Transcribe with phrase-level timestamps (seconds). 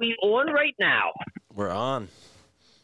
[0.00, 0.06] right.
[0.06, 1.10] Are we are we on right now?
[1.54, 2.08] We're on.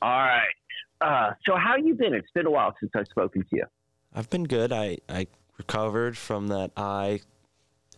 [0.02, 0.54] All right.
[1.00, 2.14] Uh, so how you been?
[2.14, 3.64] It's been a while since I've spoken to you.
[4.14, 4.72] I've been good.
[4.72, 5.26] I, I
[5.58, 7.20] recovered from that eye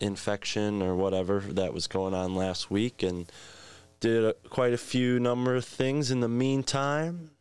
[0.01, 3.31] infection or whatever that was going on last week and
[3.99, 7.31] did a, quite a few number of things in the meantime.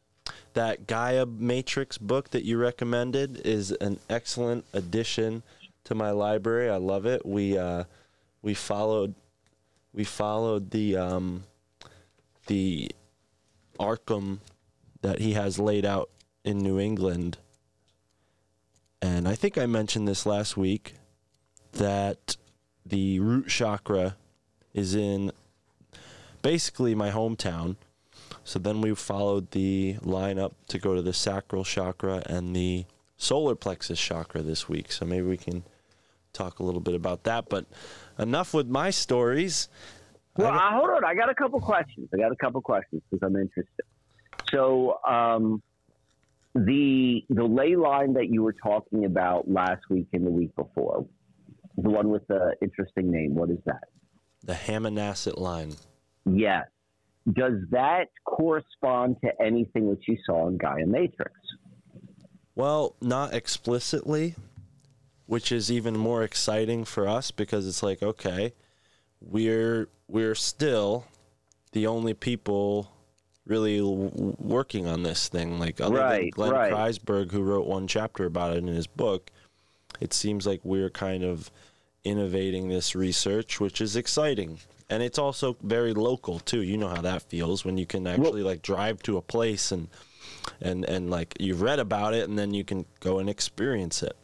[0.55, 5.43] That Gaia Matrix book that you recommended is an excellent addition
[5.85, 6.71] to my library.
[6.71, 7.27] I love it.
[7.27, 7.85] We uh,
[8.43, 9.15] we followed
[9.93, 11.45] we followed the um,
[12.49, 12.91] the
[13.79, 14.41] Arkhom
[15.01, 16.11] that he has laid out
[16.45, 17.39] in New England.
[19.01, 20.97] And I think I mentioned this last week
[21.73, 22.37] that
[22.85, 24.17] the root chakra
[24.75, 25.31] is in
[26.43, 27.77] basically my hometown.
[28.45, 33.55] So then we followed the lineup to go to the sacral chakra and the solar
[33.55, 34.91] plexus chakra this week.
[34.91, 35.65] So maybe we can
[36.33, 37.49] talk a little bit about that.
[37.49, 37.67] But
[38.19, 39.69] enough with my stories.
[40.39, 41.05] Well, uh, hold on.
[41.05, 42.09] I got a couple questions.
[42.15, 43.85] I got a couple questions because I'm interested.
[44.51, 45.63] So, um,
[46.55, 51.07] the the ley line that you were talking about last week and the week before,
[51.77, 53.89] the one with the interesting name, what is that?
[54.45, 55.75] The Hammonasset line.
[56.25, 56.67] Yes.
[57.33, 61.33] Does that correspond to anything that you saw in Gaia Matrix?
[62.55, 64.37] Well, not explicitly,
[65.27, 68.55] which is even more exciting for us because it's like, okay,
[69.21, 71.05] we're we're still
[71.73, 72.91] the only people
[73.47, 75.59] really w- working on this thing.
[75.59, 76.73] Like other right, than Glenn right.
[76.73, 79.31] Kreisberg, who wrote one chapter about it in his book,
[80.01, 81.51] it seems like we're kind of
[82.05, 84.59] innovating this research, which is exciting.
[84.91, 86.63] And it's also very local too.
[86.63, 89.89] You know how that feels when you can actually like drive to a place and
[90.63, 94.17] and and like you've read about it and then you can go and experience it.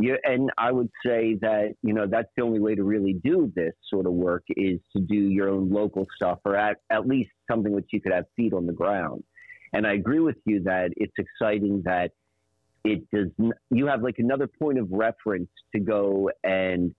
[0.00, 3.52] Yeah, and I would say that you know that's the only way to really do
[3.54, 7.30] this sort of work is to do your own local stuff, or at at least
[7.50, 9.22] something which you could have feet on the ground.
[9.72, 12.12] And I agree with you that it's exciting that
[12.84, 13.28] it does.
[13.70, 16.94] You have like another point of reference to go and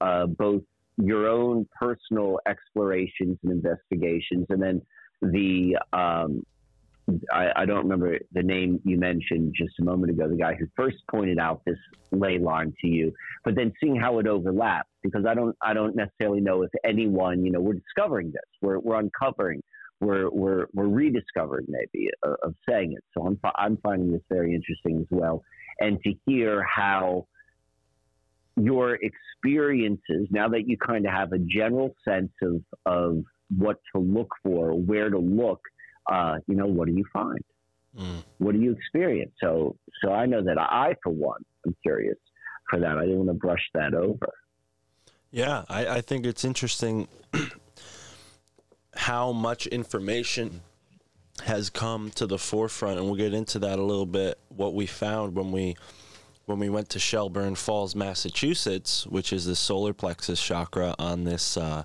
[0.00, 0.62] uh, both
[0.96, 4.82] your own personal explorations and investigations, and then
[5.20, 6.42] the um,
[7.32, 10.66] I, I, don't remember the name you mentioned just a moment ago, the guy who
[10.76, 11.78] first pointed out this
[12.10, 13.12] ley line to you,
[13.44, 17.44] but then seeing how it overlaps, because I don't, I don't necessarily know if anyone,
[17.44, 19.62] you know, we're discovering this, we're, we're uncovering,
[20.00, 23.04] we're, we're, we're rediscovering maybe uh, of saying it.
[23.14, 25.42] So I'm, I'm finding this very interesting as well.
[25.78, 27.28] And to hear how
[28.56, 33.22] your experiences, now that you kind of have a general sense of, of
[33.56, 35.60] what to look for, where to look,
[36.10, 37.40] uh, you know, what do you find?
[37.98, 38.22] Mm.
[38.38, 39.32] What do you experience?
[39.40, 42.18] So, so I know that I, for one, I'm curious
[42.70, 42.98] for that.
[42.98, 44.32] I didn't want to brush that over.
[45.30, 47.08] Yeah, I, I think it's interesting
[48.96, 50.62] how much information
[51.44, 54.38] has come to the forefront, and we'll get into that a little bit.
[54.48, 55.76] What we found when we
[56.46, 61.56] when we went to Shelburne Falls, Massachusetts, which is the solar plexus chakra on this
[61.56, 61.84] uh,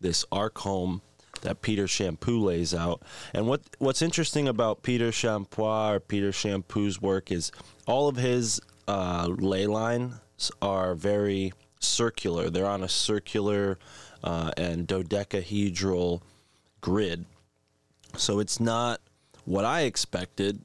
[0.00, 1.00] this Arkhom
[1.44, 3.02] that Peter Champoux lays out.
[3.32, 7.52] And what what's interesting about Peter Champoux or Peter Champoux's work is
[7.86, 12.50] all of his uh, ley lines are very circular.
[12.50, 13.78] They're on a circular
[14.22, 16.22] uh, and dodecahedral
[16.80, 17.24] grid.
[18.16, 19.00] So it's not
[19.44, 20.62] what I expected.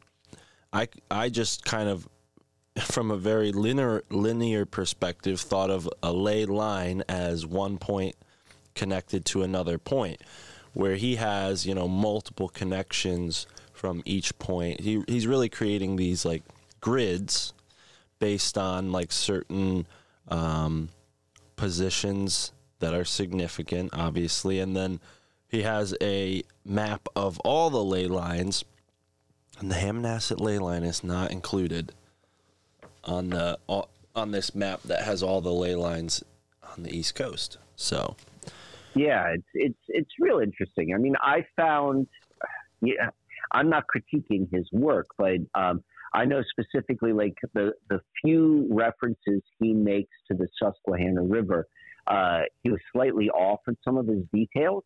[0.72, 2.08] I, I just kind of,
[2.82, 8.16] from a very linear linear perspective, thought of a ley line as one point
[8.76, 10.22] connected to another point
[10.74, 14.82] where he has you know multiple connections from each point.
[14.82, 16.44] He he's really creating these like
[16.82, 17.54] grids
[18.20, 19.88] based on like certain
[20.28, 20.90] um,
[21.56, 25.00] positions that are significant, obviously, and then
[25.48, 28.64] he has a map of all the ley lines,
[29.60, 31.94] and the Hammonasset ley line is not included
[33.04, 33.58] on the
[34.16, 36.24] on this map that has all the ley lines
[36.76, 37.58] on the East Coast.
[37.76, 38.16] So
[39.00, 40.94] yeah, it's it's it's real interesting.
[40.94, 42.08] I mean, I found,
[42.82, 43.12] yeah,
[43.54, 49.42] I'm not critiquing his work, but um, I know specifically like the the few references
[49.60, 51.68] he makes to the Susquehanna River,
[52.08, 54.84] uh, he was slightly off in some of his details.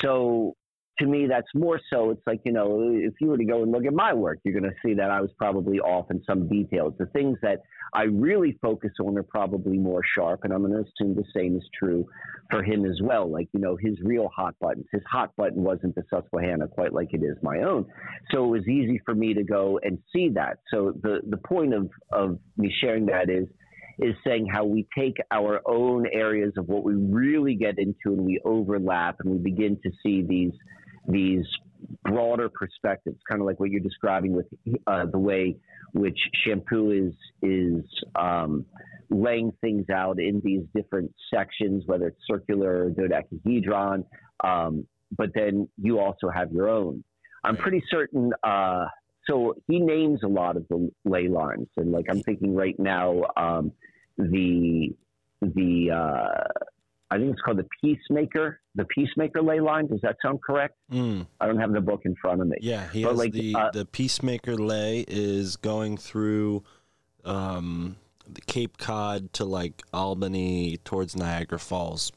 [0.00, 0.56] So
[0.98, 2.10] to me, that's more so.
[2.10, 4.58] It's like, you know, if you were to go and look at my work, you're
[4.58, 6.94] going to see that I was probably off in some details.
[6.98, 7.62] The things that
[7.94, 11.56] I really focus on are probably more sharp, and I'm going to assume the same
[11.56, 12.06] is true
[12.50, 13.30] for him as well.
[13.30, 14.86] Like, you know, his real hot buttons.
[14.92, 17.86] His hot button wasn't the Susquehanna quite like it is my own.
[18.32, 20.58] So it was easy for me to go and see that.
[20.72, 23.46] So the, the point of, of me sharing that is
[24.00, 28.20] is saying how we take our own areas of what we really get into and
[28.20, 30.52] we overlap and we begin to see these
[31.08, 31.44] these
[32.04, 34.46] broader perspectives, kind of like what you're describing with
[34.86, 35.56] uh, the way
[35.92, 37.84] which Champoux is is
[38.14, 38.66] um,
[39.10, 44.04] laying things out in these different sections, whether it's circular or dodecahedron.
[44.44, 47.02] Um, but then you also have your own.
[47.44, 48.32] I'm pretty certain.
[48.42, 48.86] Uh,
[49.28, 53.22] so he names a lot of the ley lines, and like I'm thinking right now,
[53.36, 53.72] um,
[54.16, 54.94] the
[55.40, 56.62] the uh,
[57.10, 59.86] I think it's called the Peacemaker, the Peacemaker ley line.
[59.86, 60.74] Does that sound correct?
[60.92, 61.26] Mm.
[61.40, 62.58] I don't have the book in front of me.
[62.60, 66.64] Yeah, he but has like, the uh, the Peacemaker ley is going through
[67.24, 67.96] um,
[68.30, 72.12] the Cape Cod to like Albany towards Niagara Falls.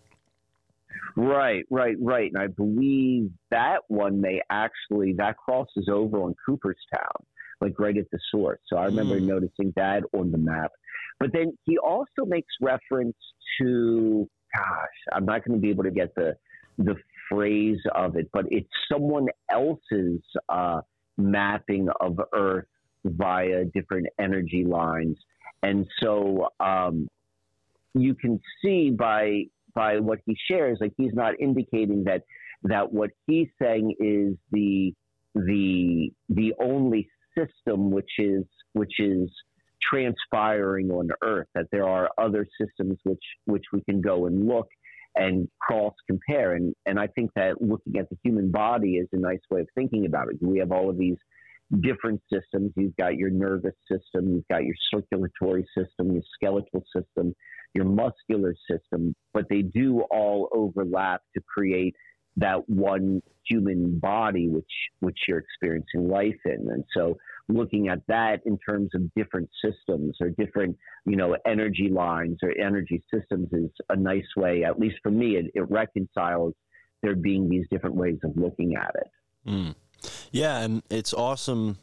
[1.16, 2.32] Right, right, right.
[2.34, 7.26] And I believe that one may actually that crosses over on Cooperstown,
[7.60, 8.60] like right at the source.
[8.68, 9.24] So I remember mm.
[9.24, 10.72] noticing that on the map.
[11.20, 13.16] But then he also makes reference
[13.62, 16.36] to gosh, I'm not going to be able to get the
[16.78, 16.96] the
[17.30, 20.82] phrase of it, but it's someone else's uh,
[21.18, 22.66] mapping of Earth
[23.06, 25.18] via different energy lines,
[25.64, 27.08] and so um,
[27.94, 29.44] you can see by
[29.74, 32.24] by what he shares, like he's not indicating that
[32.64, 34.94] that what he's saying is the
[35.36, 37.08] the the only
[37.38, 38.44] system which is
[38.74, 39.30] which is
[39.90, 41.48] transpiring on Earth.
[41.56, 44.68] That there are other systems which which we can go and look
[45.16, 46.56] and cross compare.
[46.56, 49.68] And and I think that looking at the human body is a nice way of
[49.76, 50.38] thinking about it.
[50.42, 51.18] We have all of these
[51.80, 52.72] different systems.
[52.76, 57.34] You've got your nervous system, you've got your circulatory system, your skeletal system,
[57.74, 61.96] your muscular system, but they do all overlap to create
[62.38, 66.68] that one human body which which you're experiencing life in.
[66.72, 67.18] And so
[67.50, 72.52] looking at that in terms of different systems or different, you know, energy lines or
[72.52, 76.54] energy systems is a nice way, at least for me, it, it reconciles
[77.02, 79.50] there being these different ways of looking at it.
[79.50, 79.76] Mm.
[80.32, 81.78] Yeah, and it's awesome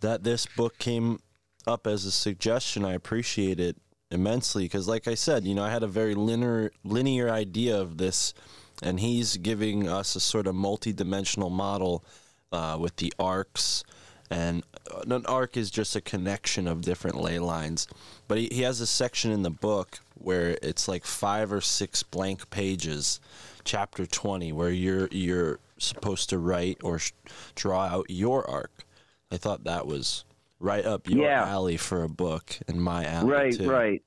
[0.00, 1.20] that this book came
[1.66, 2.84] up as a suggestion.
[2.84, 3.76] I appreciate it
[4.10, 7.98] immensely because, like I said, you know, I had a very linear linear idea of
[7.98, 8.34] this,
[8.82, 12.04] and he's giving us a sort of multi-dimensional model
[12.52, 13.84] uh, with the arcs.
[14.30, 17.86] And uh, an arc is just a connection of different ley lines.
[18.28, 22.02] But he, he has a section in the book where it's like five or six
[22.02, 23.20] blank pages,
[23.64, 27.12] chapter 20, where you're you're supposed to write or sh-
[27.54, 28.84] draw out your arc.
[29.30, 30.24] I thought that was
[30.58, 31.46] right up your yeah.
[31.46, 33.70] alley for a book and my alley right too.
[33.70, 34.02] right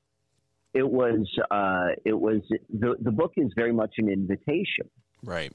[0.74, 4.90] it was uh, it was the the book is very much an invitation.
[5.24, 5.52] Right.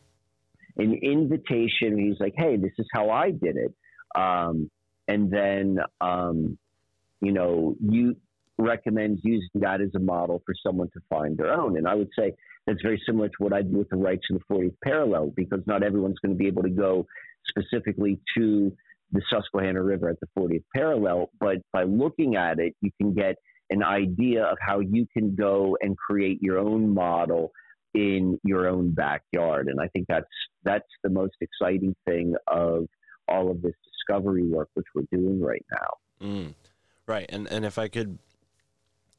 [0.77, 3.75] An invitation he's like hey this is how i did it.
[4.15, 4.71] Um,
[5.07, 6.59] and then um,
[7.21, 8.17] you know you
[8.59, 11.77] recommends using that as a model for someone to find their own.
[11.77, 12.35] And i would say
[12.67, 15.61] that's very similar to what i do with the rights of the 40th parallel because
[15.67, 17.07] not everyone's going to be able to go
[17.49, 18.73] specifically to
[19.13, 23.37] the Susquehanna River at the 40th parallel, but by looking at it, you can get
[23.71, 27.53] an idea of how you can go and create your own model
[27.95, 29.69] in your own backyard.
[29.69, 30.27] And I think that's
[30.65, 32.87] that's the most exciting thing of
[33.29, 36.27] all of this discovery work which we're doing right now.
[36.27, 36.55] Mm,
[37.07, 37.27] right.
[37.29, 38.19] And and if I could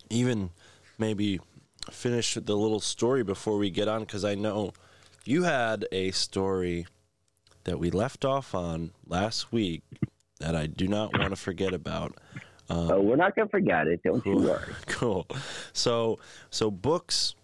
[0.10, 0.52] even
[0.98, 1.40] maybe
[1.90, 4.74] finish the little story before we get on because I know
[5.24, 6.88] you had a story
[7.64, 9.84] that we left off on last week
[10.40, 12.18] that I do not want to forget about.
[12.69, 14.01] Um, oh, we're not going to forget it.
[14.03, 14.74] Don't cool, you worry.
[14.88, 15.27] Cool.
[15.74, 16.19] So,
[16.50, 17.36] so books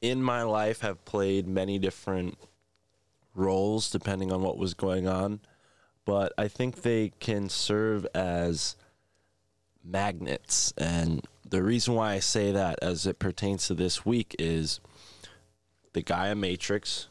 [0.00, 2.36] in my life have played many different
[3.34, 5.40] roles depending on what was going on,
[6.04, 8.76] but I think they can serve as
[9.84, 10.72] magnets.
[10.76, 14.80] And the reason why I say that as it pertains to this week is
[15.92, 17.08] the Gaia Matrix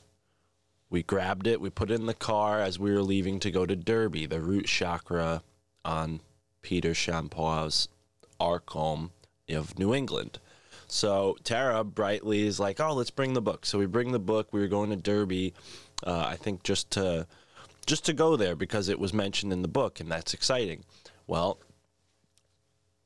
[0.93, 3.65] we grabbed it, we put it in the car as we were leaving to go
[3.65, 5.41] to Derby, the root chakra
[5.83, 6.19] on
[6.63, 7.87] Peter Champoux's
[8.39, 9.11] arc home
[9.49, 10.39] of New England.
[10.87, 14.51] So Tara brightly is like, "Oh, let's bring the book." So we bring the book.
[14.51, 15.53] We were going to Derby,
[16.05, 17.27] uh, I think, just to
[17.85, 20.83] just to go there because it was mentioned in the book, and that's exciting.
[21.27, 21.59] Well,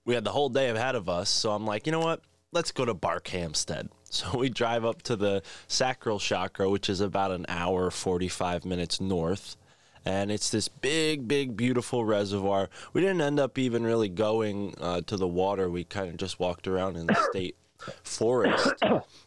[0.06, 2.22] we had the whole day ahead of us, so I'm like, you know what?
[2.52, 3.90] Let's go to Barkhamsted.
[4.10, 9.02] So we drive up to the sacral chakra, which is about an hour, 45 minutes
[9.02, 9.58] north.
[10.06, 12.70] And it's this big, big, beautiful reservoir.
[12.94, 15.70] We didn't end up even really going uh, to the water.
[15.70, 17.56] We kind of just walked around in the state
[18.04, 18.74] forest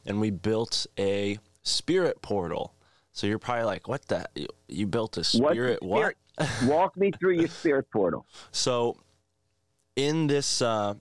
[0.07, 2.75] and we built a spirit portal.
[3.13, 4.27] So you're probably like, what the?
[4.69, 5.83] You built a spirit?
[5.83, 6.15] What?
[6.37, 6.51] what?
[6.65, 8.25] Walk me through your spirit portal.
[8.51, 8.97] So
[9.97, 10.95] in this uh,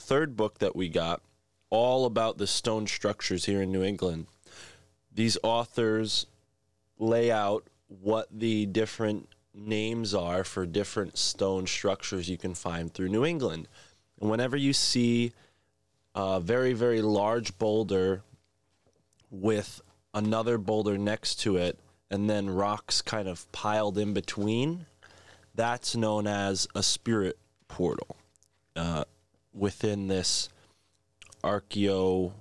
[0.00, 1.20] third book that we got,
[1.72, 4.26] all about the stone structures here in New England.
[5.10, 6.26] These authors
[6.98, 7.66] lay out
[8.00, 13.68] what the different names are for different stone structures you can find through New England.
[14.20, 15.32] And whenever you see
[16.14, 18.22] a very, very large boulder
[19.30, 19.80] with
[20.14, 21.78] another boulder next to it,
[22.10, 24.86] and then rocks kind of piled in between,
[25.54, 28.16] that's known as a spirit portal
[28.76, 29.04] uh,
[29.52, 30.48] within this
[31.42, 32.32] archaeo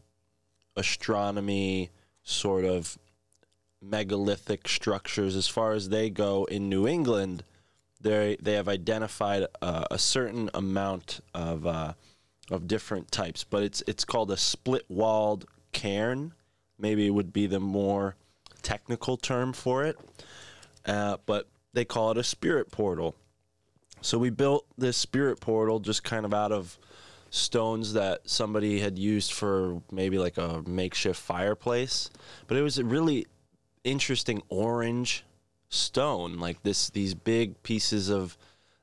[0.75, 1.89] astronomy
[2.23, 2.97] sort of
[3.81, 5.35] megalithic structures.
[5.35, 7.43] As far as they go in New England
[8.01, 11.93] they they have identified uh, a certain amount of uh,
[12.49, 16.33] of different types but it's it's called a split walled cairn.
[16.77, 18.15] Maybe it would be the more
[18.61, 19.97] technical term for it.
[20.85, 23.15] Uh, but they call it a spirit portal.
[24.01, 26.77] So we built this spirit portal just kind of out of
[27.29, 32.09] stones that somebody had used for maybe like a makeshift fireplace.
[32.47, 33.27] But it was really
[33.83, 35.23] interesting orange
[35.69, 38.37] stone, like this these big pieces of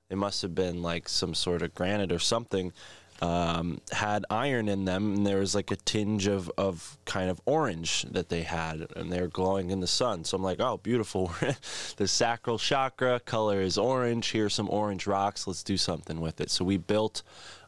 [0.09, 2.73] they must have been like some sort of granite or something
[3.21, 7.41] um, had iron in them, and there was like a tinge of, of kind of
[7.47, 10.25] orange that they had, and they were glowing in the sun.
[10.25, 11.33] So I'm like, oh, beautiful.
[11.97, 14.31] the sacral chakra color is orange.
[14.31, 15.47] Here's some orange rocks.
[15.47, 16.51] Let's do something with it.
[16.51, 17.23] So we built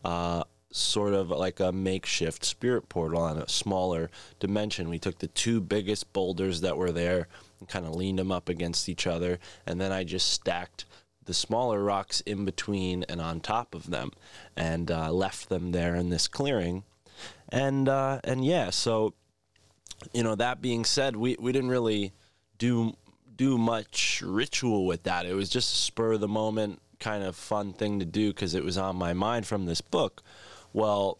[0.04, 4.88] uh, sort of like a makeshift spirit portal on a smaller dimension.
[4.88, 8.48] We took the two biggest boulders that were there and kind of leaned them up
[8.48, 10.84] against each other, and then I just stacked
[11.24, 14.12] the smaller rocks in between and on top of them,
[14.56, 16.84] and uh, left them there in this clearing.
[17.48, 19.14] And uh, and yeah, so
[20.12, 22.12] you know that being said, we we didn't really
[22.58, 22.94] do
[23.36, 25.26] do much ritual with that.
[25.26, 28.54] It was just a spur of the moment kind of fun thing to do because
[28.54, 30.22] it was on my mind from this book.
[30.72, 31.18] Well,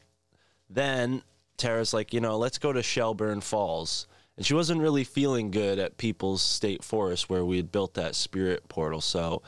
[0.69, 1.23] then
[1.57, 4.07] Tara's like, you know, let's go to Shelburne Falls.
[4.37, 8.15] And she wasn't really feeling good at People's State Forest where we had built that
[8.15, 9.01] spirit portal.
[9.01, 9.43] So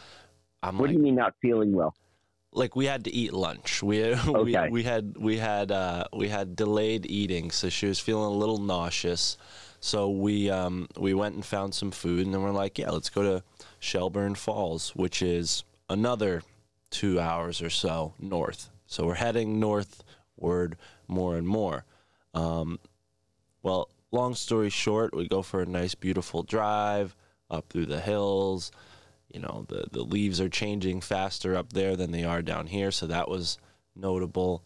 [0.63, 1.95] I'm what like, do you mean not feeling well?
[2.53, 3.83] like we had to eat lunch.
[3.83, 4.65] We Okay.
[4.65, 8.37] we, we had we had uh, we had delayed eating, so she was feeling a
[8.37, 9.37] little nauseous.
[9.81, 13.11] So we um, we went and found some food, and then we're like, yeah, let's
[13.11, 13.43] go to
[13.81, 16.43] Shelburne Falls, which is another
[16.91, 18.71] two hours or so north.
[18.93, 20.77] So we're heading northward
[21.09, 21.87] more and more.
[22.35, 22.79] Um,
[23.63, 27.17] well, long story short, we go for a nice, beautiful drive
[27.51, 28.71] up through the hills.
[29.33, 32.91] You know, the, the leaves are changing faster up there than they are down here,
[32.91, 33.57] so that was
[33.97, 34.63] notable.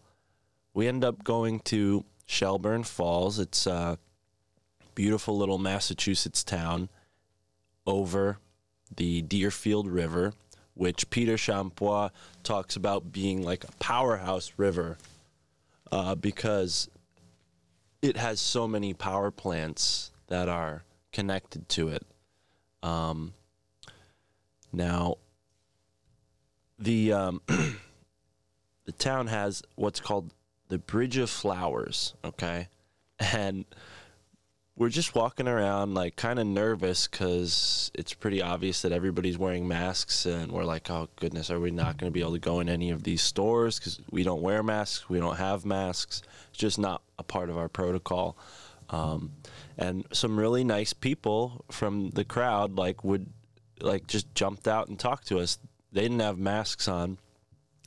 [0.73, 3.39] We end up going to Shelburne Falls.
[3.39, 3.97] It's a
[4.93, 6.89] beautiful little Massachusetts town
[7.85, 8.39] over
[8.93, 10.33] the Deerfield River,
[10.77, 12.11] which Peter Champoux
[12.43, 14.97] talks about being like a powerhouse river
[15.91, 16.89] uh, because
[18.01, 22.05] it has so many power plants that are connected to it.
[22.83, 23.33] Um,
[24.71, 25.15] now,
[26.77, 30.33] the um, the town has what's called
[30.67, 32.13] the Bridge of Flowers.
[32.23, 32.67] Okay,
[33.19, 33.65] and
[34.77, 39.67] we're just walking around like kind of nervous because it's pretty obvious that everybody's wearing
[39.67, 42.59] masks and we're like oh goodness are we not going to be able to go
[42.59, 43.79] in any of these stores?
[43.79, 47.57] Because we don't wear masks we don't have masks it's just not a part of
[47.57, 48.37] our protocol.
[48.89, 49.33] Um,
[49.77, 53.27] and some really nice people from the crowd like would
[53.81, 55.57] like just jumped out and talked to us.
[55.91, 57.17] They didn't have masks on.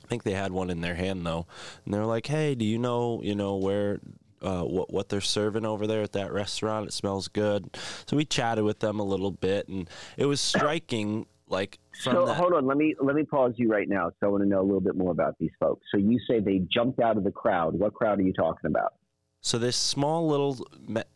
[0.04, 1.47] I think they had one in their hand though,
[1.85, 4.00] and they're like, "Hey, do you know, you know where,
[4.42, 6.87] uh, what what they're serving over there at that restaurant?
[6.88, 11.26] It smells good." So we chatted with them a little bit, and it was striking,
[11.49, 12.37] like from So that.
[12.37, 14.11] hold on, let me let me pause you right now.
[14.20, 15.87] So I want to know a little bit more about these folks.
[15.92, 17.78] So you say they jumped out of the crowd.
[17.78, 18.94] What crowd are you talking about?
[19.42, 20.66] So this small little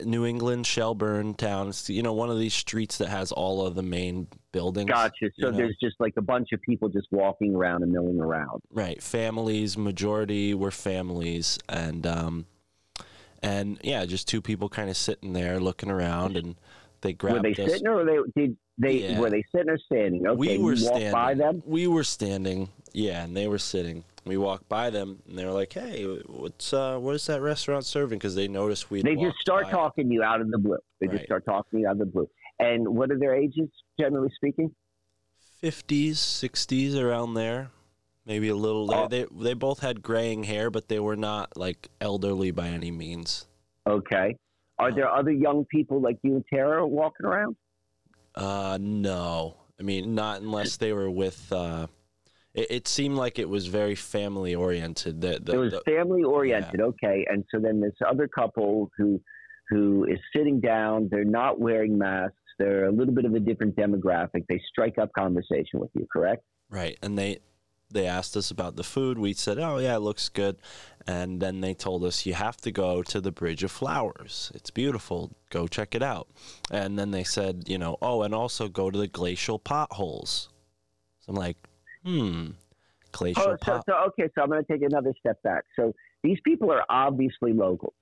[0.02, 3.74] New England Shelburne town, it's, you know, one of these streets that has all of
[3.74, 4.88] the main buildings.
[4.88, 5.28] Gotcha.
[5.38, 5.56] So know.
[5.58, 8.62] there's just like a bunch of people just walking around and milling around.
[8.70, 9.76] Right, families.
[9.76, 12.46] Majority were families, and um,
[13.44, 16.56] and yeah, just two people kind of sitting there looking around, and
[17.02, 17.70] they grabbed were they us.
[17.72, 19.20] sitting or they did they Yeah.
[19.20, 20.26] were they sitting or standing?
[20.26, 21.12] Okay, we were standing.
[21.12, 21.62] by them.
[21.66, 22.70] We were standing.
[22.92, 24.04] Yeah, and they were sitting.
[24.24, 27.84] We walked by them, and they were like, "Hey, what's uh, what is that restaurant
[27.84, 29.02] serving?" Because they noticed we.
[29.02, 30.78] They just start talking to you out of the blue.
[31.00, 31.16] They Right.
[31.16, 32.28] just start talking to you out of the blue.
[32.58, 33.68] And what are their ages,
[34.00, 34.74] generally speaking?
[35.60, 37.70] Fifties, sixties, around there,
[38.26, 38.92] maybe a little.
[38.94, 39.08] Oh.
[39.08, 43.46] They, they both had graying hair, but they were not like elderly by any means.
[43.86, 44.36] Okay.
[44.78, 47.56] Are there other young people like you and Tara walking around?
[48.34, 49.56] Uh, no.
[49.78, 51.52] I mean, not unless they were with.
[51.52, 51.86] Uh,
[52.54, 55.20] it, it seemed like it was very family oriented.
[55.20, 56.80] That it was family oriented.
[56.80, 56.86] Yeah.
[56.86, 59.20] Okay, and so then this other couple who
[59.70, 62.36] who is sitting down, they're not wearing masks.
[62.58, 64.44] They're a little bit of a different demographic.
[64.48, 66.44] They strike up conversation with you, correct?
[66.70, 67.40] Right, and they
[67.94, 69.18] they asked us about the food.
[69.18, 70.56] We said, "Oh yeah, it looks good."
[71.06, 74.50] And then they told us you have to go to the Bridge of Flowers.
[74.54, 75.32] It's beautiful.
[75.50, 76.28] Go check it out.
[76.70, 80.48] And then they said, you know, oh, and also go to the glacial potholes.
[81.20, 81.58] So I'm like,
[82.02, 82.50] hmm,
[83.12, 83.42] glacial.
[83.42, 85.64] Oh, so, so okay, so I'm going to take another step back.
[85.76, 87.94] So these people are obviously locals,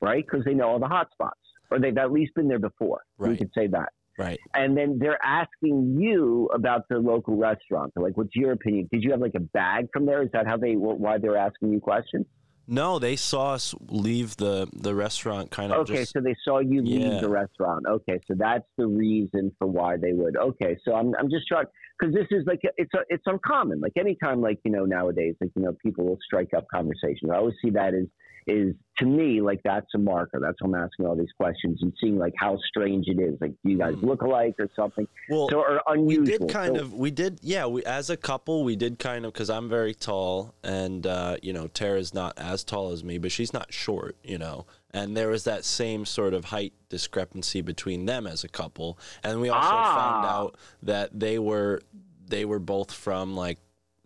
[0.00, 0.24] right?
[0.24, 1.40] Because they know all the hot spots,
[1.70, 3.02] or they've at least been there before.
[3.18, 3.32] Right.
[3.32, 3.92] We could say that.
[4.18, 4.40] Right.
[4.52, 7.92] And then they're asking you about the local restaurant.
[7.94, 8.88] They're like, what's your opinion?
[8.92, 10.22] Did you have like a bag from there?
[10.22, 12.26] Is that how they, why they're asking you questions?
[12.70, 15.88] No, they saw us leave the, the restaurant kind of.
[15.88, 17.86] Okay, just, so they saw you leave the restaurant.
[17.88, 20.36] Okay, so that's the reason for why they would.
[20.36, 21.64] Okay, so I'm, I'm just trying
[21.98, 23.80] because this is like it's a, it's uncommon.
[23.80, 27.30] Like anytime, like you know nowadays, like you know people will strike up conversations.
[27.32, 28.04] I always see that as
[28.46, 30.38] is to me like that's a marker.
[30.40, 33.36] That's why I'm asking all these questions and seeing like how strange it is.
[33.40, 34.06] Like, do you guys hmm.
[34.06, 35.06] look alike or something?
[35.28, 36.24] Well, so, or unusual.
[36.24, 36.94] We did kind so, of.
[36.94, 37.38] We did.
[37.42, 37.66] Yeah.
[37.66, 41.52] We as a couple, we did kind of because I'm very tall and uh, you
[41.52, 44.16] know Tara's not as tall as me, but she's not short.
[44.22, 44.66] You know.
[44.90, 49.40] And there was that same sort of height discrepancy between them as a couple, and
[49.40, 49.94] we also ah.
[49.94, 51.82] found out that they were
[52.26, 53.58] they were both from like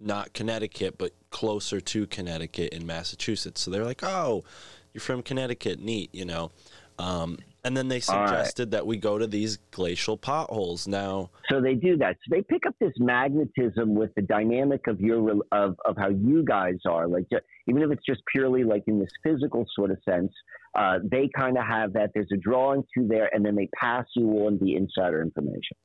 [0.05, 3.61] not Connecticut, but closer to Connecticut in Massachusetts.
[3.61, 4.45] So they're like, "Oh,
[4.93, 6.51] you're from Connecticut, neat," you know.
[6.99, 8.71] Um, and then they suggested right.
[8.73, 11.31] that we go to these glacial potholes now.
[11.49, 12.17] So they do that.
[12.17, 16.45] So they pick up this magnetism with the dynamic of your of of how you
[16.45, 17.07] guys are.
[17.07, 17.27] Like
[17.69, 20.33] even if it's just purely like in this physical sort of sense,
[20.75, 22.11] uh, they kind of have that.
[22.15, 25.77] There's a drawing to there, and then they pass you on the insider information.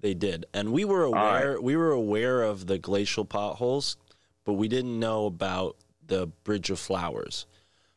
[0.00, 1.54] They did, and we were aware.
[1.54, 1.62] Right.
[1.62, 3.96] We were aware of the glacial potholes,
[4.44, 7.46] but we didn't know about the Bridge of Flowers.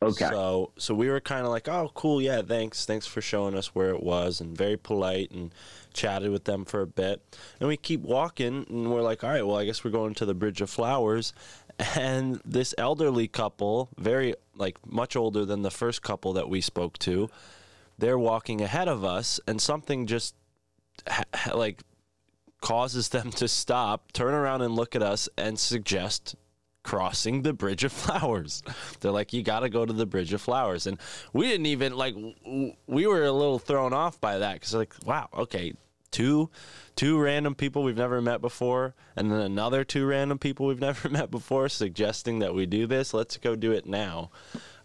[0.01, 0.29] Okay.
[0.29, 3.75] So so we were kind of like, oh, cool, yeah, thanks, thanks for showing us
[3.75, 5.53] where it was, and very polite, and
[5.93, 7.21] chatted with them for a bit.
[7.59, 10.25] And we keep walking, and we're like, all right, well, I guess we're going to
[10.25, 11.33] the Bridge of Flowers.
[11.95, 16.97] And this elderly couple, very like much older than the first couple that we spoke
[16.99, 17.29] to,
[17.97, 20.35] they're walking ahead of us, and something just
[21.07, 21.83] ha- like
[22.61, 26.35] causes them to stop, turn around and look at us and suggest
[26.83, 28.63] crossing the bridge of flowers.
[28.99, 30.87] They're like you got to go to the bridge of flowers.
[30.87, 30.97] And
[31.33, 32.15] we didn't even like
[32.87, 35.73] we were a little thrown off by that because like wow okay
[36.11, 36.49] two
[36.95, 41.07] two random people we've never met before and then another two random people we've never
[41.07, 44.31] met before suggesting that we do this let's go do it now.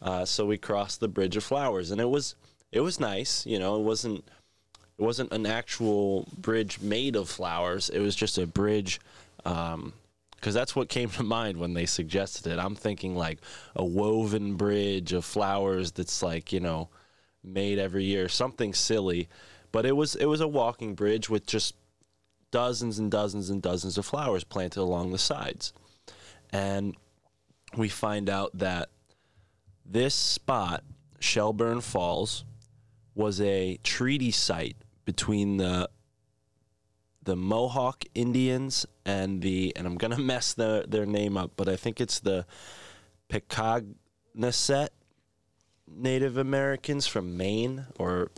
[0.03, 2.35] Uh, so we crossed the bridge of flowers and it was
[2.70, 4.22] it was nice you know it wasn't
[4.98, 7.88] it wasn't an actual bridge made of flowers.
[7.88, 9.00] It was just a bridge,
[9.38, 9.92] because um,
[10.40, 12.59] that's what came to mind when they suggested it.
[12.59, 13.40] I'm thinking like
[13.74, 16.88] a woven bridge of flowers that's like you know
[17.42, 19.28] made every year, something silly.
[19.72, 21.74] But it was it was a walking bridge with just
[22.52, 25.72] dozens and dozens and dozens of flowers planted along the sides,
[26.52, 26.94] and
[27.76, 28.90] we find out that
[29.85, 30.85] this spot,
[31.18, 32.44] Shelburne Falls,
[33.16, 35.88] was a treaty site between the
[37.22, 41.76] the Mohawk Indians and the and I'm gonna mess the, their name up, but I
[41.76, 42.46] think it's the
[43.28, 44.88] Pecognaset
[45.86, 48.30] Native Americans from Maine, or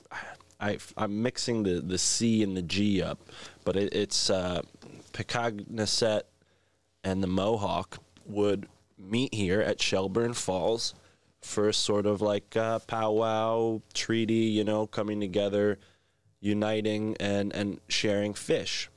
[0.61, 3.21] I, I'm mixing the, the C and the G up,
[3.65, 4.63] but it, it's uh,
[7.05, 10.95] and the Mohawk would meet here at Shelburne Falls
[11.41, 15.79] for sort of like powwow treaty, you know, coming together
[16.41, 18.89] uniting and, and sharing fish.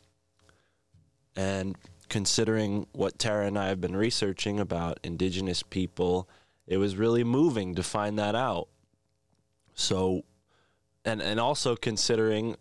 [1.36, 1.78] And
[2.10, 6.28] considering what Tara and I have been researching about indigenous people,
[6.68, 8.68] it was really moving to find that out.
[9.74, 10.24] So,
[11.06, 12.56] and, and also considering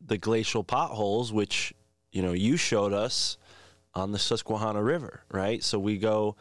[0.00, 1.74] the glacial potholes, which,
[2.12, 3.36] you know, you showed us
[3.94, 5.62] on the Susquehanna River, right?
[5.62, 6.36] So we go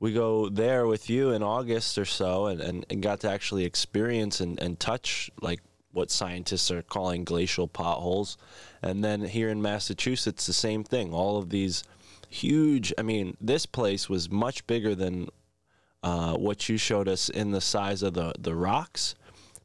[0.00, 3.66] we go there with you in August or so and, and, and got to actually
[3.66, 5.60] experience and, and touch like
[5.92, 8.36] what scientists are calling glacial potholes.
[8.82, 11.12] And then here in Massachusetts, the same thing.
[11.12, 11.84] All of these
[12.28, 15.28] huge, I mean, this place was much bigger than
[16.02, 19.14] uh, what you showed us in the size of the, the rocks,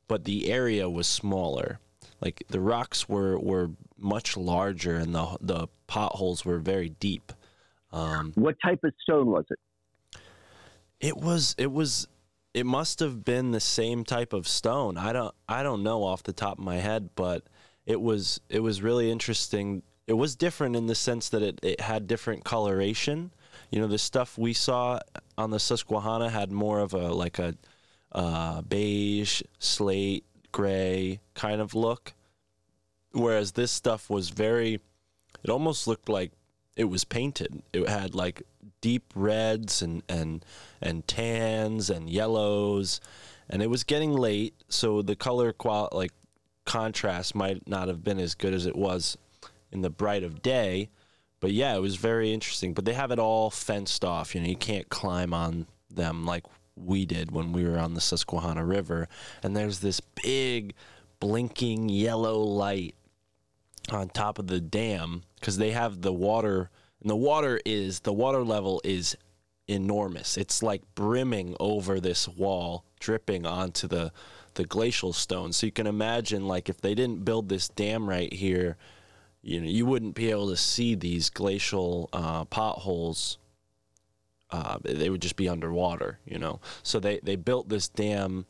[0.07, 1.79] but the area was smaller.
[2.21, 7.31] Like the rocks were, were much larger and the, the potholes were very deep.
[7.91, 9.59] Um, what type of stone was it?
[10.99, 12.07] It was it was
[12.55, 14.97] it must have been the same type of stone.
[14.97, 17.43] I don't I don't know off the top of my head, but
[17.85, 21.81] it was it was really interesting it was different in the sense that it, it
[21.81, 23.31] had different coloration.
[23.71, 24.99] You know, the stuff we saw
[25.37, 27.55] on the Susquehanna had more of a like a
[28.13, 32.13] uh, beige, slate, gray kind of look,
[33.11, 34.79] whereas this stuff was very.
[35.43, 36.31] It almost looked like
[36.77, 37.61] it was painted.
[37.73, 38.43] It had like
[38.81, 40.45] deep reds and and
[40.81, 42.99] and tans and yellows,
[43.49, 46.11] and it was getting late, so the color qual like
[46.65, 49.17] contrast might not have been as good as it was
[49.71, 50.89] in the bright of day.
[51.39, 52.73] But yeah, it was very interesting.
[52.73, 54.33] But they have it all fenced off.
[54.33, 56.43] You know, you can't climb on them like
[56.75, 59.07] we did when we were on the Susquehanna River.
[59.43, 60.73] And there's this big
[61.19, 62.95] blinking yellow light
[63.91, 66.69] on top of the dam because they have the water
[67.05, 69.15] and the water is the water level is
[69.67, 70.37] enormous.
[70.37, 74.11] It's like brimming over this wall dripping onto the
[74.55, 75.53] the glacial stone.
[75.53, 78.77] So you can imagine like if they didn't build this dam right here
[79.43, 83.37] you know you wouldn't be able to see these glacial uh, potholes
[84.49, 86.59] uh, they would just be underwater you know?
[86.81, 88.47] So they they built this dam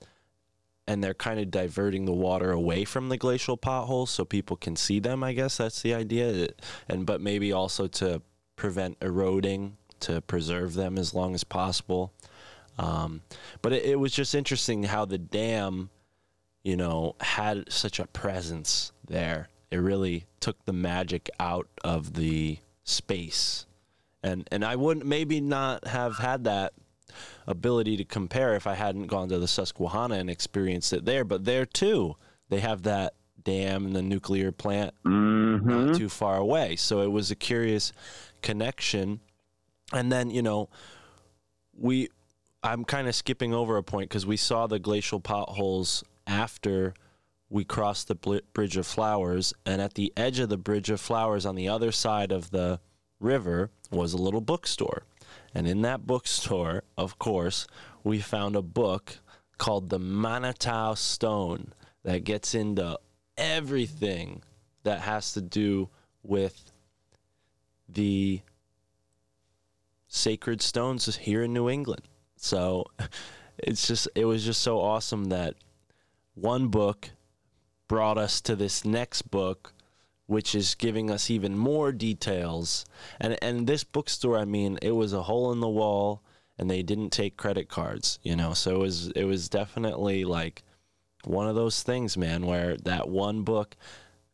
[0.88, 4.78] and they're kind of diverting the water away from the glacial potholes so people can
[4.78, 5.58] see them i guess.
[5.58, 6.48] That's the idea.
[6.88, 8.22] And but maybe also to
[8.56, 12.12] prevent eroding to preserve them as long as possible
[12.78, 13.22] um,
[13.62, 15.90] but it, it was just interesting how the dam
[16.64, 22.58] you know had such a presence there it really took the magic out of the
[22.84, 23.66] space
[24.24, 26.74] and and i wouldn't maybe not have had that
[27.48, 31.24] ability to compare if I hadn't gone to the Susquehanna and experienced it there.
[31.24, 32.16] But there too,
[32.50, 33.14] they have that
[33.44, 35.86] dam and the nuclear plant Mm-hmm.
[35.88, 36.76] not too far away.
[36.76, 37.94] So it was a curious
[38.46, 39.20] connection.
[39.92, 40.70] And then, you know,
[41.78, 42.08] we
[42.64, 46.94] I'm kind of skipping over a point because we saw the glacial potholes after
[47.50, 51.46] we crossed the Bridge of Flowers, and at the edge of the Bridge of Flowers
[51.46, 52.80] on the other side of the
[53.20, 55.04] river was a little bookstore.
[55.54, 57.68] And in that bookstore, of course,
[58.04, 59.20] we found a book
[59.60, 63.00] called The Manitou Stone that gets into
[63.38, 64.42] everything
[64.84, 65.90] that has to do
[66.24, 66.72] with
[67.88, 68.42] the
[70.08, 72.04] sacred stones here in New England.
[72.38, 72.86] So
[73.58, 75.56] it's just it was just so awesome that
[76.34, 77.10] one book
[77.88, 79.74] brought us to this next book
[80.28, 82.86] which is giving us even more details.
[83.20, 86.22] And and this bookstore, I mean, it was a hole in the wall
[86.58, 88.54] and they didn't take credit cards, you know.
[88.54, 90.64] So it was it was definitely like
[91.26, 93.76] one of those things, man, where that one book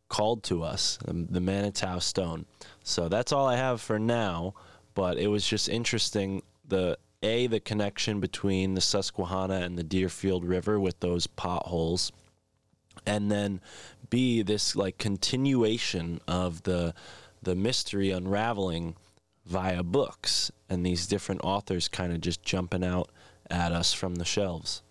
[0.08, 2.44] called to us, the, Manitou Stone.
[2.82, 4.54] So that's all I have for now,
[4.94, 10.44] but it was just interesting the a the connection between the Susquehanna and the Deerfield
[10.44, 12.12] River with those potholes
[13.06, 13.60] and then
[14.10, 16.94] b this like continuation of the
[17.42, 18.96] the mystery unraveling
[19.46, 23.08] via books and these different authors kind of just jumping out
[23.50, 24.82] at us from the shelves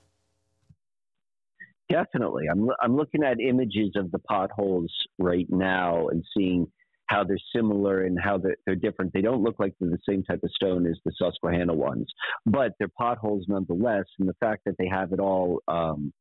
[1.89, 2.45] Definitely.
[2.49, 6.71] I'm I'm looking at images of the potholes right now and seeing
[7.12, 9.12] how they're similar and how they're, they're different.
[9.13, 12.08] They don't look like they're the same type of stone as the Susquehanna ones,
[12.45, 14.06] but they're potholes nonetheless.
[14.17, 16.13] And the fact that they have it all um,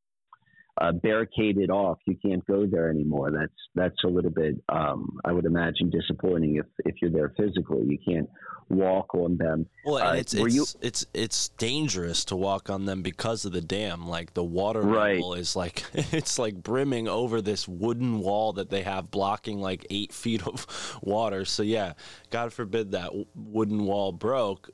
[0.81, 3.31] uh, barricaded off, you can't go there anymore.
[3.31, 7.85] That's that's a little bit, um, I would imagine, disappointing if if you're there physically.
[7.87, 8.29] You can't
[8.71, 9.67] walk on them.
[9.85, 13.61] well Uh, it's it's, you- it's it's dangerous to walk on them because of the
[13.61, 15.15] dam like the water Right.
[15.17, 19.85] level is like it's like brimming over this wooden wall that they have blocking like
[19.91, 20.67] eight feet of
[21.03, 21.95] water so yeah
[22.31, 24.71] god forbid that wooden wall broke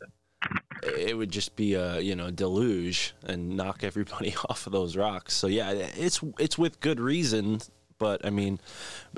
[0.87, 5.35] it would just be a you know deluge and knock everybody off of those rocks.
[5.35, 7.61] So yeah, it's it's with good reason.
[7.99, 8.61] But I mean,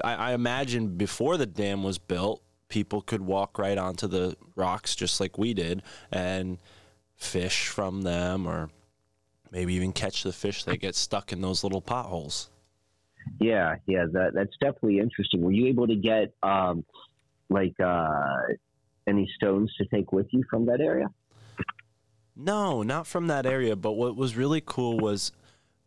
[0.04, 4.94] I, I imagine before the dam was built, people could walk right onto the rocks
[4.94, 6.58] just like we did and
[7.16, 8.70] fish from them, or
[9.50, 12.50] maybe even catch the fish that get stuck in those little potholes.
[13.40, 15.42] Yeah, yeah, that that's definitely interesting.
[15.42, 16.84] Were you able to get um,
[17.50, 18.36] like uh,
[19.06, 21.10] any stones to take with you from that area?
[22.38, 23.74] No, not from that area.
[23.74, 25.32] But what was really cool was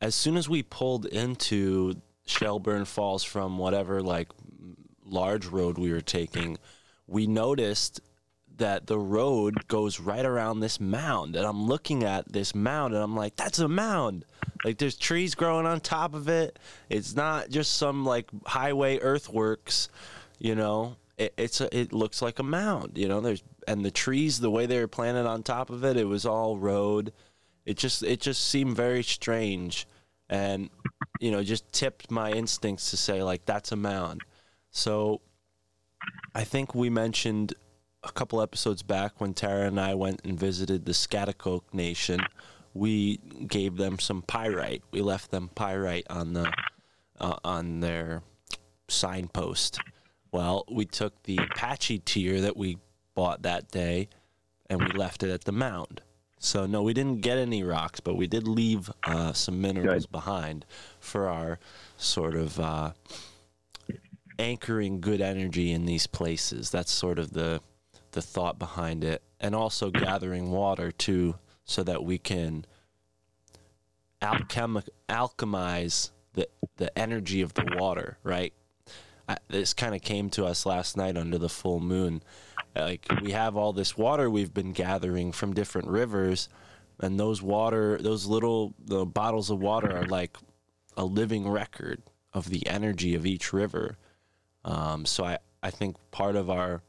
[0.02, 4.28] as soon as we pulled into Shelburne Falls from whatever like
[5.06, 6.58] large road we were taking,
[7.08, 8.02] we noticed
[8.58, 11.36] that the road goes right around this mound.
[11.36, 14.26] And I'm looking at this mound and I'm like, that's a mound.
[14.64, 16.60] Like there's trees growing on top of it.
[16.90, 19.90] It's not just some like highway earthworks,
[20.38, 20.98] you know.
[21.22, 23.22] It, it's a, it looks like a mound, you know.
[23.22, 26.26] There's and the trees, the way they were planted on top of it, it was
[26.26, 27.14] all road.
[27.66, 29.88] It just it just seemed very strange,
[30.30, 30.70] and
[31.20, 34.22] you know, just tipped my instincts to say like that's a mound.
[34.72, 35.22] So
[36.34, 37.54] I think we mentioned
[38.04, 42.22] a couple episodes back when Tara and I went and visited the Schaghticoke Nation.
[42.74, 44.82] We gave them some pyrite.
[44.92, 46.52] We left them pyrite on the
[47.20, 48.24] uh, on their
[48.88, 49.80] signpost.
[50.32, 52.78] Well, we took the Apache tear that we
[53.16, 54.10] bought that day,
[54.70, 56.02] and we left it at the mound.
[56.40, 60.12] So no, we didn't get any rocks, but we did leave uh, some minerals Good.
[60.12, 60.66] behind
[61.00, 61.60] for our
[61.98, 62.92] sort of uh,
[64.40, 66.72] anchoring good energy in these places.
[66.72, 67.62] That's sort of the
[68.14, 72.66] the thought behind it, and also gathering water too, so that we can
[74.22, 78.18] alchemi- alchemize the the energy of the water.
[78.24, 78.54] Right.
[79.48, 82.24] This kind of came to us last night under the full moon.
[82.76, 86.50] Like we have all this water we've been gathering from different rivers,
[87.00, 90.38] and those water, those little the bottles of water are like
[90.96, 92.02] a living record
[92.34, 93.98] of the energy of each river.
[94.64, 96.82] Um, so I, I think part of our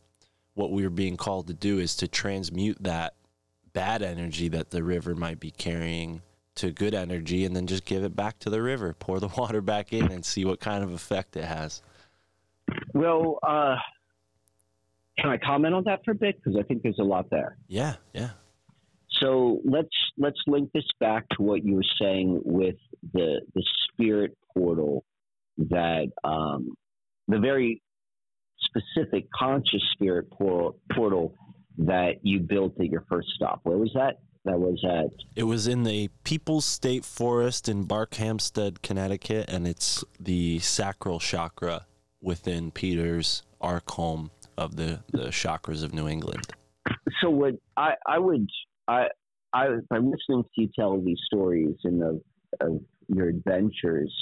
[0.54, 3.14] what we are being called to do is to transmute that
[3.72, 6.20] bad energy that the river might be carrying
[6.54, 9.60] to good energy and then just give it back to the river, pour the water
[9.60, 11.82] back in and see what kind of effect it has.
[12.94, 13.76] Well, uh,
[15.18, 16.36] can I comment on that for a bit?
[16.36, 17.56] Because I think there's a lot there.
[17.68, 18.30] Yeah, yeah.
[19.20, 22.76] So let's let's link this back to what you were saying with
[23.12, 25.04] the the spirit portal
[25.58, 26.74] that um,
[27.28, 27.82] the very
[28.64, 31.34] specific conscious spirit por- portal
[31.78, 33.60] that you built at your first stop.
[33.64, 34.20] Where was that?
[34.44, 40.02] That was at It was in the People's State Forest in Barkhamsted, Connecticut, and it's
[40.18, 41.86] the sacral chakra
[42.22, 46.46] within Peter's Arkhom of the, the chakras of New England.
[47.20, 48.48] so what I, I would
[48.88, 49.08] I
[49.52, 52.20] I by listening to you tell these stories and of,
[52.60, 54.12] of your adventures,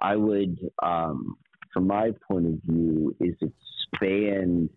[0.00, 1.36] I would um,
[1.72, 4.70] from my point of view is expand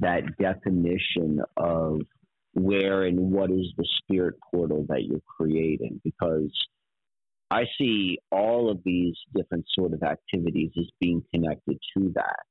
[0.00, 2.00] that definition of
[2.54, 6.50] where and what is the spirit portal that you're creating because
[7.54, 12.46] I see all of these different sort of activities as being connected to that.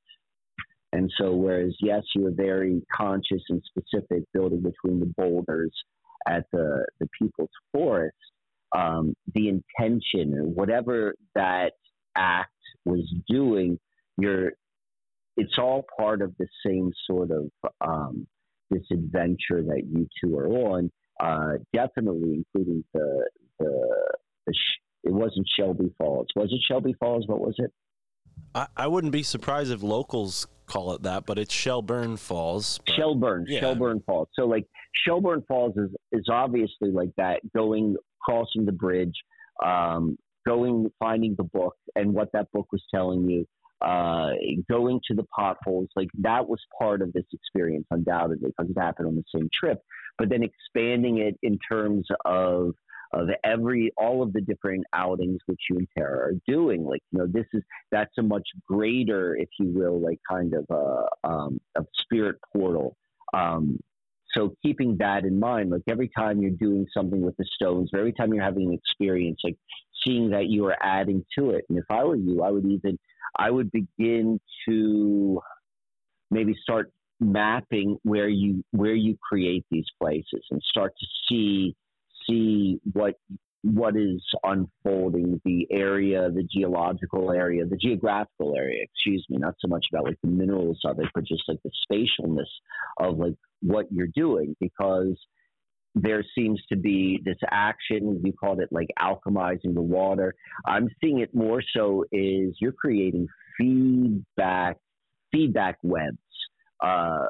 [0.94, 5.74] And so, whereas, yes, you were very conscious and specific building between the boulders
[6.26, 8.16] at the, the People's Forest,
[8.74, 11.74] um, the intention or whatever that
[12.16, 12.52] act
[12.86, 13.78] was doing,
[14.18, 14.54] you're,
[15.36, 17.50] it's all part of the same sort of
[17.82, 18.26] um,
[18.70, 20.90] this adventure that you two are on.
[21.20, 24.14] Uh, definitely, including the the,
[24.48, 24.54] the
[25.04, 26.28] it wasn't Shelby Falls.
[26.36, 27.28] Was it Shelby Falls?
[27.28, 27.72] What was it?
[28.56, 32.80] I, I wouldn't be surprised if locals call it that, but it's Shelburne Falls.
[32.86, 33.60] but- Shelburne, yeah.
[33.60, 34.30] Shelburne Falls.
[34.34, 34.66] So like
[35.06, 39.14] Shelburne Falls is is obviously like that going crossing the bridge,
[39.64, 43.46] um, going finding the book and what that book was telling you,
[43.82, 44.30] uh,
[44.70, 45.90] going to the potholes.
[45.96, 49.82] Like that was part of this experience, undoubtedly, because it happened on the same trip.
[50.18, 52.74] But then expanding it in terms of
[53.14, 56.84] of every all of the different outings which you and Tara are doing.
[56.84, 60.66] Like, you know, this is that's a much greater, if you will, like kind of
[60.70, 62.98] a um, a spirit portal.
[63.34, 63.80] Um,
[64.36, 68.00] so keeping that in mind, like every time you're doing something with the stones, or
[68.00, 69.58] every time you're having an experience, like
[70.04, 71.66] seeing that you are adding to it.
[71.70, 72.98] And if I were you, I would even
[73.38, 75.40] I would begin to
[76.32, 81.76] maybe start mapping where you where you create these places and start to see
[82.28, 83.16] see what
[83.64, 89.70] what is unfolding the area the geological area the geographical area excuse me not so
[89.70, 92.50] much about like the minerals of it but just like the spatialness
[92.98, 95.18] of like what you're doing because
[95.96, 100.34] there seems to be this action you called it like alchemizing the water.
[100.66, 104.78] I'm seeing it more so is you're creating feedback
[105.32, 106.18] feedback webs
[106.82, 107.26] uh,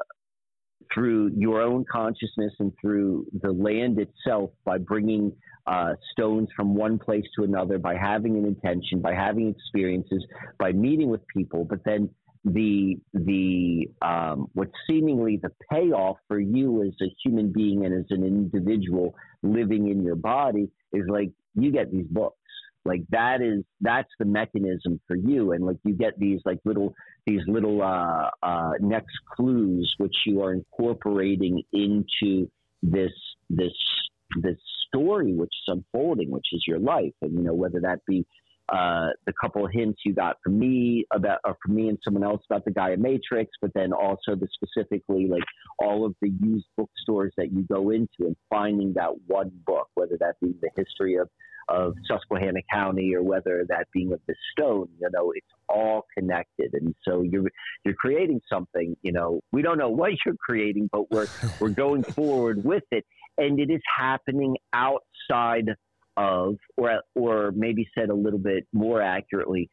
[0.92, 5.32] through your own consciousness and through the land itself by bringing
[5.66, 10.24] uh, stones from one place to another, by having an intention, by having experiences,
[10.58, 11.64] by meeting with people.
[11.64, 12.10] But then
[12.44, 18.04] the the um, what's seemingly the payoff for you as a human being and as
[18.10, 22.36] an individual living in your body is like you get these books.
[22.84, 26.94] Like that is that's the mechanism for you, and like you get these like little
[27.26, 32.50] these little uh, uh, next clues which you are incorporating into
[32.82, 33.12] this
[33.48, 33.72] this
[34.42, 38.26] this story which is unfolding, which is your life, and you know whether that be
[38.68, 42.42] uh, the couple hints you got from me about, or from me and someone else
[42.50, 45.42] about the Gaia Matrix, but then also the specifically like
[45.78, 50.16] all of the used bookstores that you go into and finding that one book, whether
[50.20, 51.28] that be the history of
[51.68, 56.70] of Susquehanna County or whether that being of the stone, you know, it's all connected.
[56.74, 57.50] And so you're
[57.84, 61.28] you're creating something, you know, we don't know what you're creating, but we're
[61.60, 63.04] we're going forward with it.
[63.36, 65.70] And it is happening outside
[66.16, 69.68] of, or or maybe said a little bit more accurately,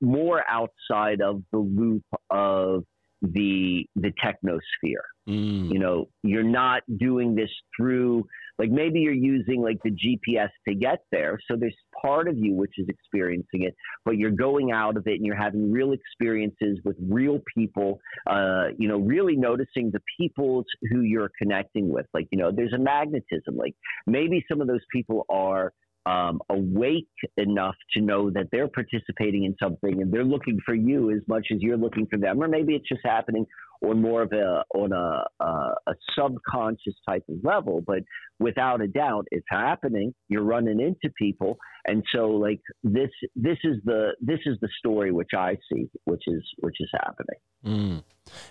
[0.00, 2.84] more outside of the loop of
[3.22, 5.06] the the technosphere.
[5.28, 5.72] Mm.
[5.72, 8.24] You know, you're not doing this through
[8.58, 11.38] like maybe you're using like the GPS to get there.
[11.48, 15.14] So there's part of you which is experiencing it, but you're going out of it
[15.14, 18.00] and you're having real experiences with real people.
[18.26, 22.06] Uh, you know, really noticing the people who you're connecting with.
[22.14, 23.56] Like you know, there's a magnetism.
[23.56, 23.74] Like
[24.06, 25.72] maybe some of those people are
[26.06, 31.10] um, awake enough to know that they're participating in something and they're looking for you
[31.10, 33.44] as much as you're looking for them, or maybe it's just happening
[33.82, 37.82] on more of a on a, a, a subconscious type of level.
[37.86, 38.00] But
[38.38, 40.14] without a doubt, it's happening.
[40.28, 45.12] You're running into people, and so like this this is the this is the story
[45.12, 47.38] which I see, which is which is happening.
[47.64, 48.04] Mm.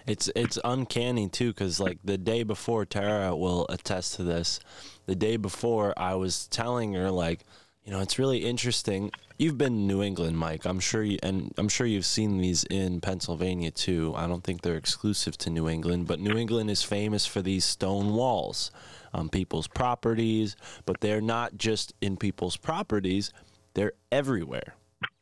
[0.08, 4.60] It's it's uncanny too, because like the day before, Tara will attest to this.
[5.06, 7.42] The day before, I was telling her like,
[7.86, 9.12] you know, it's really interesting.
[9.38, 10.66] You've been in New England, Mike.
[10.66, 14.14] I'm sure you, and I'm sure you've seen these in Pennsylvania too.
[14.18, 17.64] I don't think they're exclusive to New England, but New England is famous for these
[17.64, 18.72] stone walls
[19.14, 20.56] on people's properties.
[20.86, 23.32] But they're not just in people's properties;
[23.76, 24.76] they're everywhere.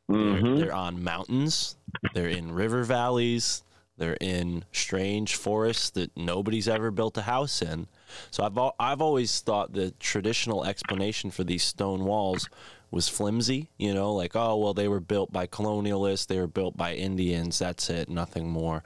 [0.10, 0.46] Mm-hmm.
[0.46, 1.76] They're, they're on mountains.
[2.14, 3.64] They're in river valleys.
[3.98, 7.88] They're in strange forests that nobody's ever built a house in.
[8.32, 12.50] So I've I've always thought the traditional explanation for these stone walls
[12.90, 16.76] was flimsy, you know, like oh well they were built by colonialists, they were built
[16.76, 18.84] by Indians, that's it, nothing more.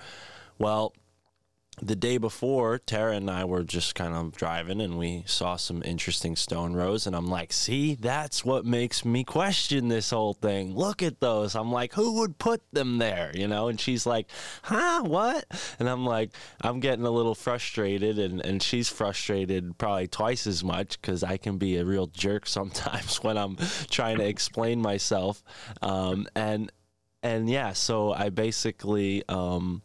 [0.60, 0.94] Well,
[1.80, 5.84] the day before, Tara and I were just kind of driving and we saw some
[5.86, 7.06] interesting stone rows.
[7.06, 10.74] And I'm like, see, that's what makes me question this whole thing.
[10.74, 11.56] Look at those.
[11.56, 13.32] I'm like, who would put them there?
[13.36, 13.68] You know?
[13.68, 14.28] And she's like,
[14.64, 15.46] huh, what?
[15.78, 18.18] And I'm like, I'm getting a little frustrated.
[18.18, 22.48] And, and she's frustrated probably twice as much because I can be a real jerk
[22.48, 23.56] sometimes when I'm
[23.92, 25.44] trying to explain myself.
[25.84, 26.72] Um, and,
[27.22, 29.84] and yeah, so I basically, um,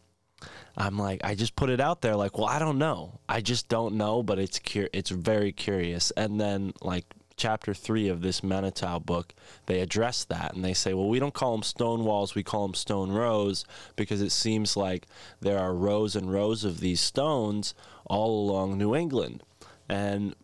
[0.75, 3.69] I'm like, I just put it out there, like, well, I don't know, I just
[3.69, 6.11] don't know, but it's cur- it's very curious.
[6.11, 7.05] And then like
[7.35, 9.33] chapter three of this Manitou book,
[9.67, 12.65] they address that and they say, well, we don't call them stone walls, we call
[12.67, 15.07] them stone rows because it seems like
[15.41, 17.73] there are rows and rows of these stones
[18.05, 19.43] all along New England.
[19.89, 20.35] And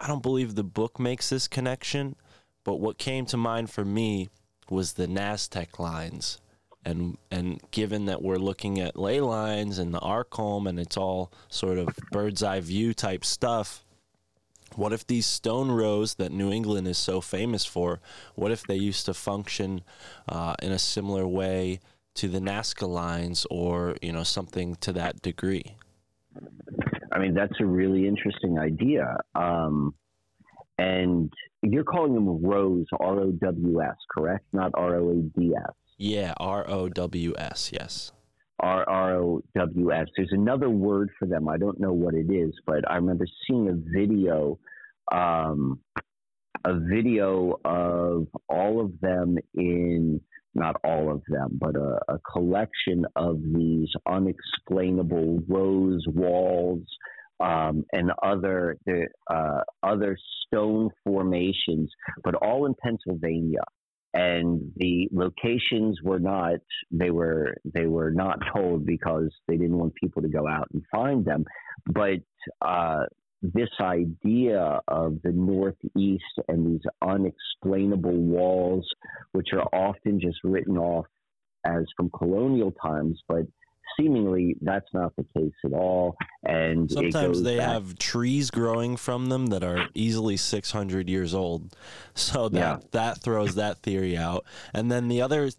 [0.00, 2.16] I don't believe the book makes this connection,
[2.64, 4.28] but what came to mind for me
[4.70, 6.38] was the Nazca lines
[6.86, 11.32] and and given that we're looking at ley lines and the Arkhom and it's all
[11.48, 13.84] sort of bird's eye view type stuff
[14.74, 18.00] what if these stone rows that New England is so famous for,
[18.34, 19.82] what if they used to function
[20.28, 21.80] uh, in a similar way
[22.14, 25.76] to the Nazca lines or, you know, something to that degree?
[27.12, 29.16] I mean, that's a really interesting idea.
[29.34, 29.94] Um,
[30.78, 31.32] and
[31.62, 34.44] you're calling them rows, R O W S, correct?
[34.52, 35.74] Not R O A D S.
[35.98, 37.70] Yeah, R O W S.
[37.72, 38.12] Yes.
[38.60, 40.06] R R O W S.
[40.16, 41.48] There's another word for them.
[41.48, 44.58] I don't know what it is, but I remember seeing a video,
[45.12, 45.80] um,
[46.64, 50.20] a video of all of them in
[50.54, 56.82] not all of them, but a, a collection of these unexplainable rose walls
[57.40, 58.78] um, and other
[59.30, 60.16] uh, other
[60.46, 61.90] stone formations,
[62.24, 63.60] but all in Pennsylvania
[64.16, 66.54] and the locations were not
[66.90, 70.82] they were they were not told because they didn't want people to go out and
[70.90, 71.44] find them.
[71.84, 72.20] But
[72.62, 73.04] uh,
[73.42, 78.88] this idea of the northeast and these unexplainable walls
[79.32, 81.06] which are often just written off
[81.66, 83.42] as from colonial times but
[83.98, 86.16] seemingly that's not the case at all.
[86.44, 87.68] And sometimes they back.
[87.68, 91.74] have trees growing from them that are easily 600 years old.
[92.18, 92.78] So that yeah.
[92.92, 94.46] that throws that theory out.
[94.72, 95.50] And then the other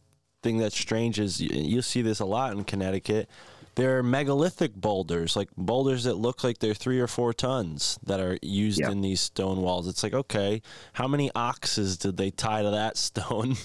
[0.42, 3.30] thing that's strange is you see this a lot in Connecticut.
[3.76, 8.20] There are megalithic boulders, like boulders that look like they're three or four tons that
[8.20, 8.90] are used yeah.
[8.90, 9.88] in these stone walls.
[9.88, 10.64] It's like, okay,
[10.94, 13.56] how many oxes did they tie to that stone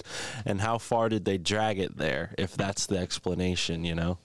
[0.45, 4.19] and how far did they drag it there, if that's the explanation, you know?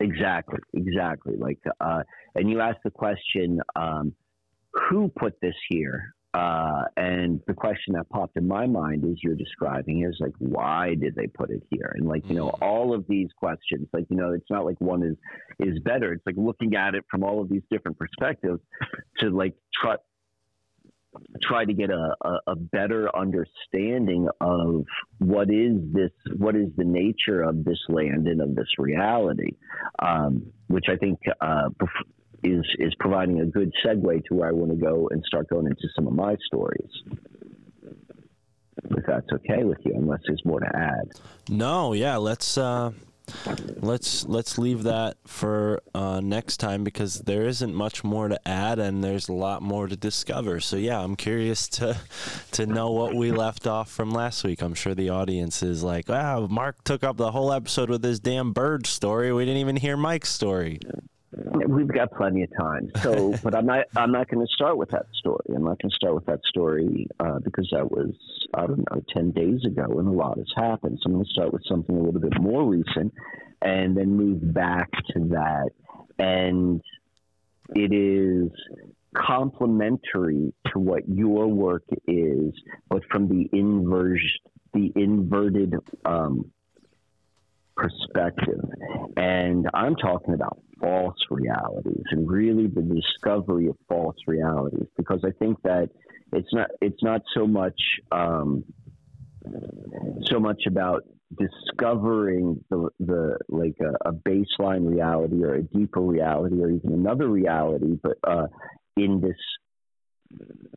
[0.00, 1.34] Exactly, exactly.
[1.36, 2.02] Like, uh,
[2.34, 4.14] and you asked the question, um,
[4.72, 6.14] who put this here?
[6.32, 10.94] Uh, and the question that popped in my mind is you're describing is like, why
[10.94, 11.92] did they put it here?
[11.96, 12.62] And like, you know, Mm.
[12.62, 15.16] all of these questions, like, you know, it's not like one is,
[15.58, 16.12] is better.
[16.12, 18.60] It's like looking at it from all of these different perspectives
[19.18, 19.96] to like try,
[21.42, 24.84] try to get a, a, a better understanding of
[25.18, 29.56] what is this, what is the nature of this land and of this reality,
[29.98, 31.68] um, which I think, uh,
[32.42, 35.66] is is providing a good segue to where I want to go and start going
[35.66, 36.90] into some of my stories.
[38.82, 41.10] If that's okay with you, unless there's more to add.
[41.50, 42.92] No, yeah, let's uh
[43.76, 48.78] let's let's leave that for uh next time because there isn't much more to add
[48.78, 50.60] and there's a lot more to discover.
[50.60, 51.96] So yeah, I'm curious to
[52.52, 54.62] to know what we left off from last week.
[54.62, 58.20] I'm sure the audience is like, "Wow, Mark took up the whole episode with his
[58.20, 59.32] damn bird story.
[59.32, 60.80] We didn't even hear Mike's story."
[61.32, 62.90] We've got plenty of time.
[63.02, 63.86] So, but I'm not.
[63.96, 65.44] I'm not going to start with that story.
[65.54, 68.12] I'm not going to start with that story uh, because that was
[68.54, 70.98] I don't know ten days ago, and a lot has happened.
[71.00, 73.14] So I'm going to start with something a little bit more recent,
[73.62, 75.70] and then move back to that.
[76.18, 76.82] And
[77.74, 78.50] it is
[79.16, 82.52] complementary to what your work is,
[82.88, 84.40] but from the inversion,
[84.72, 85.74] the inverted
[86.04, 86.50] um,
[87.80, 88.60] perspective.
[89.16, 95.30] And I'm talking about false realities and really the discovery of false realities because I
[95.38, 95.90] think that
[96.32, 97.80] it's not it's not so much
[98.12, 98.64] um,
[100.24, 101.02] so much about
[101.38, 107.28] discovering the, the like a, a, baseline reality or a deeper reality or even another
[107.28, 108.46] reality, but uh,
[108.96, 109.36] in this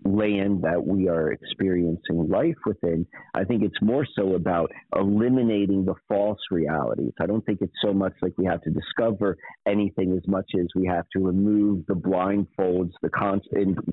[0.05, 5.95] land that we are experiencing life within, I think it's more so about eliminating the
[6.07, 7.13] false realities.
[7.21, 9.37] I don't think it's so much like we have to discover
[9.67, 13.41] anything as much as we have to remove the blindfolds, the con-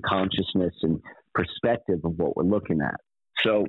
[0.05, 0.99] consciousness and
[1.33, 2.99] perspective of what we're looking at.
[3.43, 3.65] So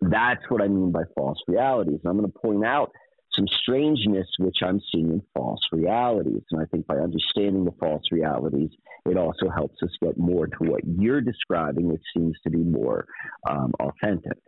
[0.00, 2.00] that's what I mean by false realities.
[2.04, 2.90] I'm going to point out
[3.38, 6.42] some strangeness which I'm seeing in false realities.
[6.50, 8.70] And I think by understanding the false realities,
[9.06, 13.06] it also helps us get more to what you're describing, which seems to be more
[13.48, 14.38] um, authentic.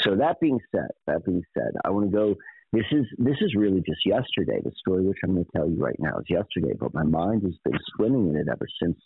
[0.00, 2.34] So that being said, that being said, I want to go.
[2.72, 4.58] This is this is really just yesterday.
[4.64, 7.42] The story which I'm going to tell you right now is yesterday, but my mind
[7.42, 8.96] has been swimming in it ever since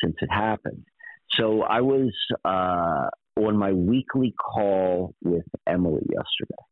[0.00, 0.84] since it happened.
[1.32, 2.12] So I was
[2.44, 6.62] uh, on my weekly call with Emily yesterday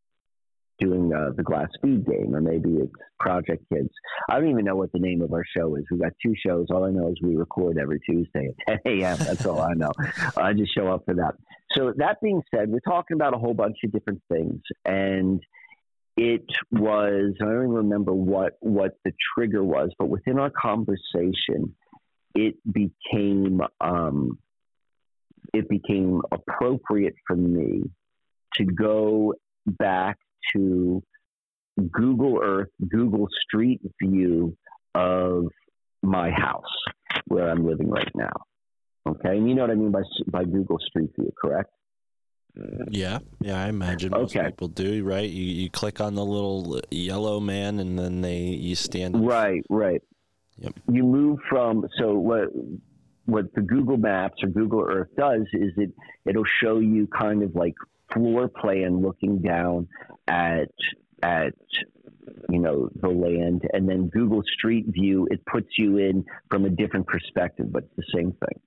[0.79, 3.91] doing uh, the glass speed game, or maybe it's Project Kids.
[4.29, 5.85] I don't even know what the name of our show is.
[5.91, 6.67] We've got two shows.
[6.71, 9.19] All I know is we record every Tuesday at 10 a.m.
[9.19, 9.93] That's all I know.
[10.37, 11.35] I just show up for that.
[11.77, 14.61] So, that being said, we're talking about a whole bunch of different things.
[14.85, 15.43] And
[16.17, 21.75] it was, I don't even remember what, what the trigger was, but within our conversation,
[22.35, 24.39] it became, um,
[25.53, 27.83] it became appropriate for me
[28.55, 29.35] to go
[29.67, 30.19] back
[30.55, 31.03] to
[31.93, 34.57] Google Earth, Google Street View
[34.95, 35.47] of
[36.03, 36.65] my house
[37.27, 38.33] where I'm living right now.
[39.07, 41.71] Okay, and you know what I mean by by Google Street View, correct?
[42.91, 44.47] Yeah, yeah, I imagine most Okay.
[44.47, 45.05] people do.
[45.05, 45.29] Right?
[45.31, 49.27] You you click on the little yellow man, and then they you stand.
[49.27, 50.03] Right, right.
[50.59, 50.75] Yep.
[50.91, 52.49] You move from so what
[53.27, 55.93] what the Google Maps or Google Earth does is it
[56.27, 57.75] it'll show you kind of like
[58.13, 59.89] floor plan looking down
[60.27, 60.71] at
[61.23, 61.55] at
[62.49, 63.63] you know the land.
[63.73, 67.97] And then Google Street View it puts you in from a different perspective but it's
[67.97, 68.61] the same thing.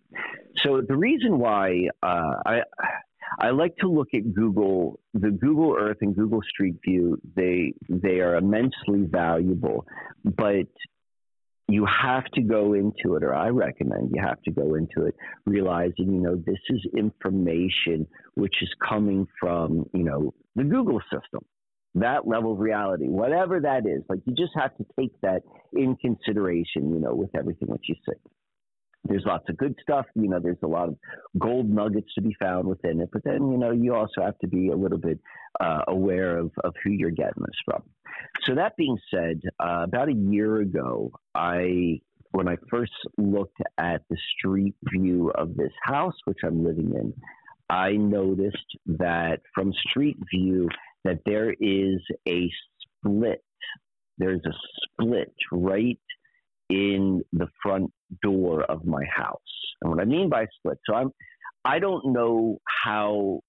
[0.63, 2.61] So the reason why uh, I
[3.39, 7.19] I like to look at Google the Google Earth and Google Street View.
[7.35, 9.85] They they are immensely valuable.
[10.23, 10.67] But
[11.73, 15.15] you have to go into it, or I recommend you have to go into it,
[15.45, 21.41] realizing, you know, this is information which is coming from, you know, the Google system,
[21.95, 24.03] that level of reality, whatever that is.
[24.09, 25.41] Like, you just have to take that
[25.73, 28.17] in consideration, you know, with everything that you see.
[29.03, 30.95] There's lots of good stuff, you know, there's a lot of
[31.39, 34.47] gold nuggets to be found within it, but then, you know, you also have to
[34.47, 35.19] be a little bit
[35.59, 37.81] uh, aware of, of who you're getting this from.
[38.45, 44.01] So that being said, uh, about a year ago, I when I first looked at
[44.09, 47.13] the street view of this house which I'm living in,
[47.69, 50.69] I noticed that from street view
[51.03, 52.49] that there is a
[52.99, 53.43] split.
[54.17, 55.99] There's a split right
[56.71, 57.91] in the front
[58.23, 59.37] door of my house.
[59.81, 61.11] And what I mean by split, so I'm
[61.63, 63.41] I don't know how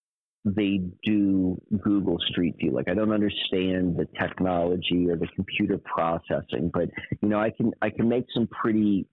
[0.44, 2.72] they do Google Street View.
[2.72, 6.88] Like I don't understand the technology or the computer processing, but
[7.22, 9.06] you know I can I can make some pretty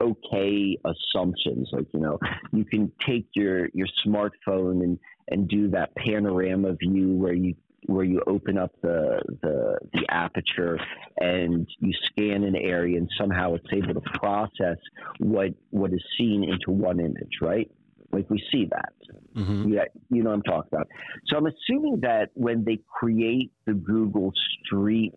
[0.00, 1.68] okay assumptions.
[1.72, 2.18] Like you know,
[2.52, 7.54] you can take your your smartphone and and do that panorama view where you
[7.86, 10.78] where you open up the, the the aperture
[11.18, 14.76] and you scan an area and somehow it's able to process
[15.18, 17.70] what what is seen into one image, right?
[18.12, 18.92] Like we see that.
[19.36, 19.72] Mm-hmm.
[19.72, 20.88] Yeah, you know what I'm talking about.
[21.26, 24.32] So I'm assuming that when they create the Google
[24.64, 25.14] Street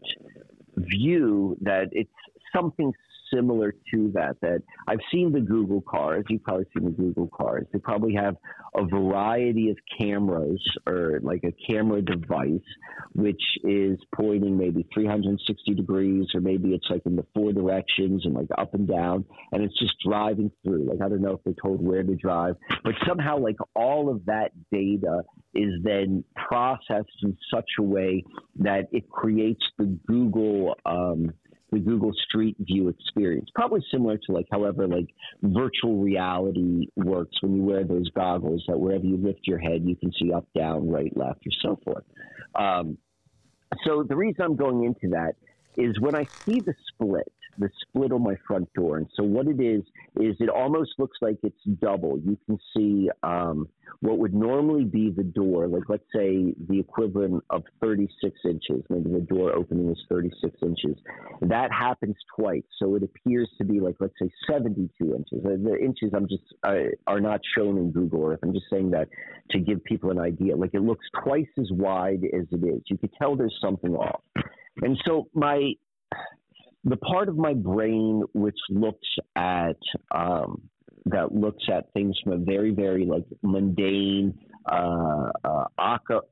[0.77, 2.09] view, that it's
[2.55, 2.93] something
[3.33, 4.37] similar to that.
[4.41, 6.25] That I've seen the Google cars.
[6.29, 7.65] You've probably seen the Google cars.
[7.71, 8.35] They probably have
[8.75, 12.59] a variety of cameras or like a camera device,
[13.13, 18.33] which is pointing maybe 360 degrees, or maybe it's like in the four directions and
[18.33, 20.89] like up and down, and it's just driving through.
[20.89, 24.25] Like I don't know if they're told where to drive, but somehow like all of
[24.25, 25.21] that data
[25.53, 28.23] is then processed in such a way
[28.57, 30.75] that it creates the Google.
[30.85, 31.33] Um,
[31.75, 33.49] the Google Street View experience.
[33.53, 35.07] Probably similar to like however like
[35.43, 39.95] virtual reality works when you wear those goggles that wherever you lift your head you
[39.95, 42.03] can see up, down, right, left, or so forth.
[42.55, 42.97] Um,
[43.85, 45.35] so the reason I'm going into that
[45.77, 48.97] is when I see the split, the split on my front door.
[48.97, 49.83] And so what it is
[50.19, 52.19] is it almost looks like it's double.
[52.25, 53.67] You can see um,
[54.01, 58.83] what would normally be the door, like let's say the equivalent of 36 inches.
[58.89, 60.97] Maybe the door opening is 36 inches.
[61.41, 65.43] That happens twice, so it appears to be like let's say 72 inches.
[65.43, 68.39] The inches I'm just uh, are not shown in Google Earth.
[68.43, 69.07] I'm just saying that
[69.51, 70.55] to give people an idea.
[70.55, 72.81] Like it looks twice as wide as it is.
[72.87, 74.21] You could tell there's something off.
[74.81, 75.73] And so my
[76.85, 79.77] the part of my brain which looks at
[80.11, 80.61] um,
[81.05, 84.37] that looks at things from a very very like mundane
[84.71, 85.65] uh, uh,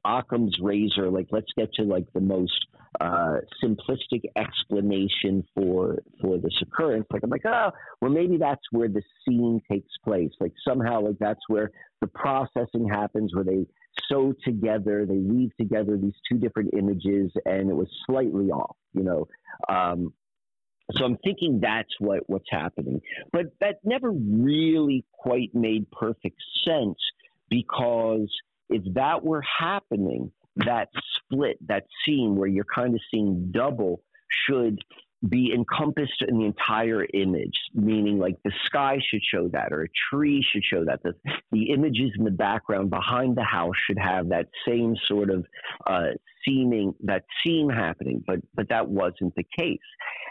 [0.05, 1.09] Occam's razor.
[1.09, 2.65] Like let's get to like the most
[2.99, 7.05] uh, simplistic explanation for for this occurrence.
[7.11, 10.31] Like I'm like, oh, well maybe that's where the scene takes place.
[10.39, 13.65] Like somehow like that's where the processing happens, where they
[14.09, 18.75] sew together, they weave together these two different images, and it was slightly off.
[18.93, 19.27] You know,
[19.69, 20.13] um,
[20.95, 23.01] so I'm thinking that's what, what's happening.
[23.31, 26.97] But that never really quite made perfect sense
[27.49, 28.29] because
[28.69, 34.01] if that were happening, that split, that scene where you're kind of seeing double
[34.47, 34.79] should
[35.27, 39.87] be encompassed in the entire image, meaning like the sky should show that, or a
[40.09, 41.01] tree should show that.
[41.03, 41.13] The,
[41.51, 45.45] the images in the background behind the house should have that same sort of
[45.87, 46.11] uh,
[46.45, 49.79] seeming, that seem happening, but but that wasn't the case.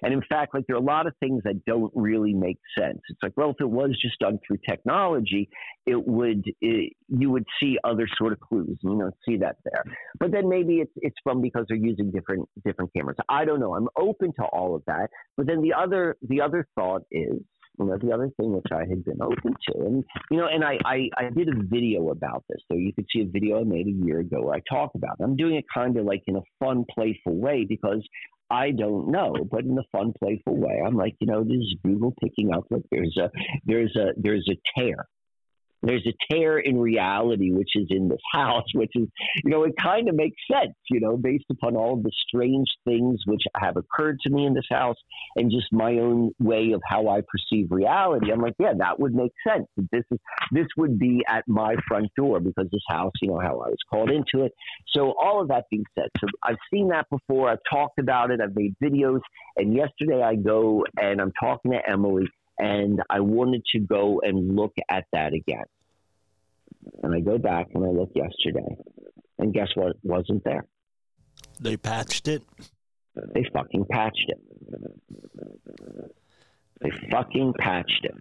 [0.03, 2.99] And in fact, like there are a lot of things that don't really make sense.
[3.09, 5.49] It's like, well, if it was just done through technology,
[5.87, 8.79] it would it, you would see other sort of clues.
[8.83, 9.85] You don't see that there.
[10.19, 13.17] But then maybe it's it's from because they're using different different cameras.
[13.29, 13.75] I don't know.
[13.75, 15.09] I'm open to all of that.
[15.37, 17.41] But then the other the other thought is
[17.89, 19.78] know, the other thing which I had been open to.
[19.78, 22.61] And, you know, and I, I, I did a video about this.
[22.70, 25.16] So you could see a video I made a year ago where I talk about
[25.18, 25.22] it.
[25.22, 28.07] I'm doing it kind of like in a fun, playful way because
[28.51, 30.83] I don't know, but in a fun, playful way.
[30.85, 33.30] I'm like, you know, this is Google picking up like there's a
[33.64, 35.07] there's a there's a tear
[35.83, 39.09] there's a tear in reality which is in this house, which is,
[39.45, 42.68] you know, it kind of makes sense, you know, based upon all of the strange
[42.85, 44.97] things which have occurred to me in this house
[45.37, 48.33] and just my own way of how I perceive reality.
[48.33, 49.66] I'm like, yeah, that would make sense.
[49.91, 50.18] This is
[50.53, 53.78] this would be at my front door because this house, you know, how I was
[53.91, 54.53] called into it.
[54.95, 57.51] So all of that being said, so I've seen that before.
[57.51, 58.41] I've talked about it.
[58.41, 59.20] I've made videos.
[59.57, 62.26] And yesterday I go and I'm talking to Emily
[62.63, 65.65] and I wanted to go and look at that again.
[67.03, 68.77] And I go back and I look yesterday,
[69.39, 69.97] and guess what?
[70.05, 70.65] wasn't there.
[71.61, 72.43] They patched it.
[73.35, 74.41] They fucking patched it.
[76.81, 78.15] They fucking patched it.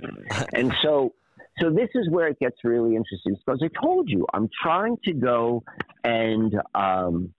[0.53, 1.13] And so,
[1.59, 5.13] so this is where it gets really interesting because I told you I'm trying to
[5.13, 5.63] go
[6.03, 7.33] and um,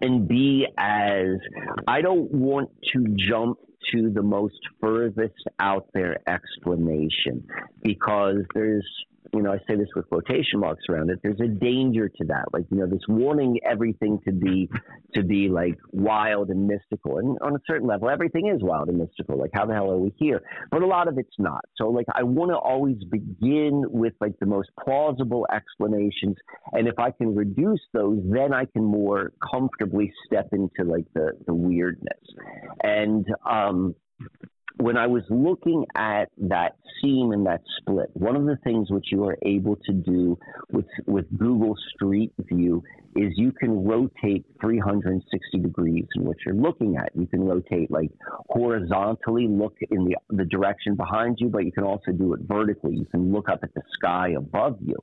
[0.00, 1.38] and be as
[1.86, 3.58] I don't want to jump
[3.92, 7.46] to the most furthest out there explanation
[7.82, 8.86] because there's
[9.32, 11.20] you know, I say this with quotation marks around it.
[11.22, 14.68] There's a danger to that, like you know, this wanting everything to be
[15.14, 18.98] to be like wild and mystical, and on a certain level, everything is wild and
[18.98, 19.38] mystical.
[19.38, 20.42] Like, how the hell are we here?
[20.70, 21.64] But a lot of it's not.
[21.76, 26.36] So, like, I want to always begin with like the most plausible explanations,
[26.72, 31.32] and if I can reduce those, then I can more comfortably step into like the
[31.46, 32.20] the weirdness,
[32.82, 33.94] and um,
[34.78, 39.06] when I was looking at that seam and that split, one of the things which
[39.10, 40.38] you are able to do
[40.70, 42.82] with with Google Street View
[43.14, 47.10] is you can rotate 360 degrees in what you're looking at.
[47.14, 48.10] You can rotate like
[48.50, 52.96] horizontally, look in the the direction behind you, but you can also do it vertically.
[52.96, 54.96] You can look up at the sky above you.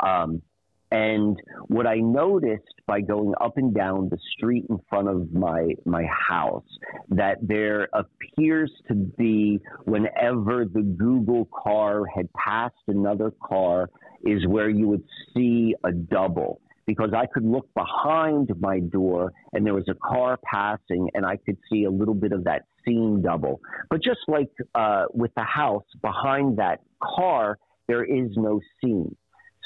[0.00, 0.42] Um,
[0.90, 5.70] and what I noticed by going up and down the street in front of my
[5.84, 6.66] my house
[7.08, 13.90] that there appears to be whenever the Google car had passed another car
[14.24, 19.66] is where you would see a double because I could look behind my door and
[19.66, 23.22] there was a car passing and I could see a little bit of that seam
[23.22, 23.60] double.
[23.90, 27.58] But just like uh, with the house behind that car,
[27.88, 29.16] there is no seam.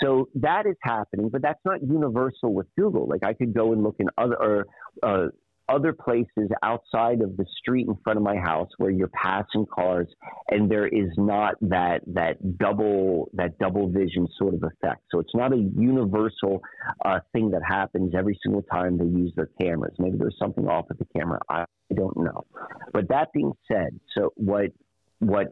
[0.02, 3.06] So that is happening, but that's not universal with Google.
[3.06, 4.66] Like I could go and look in other or,
[5.02, 5.28] uh,
[5.70, 10.08] other places outside of the street in front of my house where you're passing cars
[10.48, 15.02] and there is not that that double that double vision sort of effect.
[15.10, 16.60] So it's not a universal
[17.04, 19.94] uh, thing that happens every single time they use their cameras.
[19.98, 21.38] Maybe there's something off with the camera.
[21.48, 22.44] I, don't know.
[22.92, 24.70] But that being said, so what
[25.18, 25.48] what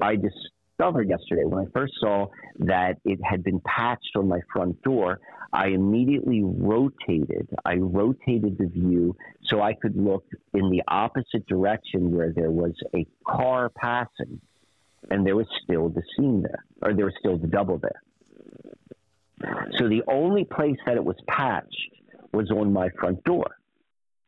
[0.00, 0.36] I just
[0.80, 2.26] discovered yesterday when I first saw
[2.60, 5.20] that it had been patched on my front door.
[5.52, 7.48] I immediately rotated.
[7.64, 10.24] I rotated the view so I could look
[10.54, 14.40] in the opposite direction where there was a car passing,
[15.10, 18.02] and there was still the seam there, or there was still the double there.
[19.76, 21.90] So the only place that it was patched
[22.32, 23.56] was on my front door.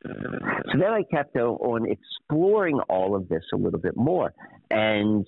[0.04, 4.34] So then I kept on exploring all of this a little bit more.
[4.70, 5.24] And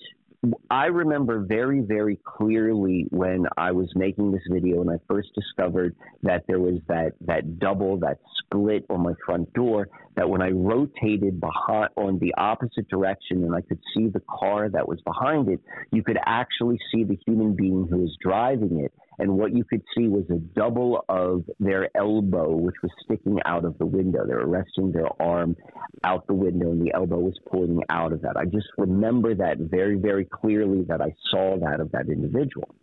[0.70, 5.94] I remember very, very clearly when I was making this video and I first discovered
[6.22, 10.50] that there was that, that double, that split on my front door, that when I
[10.50, 15.48] rotated behind on the opposite direction and I could see the car that was behind
[15.48, 15.60] it,
[15.92, 19.82] you could actually see the human being who was driving it and what you could
[19.96, 24.26] see was a double of their elbow, which was sticking out of the window.
[24.26, 25.56] They were resting their arm
[26.04, 28.36] out the window, and the elbow was pointing out of that.
[28.36, 32.74] I just remember that very, very clearly that I saw that of that individual.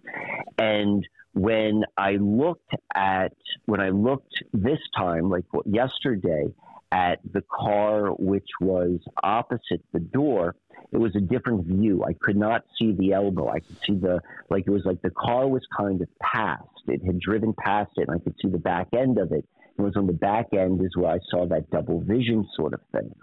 [0.57, 3.33] And when I looked at,
[3.65, 6.45] when I looked this time, like yesterday,
[6.91, 10.55] at the car which was opposite the door,
[10.91, 12.03] it was a different view.
[12.03, 13.49] I could not see the elbow.
[13.49, 16.63] I could see the like it was like the car was kind of past.
[16.87, 19.45] It had driven past it, and I could see the back end of it.
[19.77, 22.81] It was on the back end is where I saw that double vision sort of
[22.91, 23.13] thing.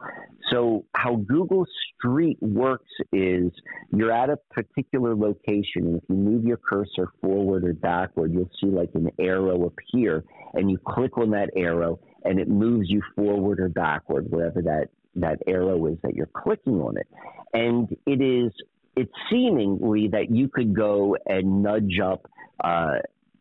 [0.51, 3.53] So how Google Street works is
[3.93, 8.51] you're at a particular location, and if you move your cursor forward or backward, you'll
[8.61, 13.03] see like an arrow appear, and you click on that arrow, and it moves you
[13.14, 14.89] forward or backward wherever that
[15.21, 17.09] that arrow is that you're clicking on it.
[17.53, 18.53] And it is
[18.97, 22.29] it's seemingly that you could go and nudge up
[22.62, 22.99] uh,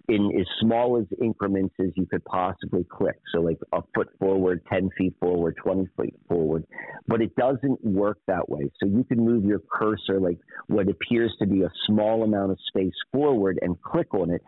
[0.08, 3.20] in as small as increments as you could possibly click.
[3.34, 6.66] So, like a foot forward, 10 feet forward, 20 feet forward.
[7.08, 8.72] But it doesn't work that way.
[8.82, 12.58] So, you can move your cursor like what appears to be a small amount of
[12.68, 14.42] space forward and click on it.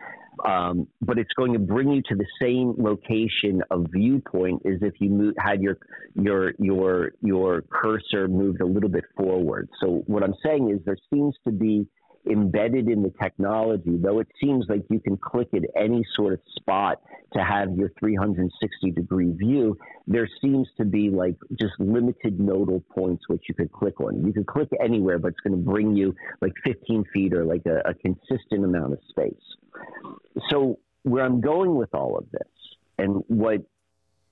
[0.44, 4.94] Um, but it's going to bring you to the same location of viewpoint as if
[4.98, 5.76] you move, had your
[6.14, 9.68] your your your cursor moved a little bit forward.
[9.82, 11.86] So what I'm saying is there seems to be
[12.28, 16.40] embedded in the technology, though it seems like you can click at any sort of
[16.56, 17.00] spot
[17.32, 23.28] to have your 360 degree view, there seems to be like just limited nodal points
[23.28, 24.24] which you could click on.
[24.24, 27.62] You could click anywhere, but it's going to bring you like 15 feet or like
[27.66, 29.34] a, a consistent amount of space.
[30.50, 32.48] So where I'm going with all of this
[32.98, 33.62] and what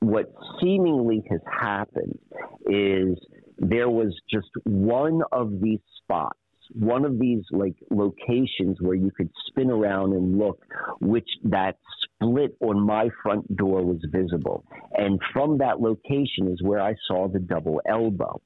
[0.00, 2.18] what seemingly has happened
[2.66, 3.18] is
[3.58, 6.38] there was just one of these spots
[6.74, 10.64] one of these like locations where you could spin around and look,
[11.00, 14.64] which that split on my front door was visible.
[14.92, 18.40] And from that location is where I saw the double elbow.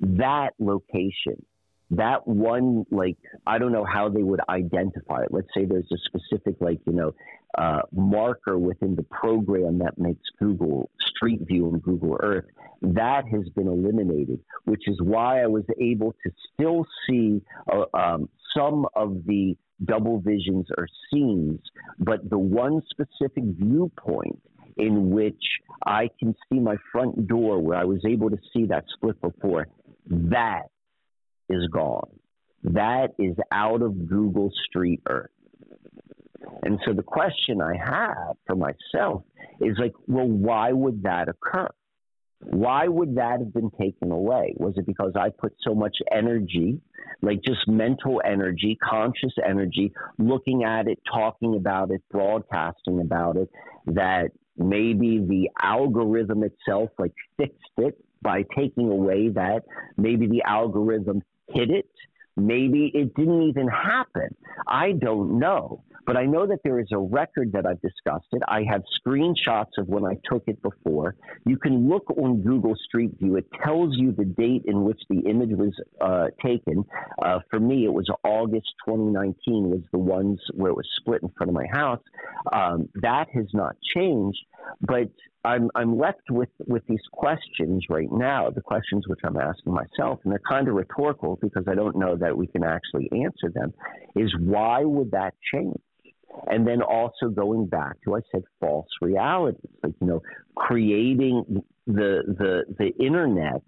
[0.00, 1.44] That location
[1.90, 3.16] that one like
[3.46, 5.28] i don't know how they would identify it.
[5.30, 7.14] Let's say there's a specific like you know
[7.56, 12.44] uh, marker within the program that makes google street view and google earth.
[12.82, 17.40] That has been eliminated which is why i was able to still see
[17.72, 21.60] uh, um, some of the double visions or scenes
[21.98, 24.40] but the one specific viewpoint
[24.76, 25.42] in which
[25.86, 29.66] i can see my front door where i was able to see that split before
[30.08, 30.62] that
[31.48, 32.10] is gone.
[32.64, 35.30] That is out of Google Street Earth.
[36.62, 39.22] And so the question I have for myself
[39.60, 41.68] is like, well, why would that occur?
[42.40, 44.54] why would that have been taken away?
[44.58, 46.80] Was it because I put so much energy,
[47.22, 53.50] like just mental energy, conscious energy, looking at it, talking about it, broadcasting about it,
[53.86, 59.62] that maybe the algorithm itself like fixed it by taking away that
[59.96, 61.88] maybe the algorithm hit it
[62.36, 64.34] maybe it didn't even happen
[64.66, 68.40] i don't know but I know that there is a record that I've discussed it.
[68.46, 71.16] I have screenshots of when I took it before.
[71.44, 73.36] You can look on Google Street View.
[73.36, 76.84] It tells you the date in which the image was uh, taken.
[77.20, 81.28] Uh, for me, it was August 2019 was the ones where it was split in
[81.36, 82.02] front of my house.
[82.52, 84.38] Um, that has not changed,
[84.80, 85.10] but
[85.44, 88.50] I'm I'm left with with these questions right now.
[88.50, 92.16] The questions which I'm asking myself, and they're kind of rhetorical because I don't know
[92.16, 93.72] that we can actually answer them.
[94.16, 95.80] Is why would that change?
[96.48, 100.22] And then also going back to, I said, false realities, like, you know,
[100.54, 103.62] creating the, the, the internet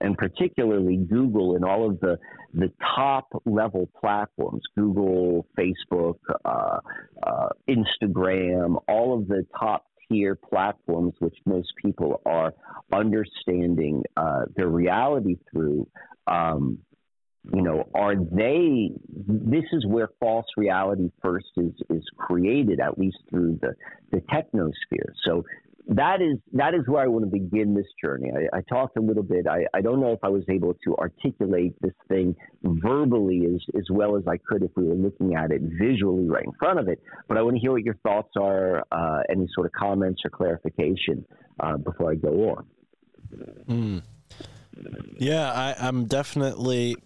[0.00, 2.18] and particularly Google and all of the,
[2.54, 6.78] the top level platforms, Google, Facebook, uh,
[7.22, 12.54] uh, Instagram, all of the top tier platforms, which most people are
[12.92, 15.88] understanding uh, their reality through,
[16.26, 16.78] um,
[17.54, 18.90] you know, are they?
[19.26, 23.74] This is where false reality first is is created, at least through the
[24.10, 25.12] the technosphere.
[25.24, 25.44] So
[25.88, 28.30] that is that is where I want to begin this journey.
[28.30, 29.46] I, I talked a little bit.
[29.46, 33.84] I, I don't know if I was able to articulate this thing verbally as as
[33.90, 36.88] well as I could if we were looking at it visually right in front of
[36.88, 37.00] it.
[37.26, 40.30] But I want to hear what your thoughts are, uh, any sort of comments or
[40.30, 41.24] clarification
[41.60, 42.66] uh, before I go on.
[43.66, 44.02] Mm.
[45.18, 46.96] Yeah, I, I'm definitely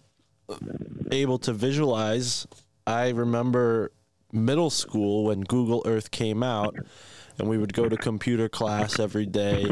[1.11, 2.45] able to visualize.
[2.85, 3.91] I remember
[4.33, 6.75] middle school when Google Earth came out,
[7.39, 9.65] and we would go to computer class every day.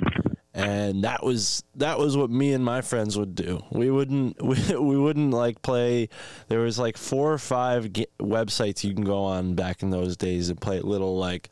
[0.53, 3.63] And that was that was what me and my friends would do.
[3.71, 6.09] We wouldn't we, we wouldn't like play.
[6.49, 7.85] There was like four or five
[8.19, 11.49] websites you can go on back in those days and play little like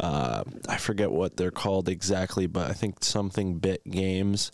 [0.00, 4.50] uh, I forget what they're called exactly, but I think something bit games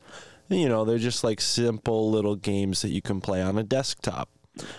[0.50, 4.28] you know, they're just like simple little games that you can play on a desktop.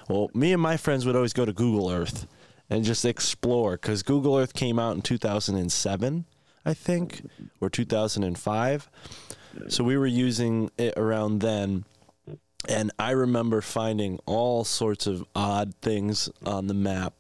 [0.10, 2.28] Well, me and my friends would always go to Google Earth
[2.72, 6.26] and just explore because Google Earth came out in 2007,
[6.66, 7.22] I think,
[7.60, 8.90] or 2005.
[9.68, 11.84] So we were using it around then.
[12.70, 17.14] And I remember finding all sorts of odd things on the map.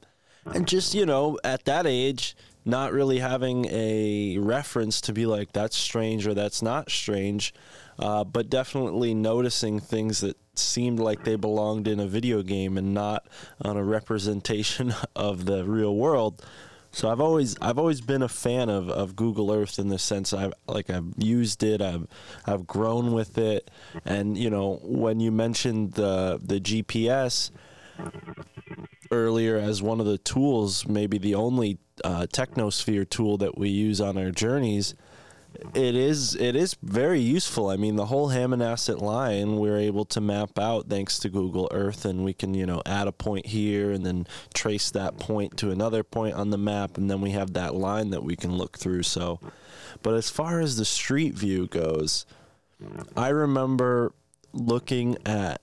[0.45, 2.34] And just, you know, at that age,
[2.64, 7.54] not really having a reference to be like, that's strange or that's not strange
[8.02, 12.93] uh, but definitely noticing things that seemed like they belonged in a video game and
[12.93, 13.28] not
[13.62, 16.43] on a representation of the real world.
[16.93, 20.34] So I've always I've always been a fan of, of Google Earth in the sense
[20.34, 22.06] I've like I've used it I've
[22.45, 23.72] I've grown with it
[24.04, 27.49] and you know when you mentioned the the GPS
[29.10, 34.02] earlier as one of the tools maybe the only uh, technosphere tool that we use
[34.02, 34.93] on our journeys
[35.74, 37.70] it is it is very useful.
[37.70, 42.06] I mean, the whole Hammonasset line we're able to map out thanks to Google Earth,
[42.06, 45.72] and we can you know add a point here and then trace that point to
[45.72, 48.78] another point on the map, and then we have that line that we can look
[48.78, 49.04] through.
[49.04, 49.39] So,
[50.02, 52.26] but as far as the street view goes,
[53.16, 54.14] I remember
[54.54, 55.62] looking at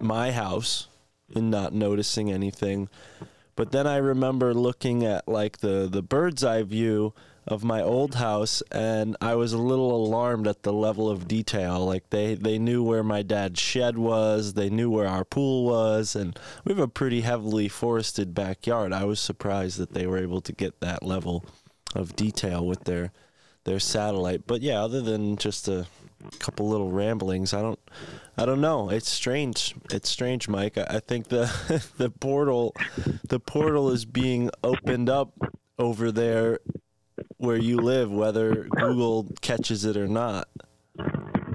[0.00, 0.88] my house
[1.34, 2.88] and not noticing anything.
[3.56, 7.12] But then I remember looking at like the the bird's eye view
[7.46, 11.84] of my old house and I was a little alarmed at the level of detail.
[11.84, 16.14] Like they, they knew where my dad's shed was, they knew where our pool was,
[16.14, 18.92] and we have a pretty heavily forested backyard.
[18.92, 21.44] I was surprised that they were able to get that level
[21.94, 23.12] of detail with their
[23.64, 24.46] their satellite.
[24.46, 25.86] But yeah, other than just a
[26.38, 27.80] couple little ramblings, I don't
[28.36, 28.90] I don't know.
[28.90, 29.74] It's strange.
[29.90, 30.78] It's strange, Mike.
[30.78, 31.50] I, I think the
[31.96, 32.74] the portal
[33.26, 35.32] the portal is being opened up
[35.78, 36.58] over there
[37.40, 40.48] where you live, whether Google catches it or not.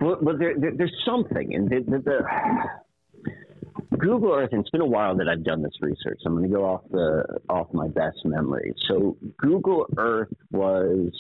[0.02, 4.50] Well, there, there, there's something, and the, the, the, Google Earth.
[4.52, 6.20] And it's been a while that I've done this research.
[6.26, 8.74] I'm going to go off the off my best memory.
[8.88, 11.12] So Google Earth was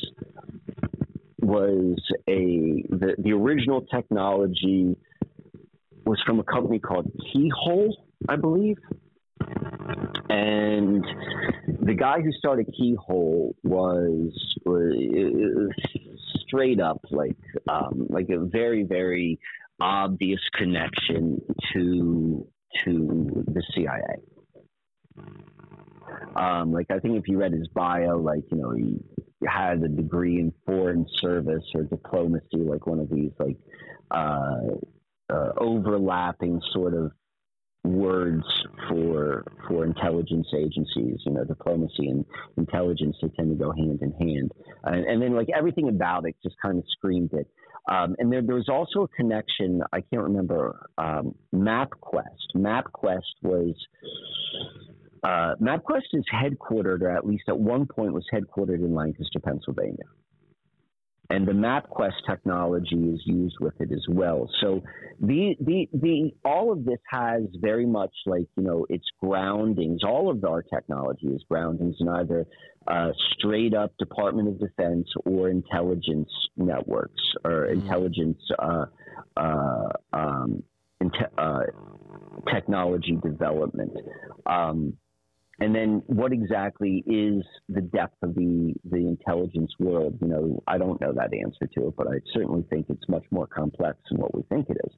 [1.41, 1.97] was
[2.27, 4.95] a the, the original technology
[6.05, 7.95] was from a company called Keyhole,
[8.27, 8.77] I believe.
[10.29, 11.05] And
[11.81, 15.71] the guy who started Keyhole was, was
[16.47, 17.37] straight up like
[17.67, 19.39] um, like a very very
[19.79, 21.41] obvious connection
[21.73, 22.47] to
[22.83, 24.21] to the CIA.
[26.35, 28.99] Um, like I think if you read his bio, like you know he
[29.47, 33.57] had a degree in foreign service or diplomacy, like one of these like
[34.11, 34.75] uh,
[35.29, 37.11] uh, overlapping sort of
[37.93, 38.43] words
[38.89, 41.19] for for intelligence agencies.
[41.25, 42.25] You know, diplomacy and
[42.57, 44.51] intelligence they tend to go hand in hand,
[44.83, 47.47] and, and then like everything about it just kind of screamed it.
[47.87, 49.83] Um, and there, there was also a connection.
[49.93, 50.87] I can't remember.
[50.97, 52.55] Um, MapQuest.
[52.55, 53.75] MapQuest was.
[55.23, 60.05] Uh, MapQuest is headquartered, or at least at one point was headquartered in Lancaster, Pennsylvania
[61.29, 64.49] and the MapQuest technology is used with it as well.
[64.61, 64.83] So
[65.19, 70.01] the the the all of this has very much like you know its groundings.
[70.03, 72.45] All of our technology is groundings in either
[72.87, 77.81] uh, straight up Department of Defense or intelligence networks or mm-hmm.
[77.81, 78.85] intelligence uh,
[79.35, 80.63] uh, um,
[81.37, 81.59] uh,
[82.53, 83.93] technology development.
[84.45, 84.97] Um,
[85.59, 90.17] and then what exactly is the depth of the the intelligence world?
[90.21, 93.23] You know i don't know that answer to it but i certainly think it's much
[93.31, 94.93] more complex than what we think it is.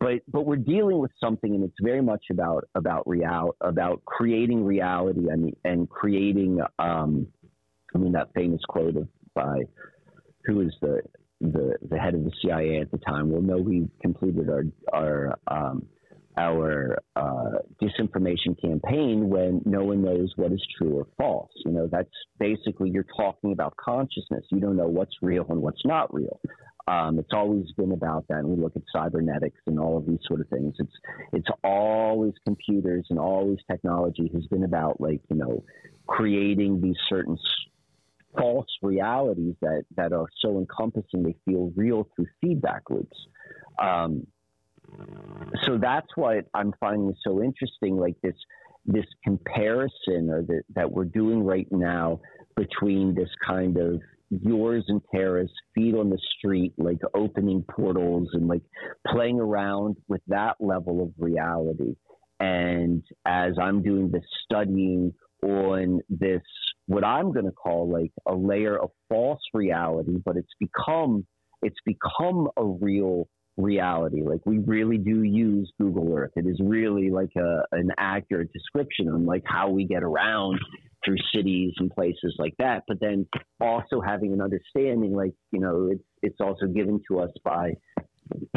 [0.00, 4.64] But but we're dealing with something and it's very much about about real about creating
[4.64, 7.26] reality and and creating um
[7.94, 9.60] i mean that famous quote of by
[10.44, 11.00] who is the
[11.40, 13.30] the the head of the cia at the time?
[13.30, 15.86] Well no we completed our our um
[16.38, 21.50] our uh, disinformation campaign when no one knows what is true or false.
[21.66, 22.08] You know, that's
[22.38, 24.44] basically you're talking about consciousness.
[24.50, 26.40] You don't know what's real and what's not real.
[26.86, 28.38] Um, it's always been about that.
[28.38, 30.74] And we look at cybernetics and all of these sort of things.
[30.78, 30.92] It's
[31.32, 35.64] it's always computers and always technology has been about like you know
[36.06, 37.36] creating these certain
[38.38, 43.16] false realities that that are so encompassing they feel real through feedback loops.
[43.78, 44.26] Um,
[45.64, 48.34] so that's what I'm finding so interesting, like this
[48.86, 52.20] this comparison or the, that we're doing right now
[52.56, 58.48] between this kind of yours and Tara's feet on the street, like opening portals and
[58.48, 58.62] like
[59.06, 61.94] playing around with that level of reality.
[62.40, 65.12] And as I'm doing this studying
[65.42, 66.42] on this,
[66.86, 71.26] what I'm going to call like a layer of false reality, but it's become
[71.60, 73.28] it's become a real
[73.58, 74.22] reality.
[74.22, 76.32] Like we really do use Google Earth.
[76.36, 80.58] It is really like a, an accurate description on like how we get around
[81.04, 82.84] through cities and places like that.
[82.88, 83.26] But then
[83.60, 87.72] also having an understanding, like you know, it's it's also given to us by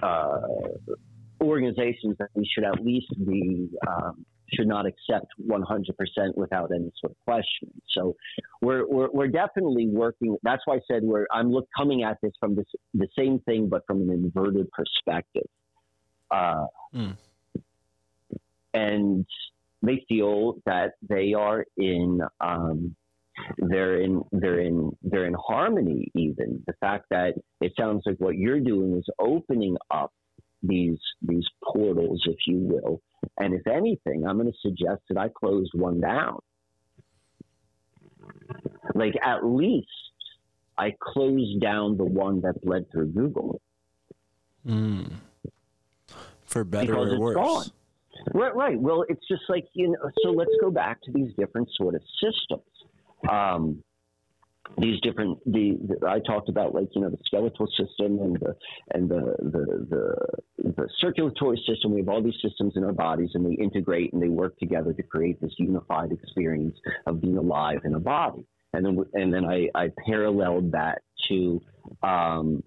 [0.03, 0.41] uh,
[1.41, 5.93] organizations that we should at least be um, should not accept 100%
[6.35, 7.81] without any sort of questioning.
[7.89, 8.15] So
[8.61, 10.37] we're, we're, we're, definitely working.
[10.43, 13.69] That's why I said we're, I'm look, coming at this from this, the same thing,
[13.69, 15.47] but from an inverted perspective.
[16.29, 17.15] Uh, mm.
[18.73, 19.25] And
[19.81, 22.95] they feel that they are in, um,
[23.57, 28.37] they're in they're in they're in harmony even the fact that it sounds like what
[28.37, 30.11] you're doing is opening up
[30.63, 33.01] these these portals if you will
[33.37, 36.39] and if anything, I'm going to suggest that I closed one down.
[38.95, 39.87] Like at least
[40.77, 43.61] I closed down the one that bled through Google.
[44.67, 45.13] Mm.
[46.45, 47.35] For better because or worse.
[47.35, 47.65] Gone.
[48.33, 48.79] Right, right.
[48.79, 50.11] Well, it's just like you know.
[50.23, 52.63] So let's go back to these different sort of systems.
[53.29, 53.83] Um,
[54.77, 58.55] these different the, the, I talked about like you know the skeletal system and the
[58.93, 61.91] and the, the the the circulatory system.
[61.93, 64.93] We have all these systems in our bodies, and they integrate and they work together
[64.93, 68.45] to create this unified experience of being alive in a body.
[68.73, 71.61] And then and then I, I paralleled that to
[72.03, 72.63] um,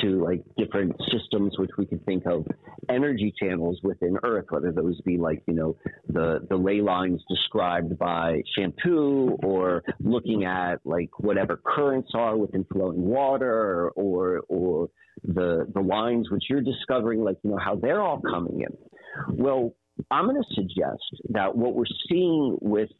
[0.00, 2.46] to like different systems which we could think of
[2.88, 5.76] energy channels within earth whether those be like you know
[6.08, 12.64] the the ley lines described by Champoux or looking at like whatever currents are within
[12.72, 14.88] flowing water or or
[15.24, 19.36] the the lines which you're discovering like you know how they're all coming in.
[19.36, 19.74] Well
[20.10, 22.90] I'm going to suggest that what we're seeing with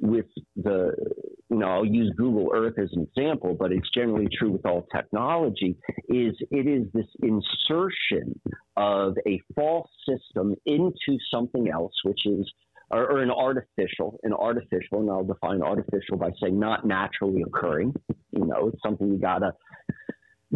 [0.00, 0.92] with the
[1.50, 4.86] you know I'll use Google Earth as an example, but it's generally true with all
[4.94, 5.76] technology
[6.08, 8.38] is it is this insertion
[8.76, 12.50] of a false system into something else, which is
[12.90, 17.94] or, or an artificial, an artificial, and I'll define artificial by saying not naturally occurring.
[18.32, 19.52] You know, it's something you gotta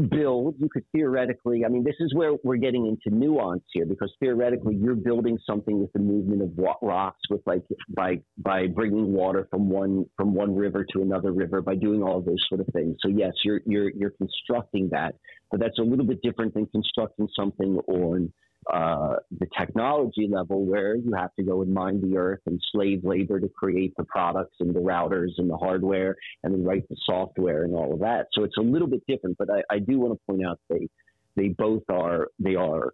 [0.02, 4.12] build, you could theoretically, I mean, this is where we're getting into nuance here because
[4.20, 6.50] theoretically you're building something with the movement of
[6.82, 7.62] rocks with like
[7.94, 12.20] by by bringing water from one from one river to another river by doing all
[12.20, 12.96] those sort of things.
[13.00, 15.16] So yes, you're you're you're constructing that,
[15.50, 18.32] but that's a little bit different than constructing something on
[18.72, 23.02] uh, the technology level where you have to go and mine the earth and slave
[23.02, 26.96] labor to create the products and the routers and the hardware and then write the
[27.04, 28.26] software and all of that.
[28.32, 30.88] So it's a little bit different, but I, I do want to point out they
[31.34, 32.92] they both are they are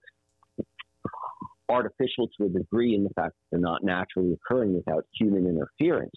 [1.68, 6.14] artificial to a degree in the fact that they're not naturally occurring without human interference.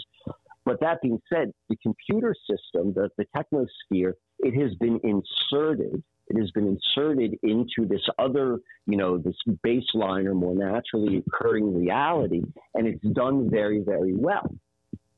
[0.65, 6.37] But that being said, the computer system, the, the technosphere, it has been inserted it
[6.39, 12.43] has been inserted into this other, you know, this baseline or more naturally occurring reality,
[12.73, 14.53] and it's done very, very well.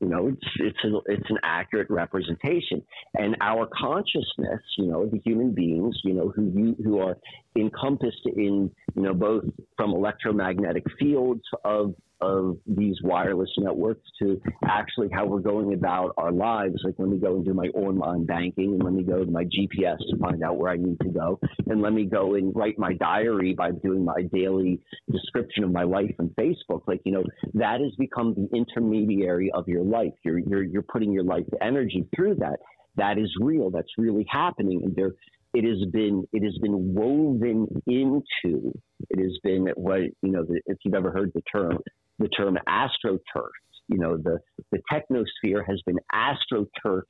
[0.00, 2.82] You know, it's it's it's an accurate representation,
[3.14, 7.18] and our consciousness, you know, the human beings, you know, who you, who are
[7.54, 9.44] encompassed in, you know, both
[9.76, 16.32] from electromagnetic fields of of these wireless networks to actually how we're going about our
[16.32, 16.76] lives.
[16.84, 19.44] Like let me go and do my online banking and let me go to my
[19.44, 21.38] GPS to find out where I need to go.
[21.66, 25.84] And let me go and write my diary by doing my daily description of my
[25.84, 26.82] life on Facebook.
[26.86, 30.12] Like, you know, that has become the intermediary of your life.
[30.24, 32.58] You're, you're, you're putting your life energy through that.
[32.96, 33.70] That is real.
[33.70, 34.82] That's really happening.
[34.84, 35.12] And there,
[35.54, 38.72] it has been it has been woven into
[39.08, 41.78] it has been what you know if you've ever heard the term
[42.20, 43.50] the term astroturf.
[43.88, 44.38] You know, the,
[44.70, 47.02] the technosphere has been astroturfed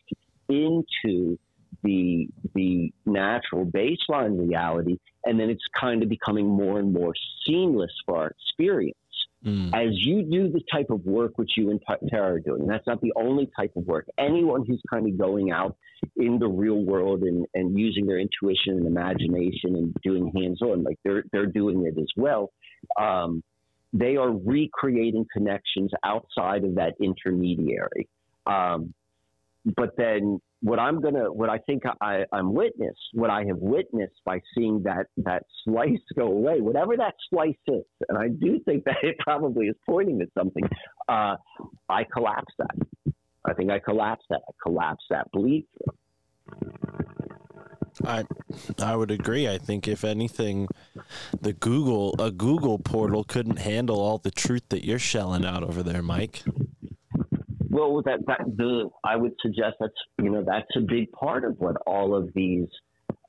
[0.48, 1.38] into
[1.82, 7.12] the the natural baseline reality, and then it's kind of becoming more and more
[7.46, 8.96] seamless for our experience.
[9.44, 9.68] Mm.
[9.74, 11.80] As you do the type of work which you and
[12.10, 14.06] Tara are doing, that's not the only type of work.
[14.18, 15.76] Anyone who's kind of going out
[16.16, 20.82] in the real world and, and using their intuition and imagination and doing hands on,
[20.82, 22.50] like they're they're doing it as well.
[23.00, 23.42] Um,
[23.92, 28.08] they are recreating connections outside of that intermediary.
[28.46, 28.94] Um,
[29.76, 34.20] but then what I'm gonna, what I think I, I'm witness, what I have witnessed
[34.24, 38.84] by seeing that that slice go away, whatever that slice is, and I do think
[38.86, 40.64] that it probably is pointing at something.
[41.08, 41.36] Uh,
[41.88, 43.14] I collapse that.
[43.44, 44.42] I think I collapse that.
[44.48, 45.64] I collapse that belief.
[48.04, 48.24] I
[48.78, 49.48] I would agree.
[49.48, 50.68] I think if anything,
[51.40, 55.82] the Google a Google portal couldn't handle all the truth that you're shelling out over
[55.82, 56.42] there, Mike.
[57.68, 61.56] Well, that that the I would suggest that's you know that's a big part of
[61.58, 62.68] what all of these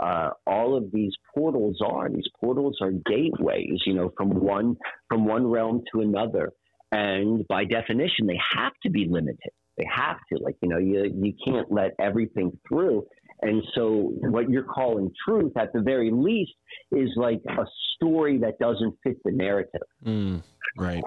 [0.02, 2.10] uh, all of these portals are.
[2.10, 4.78] These portals are gateways, you know, from one
[5.10, 6.52] from one realm to another,
[6.92, 9.52] and by definition, they have to be limited.
[9.78, 13.06] They have to, like you know, you you can't let everything through
[13.42, 16.54] and so, what you're calling truth, at the very least,
[16.92, 17.66] is like a
[17.96, 19.82] story that doesn't fit the narrative.
[20.06, 20.44] Mm,
[20.78, 21.04] right.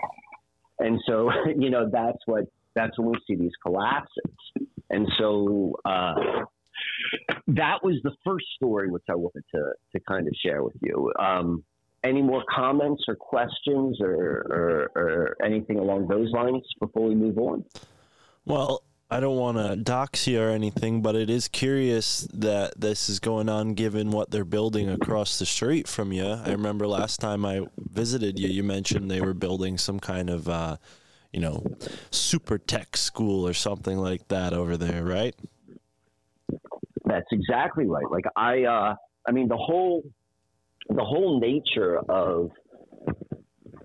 [0.81, 4.33] And so, you know, that's what that's when we see these collapses.
[4.91, 6.15] And so, uh,
[7.49, 11.13] that was the first story which I wanted to to kind of share with you.
[11.19, 11.63] Um,
[12.03, 17.39] any more comments or questions or, or, or anything along those lines before we move
[17.39, 17.65] on?
[18.45, 18.83] Well,
[19.15, 23.21] I don't want to dox you or anything, but it is curious that this is
[23.21, 26.27] going on given what they're building across the street from you.
[26.27, 30.49] I remember last time I visited you, you mentioned they were building some kind of,
[30.49, 30.79] uh,
[31.33, 31.65] you know,
[32.11, 35.37] super tech school or something like that over there, right?
[37.05, 38.11] That's exactly right.
[38.11, 38.97] Like I, uh,
[39.29, 40.03] I mean, the whole,
[40.89, 42.51] the whole nature of,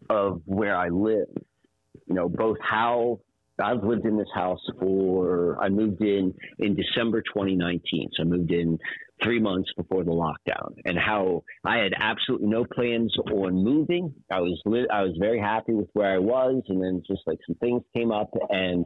[0.10, 1.28] of where I live,
[2.08, 3.20] you know, both how
[3.62, 8.10] I've lived in this house for, I moved in in December 2019.
[8.16, 8.78] So I moved in
[9.24, 14.14] three months before the lockdown and how I had absolutely no plans on moving.
[14.32, 16.64] I was, li- I was very happy with where I was.
[16.70, 18.86] And then just like some things came up and,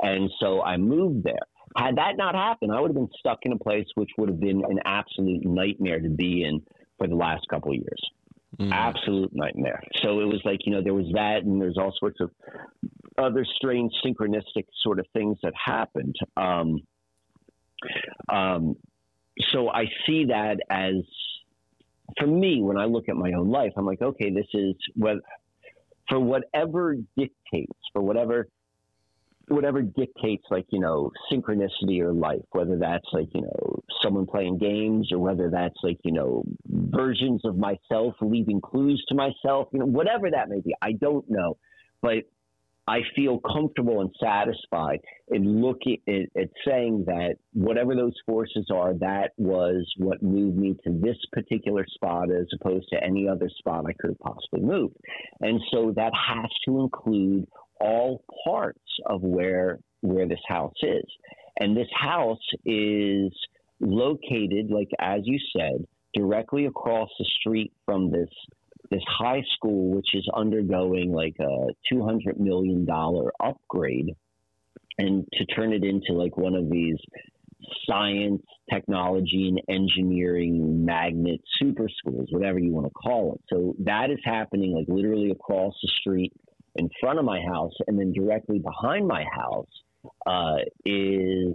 [0.00, 1.34] and so I moved there.
[1.76, 4.40] Had that not happened, I would have been stuck in a place which would have
[4.40, 6.62] been an absolute nightmare to be in
[6.98, 8.10] for the last couple of years.
[8.60, 8.70] Mm.
[8.72, 9.82] Absolute nightmare.
[10.02, 12.30] So it was like, you know, there was that, and there's all sorts of
[13.18, 16.16] other strange synchronistic sort of things that happened.
[16.36, 16.80] Um,
[18.32, 18.76] um,
[19.52, 20.94] so I see that as,
[22.18, 25.16] for me, when I look at my own life, I'm like, okay, this is what,
[26.08, 28.48] for whatever dictates, for whatever
[29.48, 34.56] whatever dictates like you know synchronicity or life whether that's like you know someone playing
[34.58, 39.78] games or whether that's like you know versions of myself leaving clues to myself you
[39.78, 41.56] know whatever that may be i don't know
[42.00, 42.24] but
[42.86, 48.94] i feel comfortable and satisfied in looking at, at saying that whatever those forces are
[48.94, 53.84] that was what moved me to this particular spot as opposed to any other spot
[53.88, 54.96] i could have possibly moved
[55.40, 57.46] and so that has to include
[57.80, 61.04] all parts of where where this house is.
[61.58, 63.32] And this house is
[63.80, 68.28] located, like as you said, directly across the street from this
[68.90, 74.14] this high school which is undergoing like a two hundred million dollar upgrade,
[74.98, 76.98] and to turn it into like one of these
[77.88, 83.40] science, technology, and engineering magnet super schools, whatever you want to call it.
[83.48, 86.32] So that is happening like literally across the street
[86.76, 89.68] in front of my house, and then directly behind my house
[90.26, 91.54] uh, is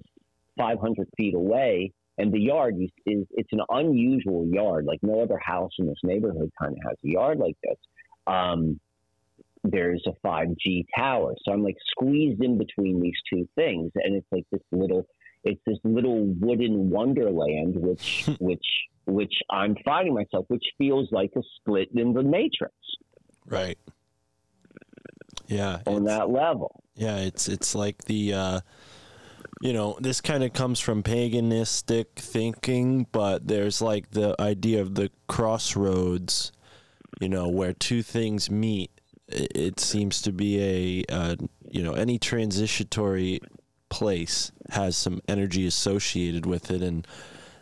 [0.58, 1.94] 500 feet away.
[2.20, 4.86] And the yard is, is it's an unusual yard.
[4.86, 7.78] Like no other house in this neighborhood kind of has a yard like this.
[8.28, 8.80] Um,
[9.64, 11.36] there's a 5G tower.
[11.44, 13.92] So I'm like squeezed in between these two things.
[13.96, 15.08] And it's like this little
[15.46, 18.66] it's this little wooden wonderland, which which
[19.06, 22.76] which I'm finding myself, which feels like a split in the matrix.
[23.46, 23.78] Right.
[25.48, 25.80] Yeah.
[25.88, 26.84] On that level.
[26.96, 28.60] Yeah, it's it's like the uh
[29.62, 34.96] you know, this kind of comes from paganistic thinking, but there's like the idea of
[34.96, 36.52] the crossroads,
[37.20, 38.92] you know, where two things meet.
[39.28, 41.36] It, seems to be a, uh,
[41.70, 43.42] you know, any transitory
[43.90, 47.08] place has some energy associated with it and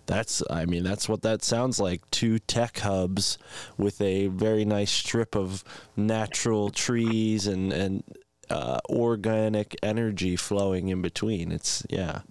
[0.06, 3.38] that's i mean that's what that sounds like two tech hubs
[3.78, 5.64] with a very nice strip of
[5.96, 8.04] natural trees and and
[8.50, 11.52] uh, organic energy flowing in between.
[11.52, 12.22] It's yeah.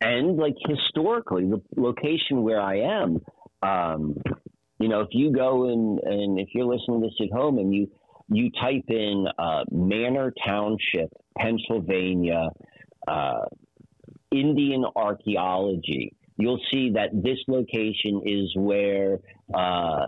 [0.00, 3.18] And like historically the location where i am
[3.62, 4.14] um,
[4.78, 7.74] you know if you go and and if you're listening to this at home and
[7.74, 7.90] you
[8.28, 12.50] you type in uh, manor township pennsylvania
[13.08, 13.46] uh,
[14.32, 19.18] Indian archaeology, you'll see that this location is where
[19.54, 20.06] uh,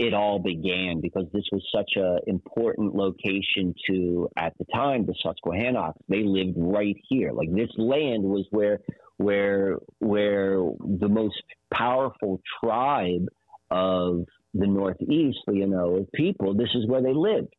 [0.00, 5.14] it all began because this was such an important location to, at the time, the
[5.22, 5.98] Susquehannocks.
[6.08, 7.32] They lived right here.
[7.32, 8.78] Like this land was where,
[9.18, 13.26] where, where the most powerful tribe
[13.70, 14.24] of
[14.54, 16.54] the Northeast, you know, of people.
[16.54, 17.54] This is where they lived.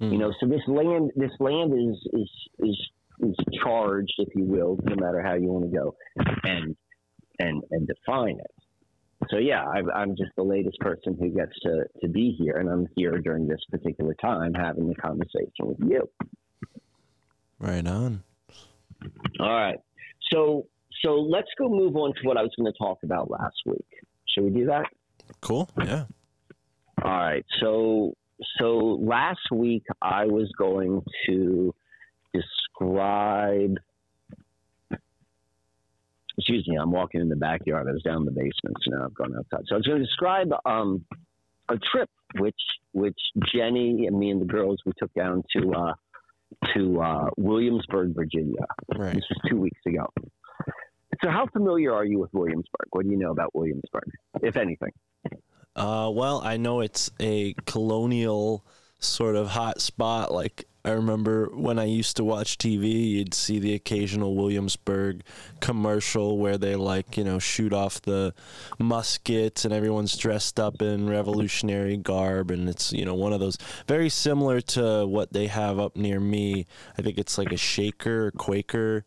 [0.00, 0.12] Hmm.
[0.12, 2.88] You know, so this land, this land is is is
[3.20, 5.94] is charged, if you will, no matter how you want to go,
[6.42, 6.76] and
[7.38, 8.63] and and define it.
[9.30, 12.68] So yeah, I, am just the latest person who gets to to be here, and
[12.68, 16.08] I'm here during this particular time having the conversation with you.
[17.58, 18.22] Right on.
[19.40, 19.78] All right.
[20.32, 20.66] So
[21.02, 23.86] so let's go move on to what I was going to talk about last week.
[24.28, 24.86] Should we do that?
[25.40, 25.68] Cool.
[25.78, 26.04] Yeah.
[27.02, 27.44] All right.
[27.60, 28.14] So
[28.58, 31.74] so last week I was going to
[32.32, 33.76] describe.
[36.36, 37.86] Excuse me, I'm walking in the backyard.
[37.88, 39.64] I was down in the basement, so now I've gone outside.
[39.68, 41.04] So I was going to describe um,
[41.68, 42.60] a trip which
[42.92, 43.18] which
[43.52, 45.94] Jenny and me and the girls we took down to uh,
[46.74, 48.66] to uh, Williamsburg, Virginia.
[48.94, 49.14] Right.
[49.14, 50.12] This was two weeks ago.
[51.22, 52.88] So, how familiar are you with Williamsburg?
[52.90, 54.10] What do you know about Williamsburg,
[54.42, 54.90] if anything?
[55.76, 58.64] Uh, well, I know it's a colonial
[58.98, 60.32] sort of hot spot.
[60.32, 65.22] Like I remember when I used to watch TV, you'd see the occasional Williamsburg
[65.60, 68.34] commercial where they like, you know, shoot off the
[68.78, 72.50] muskets and everyone's dressed up in revolutionary garb.
[72.50, 73.56] And it's, you know, one of those
[73.88, 76.66] very similar to what they have up near me.
[76.98, 79.06] I think it's like a Shaker or Quaker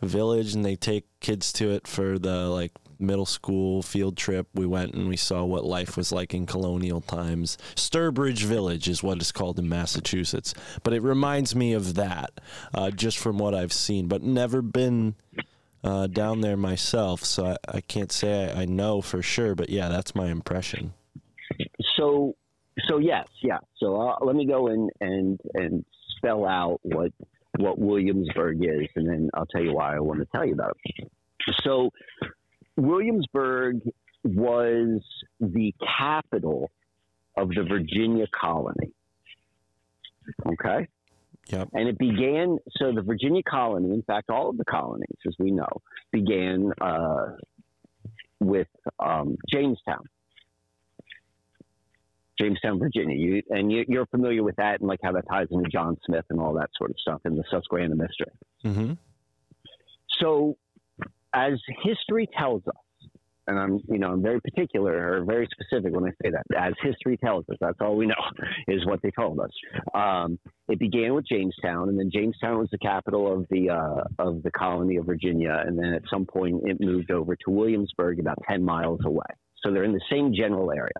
[0.00, 4.66] village and they take kids to it for the like middle school field trip, we
[4.66, 7.58] went and we saw what life was like in colonial times.
[7.74, 12.30] Sturbridge Village is what it's called in Massachusetts, but it reminds me of that
[12.74, 15.14] uh, just from what I've seen, but never been
[15.84, 19.70] uh, down there myself, so I, I can't say I, I, know for sure, but
[19.70, 20.92] yeah, that's my impression.
[21.96, 22.34] So,
[22.88, 23.58] so yes, yeah.
[23.76, 25.84] So uh, let me go in and and
[26.16, 27.12] spell out what
[27.58, 30.76] what Williamsburg is, and then I'll tell you why I want to tell you about
[30.84, 31.10] it.
[31.62, 31.90] So,
[32.78, 33.80] Williamsburg
[34.24, 35.00] was
[35.40, 36.70] the capital
[37.36, 38.92] of the Virginia colony.
[40.46, 40.86] Okay?
[41.48, 41.68] Yep.
[41.72, 45.50] And it began, so the Virginia colony, in fact, all of the colonies, as we
[45.50, 45.68] know,
[46.12, 47.32] began uh,
[48.38, 48.68] with
[49.00, 50.04] um, Jamestown.
[52.38, 53.16] Jamestown, Virginia.
[53.16, 56.24] You, and you, are familiar with that and like how that ties into John Smith
[56.30, 58.32] and all that sort of stuff in the Susquehanna Mystery.
[58.64, 58.92] Mm-hmm.
[60.20, 60.56] So
[61.34, 62.74] as history tells us,
[63.46, 66.44] and I'm, you know, I'm very particular or very specific when I say that.
[66.56, 68.14] As history tells us, that's all we know
[68.68, 69.50] is what they told us.
[69.94, 70.38] Um,
[70.68, 74.50] it began with Jamestown, and then Jamestown was the capital of the uh, of the
[74.50, 78.62] colony of Virginia, and then at some point it moved over to Williamsburg, about ten
[78.62, 79.26] miles away.
[79.64, 80.92] So they're in the same general area.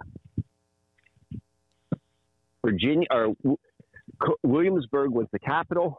[2.64, 3.34] Virginia or
[4.42, 5.98] Williamsburg was the capital.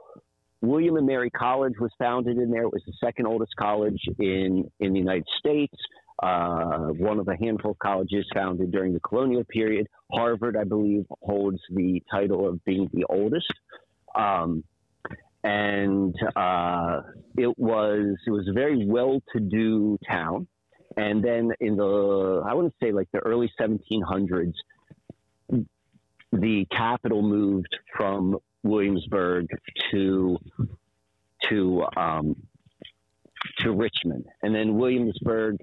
[0.61, 2.64] William and Mary College was founded in there.
[2.64, 5.76] It was the second oldest college in, in the United States.
[6.22, 9.88] uh, one of a handful of colleges founded during the colonial period.
[10.11, 13.53] Harvard, I believe, holds the title of being the oldest.
[14.15, 14.64] Um,
[15.44, 17.02] and uh,
[17.38, 20.48] it was it was a very well-to-do town.
[20.98, 24.53] And then in the I want to say like the early 1700s,
[26.34, 29.48] the capital moved from Williamsburg
[29.91, 30.38] to
[31.49, 32.36] to um,
[33.60, 35.57] to Richmond, and then Williamsburg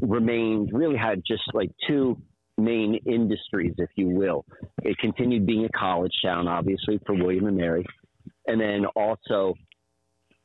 [0.00, 2.20] remained really had just like two
[2.58, 4.44] main industries, if you will.
[4.82, 7.84] It continued being a college town, obviously for William and Mary,
[8.46, 9.54] and then also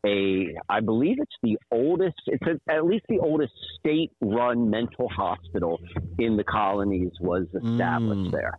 [0.06, 5.80] a I believe it's the oldest it's a, at least the oldest state-run mental hospital
[6.18, 8.32] in the colonies was established mm.
[8.32, 8.58] there.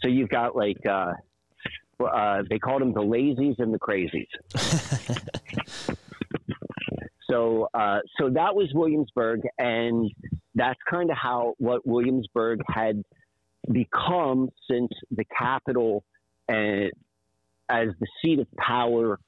[0.00, 1.12] So you've got like uh,
[2.04, 4.26] uh, they called them the lazies and the crazies.
[7.30, 10.10] so uh, so that was Williamsburg, and
[10.54, 13.02] that's kind of how what Williamsburg had
[13.72, 16.04] become since the capital
[16.48, 16.92] and
[17.68, 19.18] as the seat of power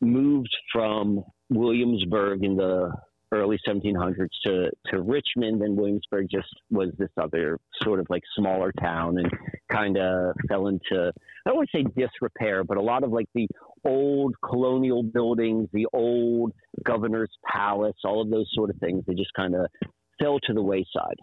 [0.00, 2.92] moved from Williamsburg in the
[3.32, 8.72] early 1700s to, to Richmond, and Williamsburg just was this other sort of like smaller
[8.80, 9.30] town and
[9.70, 11.12] kind of fell into,
[11.46, 13.46] I don't want to say disrepair, but a lot of like the
[13.84, 16.52] old colonial buildings, the old
[16.84, 19.66] governor's palace, all of those sort of things, they just kind of
[20.20, 21.16] fell to the wayside.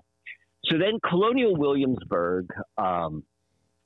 [0.66, 2.48] So then colonial Williamsburg,
[2.78, 3.24] um,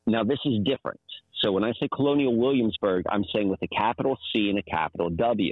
[0.05, 0.99] now this is different.
[1.41, 5.09] So when I say Colonial Williamsburg, I'm saying with a capital C and a capital
[5.11, 5.51] W.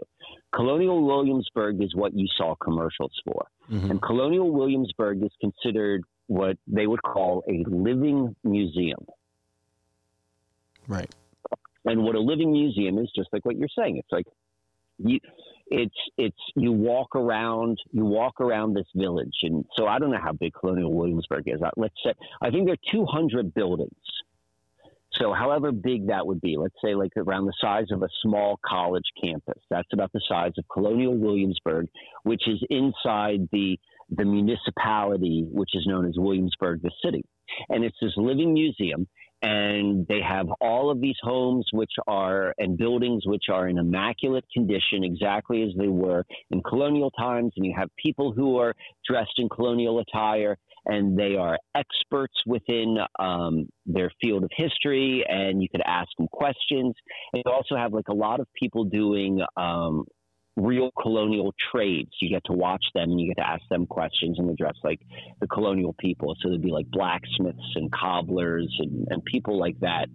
[0.53, 3.45] Colonial Williamsburg is what you saw commercials for.
[3.71, 3.91] Mm-hmm.
[3.91, 9.05] And Colonial Williamsburg is considered what they would call a living museum.
[10.87, 11.13] Right.
[11.85, 14.25] And what a living museum is, just like what you're saying, it's like
[14.97, 15.19] you,
[15.67, 20.19] it's it's you walk around you walk around this village, and so I don't know
[20.21, 21.59] how big Colonial Williamsburg is.
[21.77, 23.93] Let's say I think there are 200 buildings
[25.19, 28.59] so, however big that would be, let's say like around the size of a small
[28.65, 31.87] college campus, that's about the size of Colonial Williamsburg,
[32.23, 33.79] which is inside the
[34.09, 37.23] the municipality, which is known as Williamsburg, the city.
[37.69, 39.07] And it's this living museum,
[39.45, 44.43] and they have all of these homes, which are and buildings, which are in immaculate
[44.51, 47.53] condition, exactly as they were in colonial times.
[47.55, 48.73] And you have people who are
[49.07, 50.57] dressed in colonial attire
[50.87, 56.27] and they are experts within um, their field of history, and you could ask them
[56.31, 56.93] questions.
[57.33, 60.05] And you also have like a lot of people doing um,
[60.55, 62.11] real colonial trades.
[62.21, 65.01] You get to watch them and you get to ask them questions and address like
[65.41, 66.35] the colonial people.
[66.41, 70.07] So there'd be like blacksmiths and cobblers and, and people like that.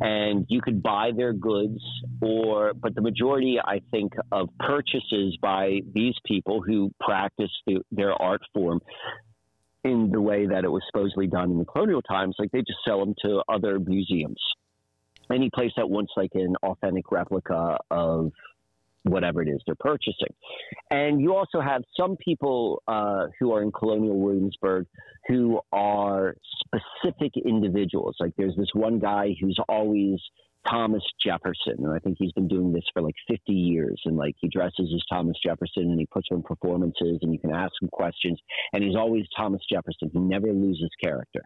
[0.00, 1.80] And you could buy their goods
[2.20, 8.20] or, but the majority, I think, of purchases by these people who practice the, their
[8.20, 8.80] art form
[9.84, 12.78] in the way that it was supposedly done in the colonial times, like they just
[12.86, 14.40] sell them to other museums.
[15.30, 18.32] Any place that wants like an authentic replica of
[19.04, 20.34] whatever it is they're purchasing.
[20.90, 24.86] And you also have some people uh, who are in colonial Williamsburg
[25.28, 26.36] who are
[26.66, 28.16] specific individuals.
[28.20, 30.18] Like there's this one guy who's always
[30.68, 34.00] Thomas Jefferson, and I think he's been doing this for like 50 years.
[34.04, 37.54] And like he dresses as Thomas Jefferson, and he puts on performances, and you can
[37.54, 38.40] ask him questions.
[38.72, 40.10] And he's always Thomas Jefferson.
[40.12, 41.42] He never loses character.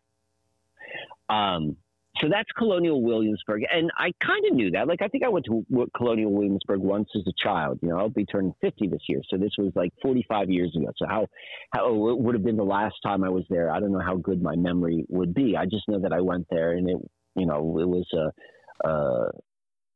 [1.29, 1.77] Um,
[2.21, 4.89] so that's Colonial Williamsburg, and I kind of knew that.
[4.89, 5.65] Like I think I went to
[5.97, 7.79] Colonial Williamsburg once as a child.
[7.83, 10.91] You know, I'll be turning 50 this year, so this was like 45 years ago.
[10.97, 11.27] So how
[11.73, 13.71] how it would have been the last time I was there?
[13.71, 15.57] I don't know how good my memory would be.
[15.57, 16.97] I just know that I went there, and it
[17.37, 19.31] you know it was a uh,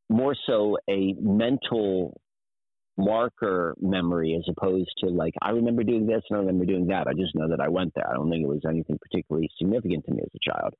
[0.09, 2.21] more so a mental
[2.99, 7.07] marker memory as opposed to like I remember doing this and I remember doing that.
[7.07, 8.09] I just know that I went there.
[8.09, 10.75] I don't think it was anything particularly significant to me as a child.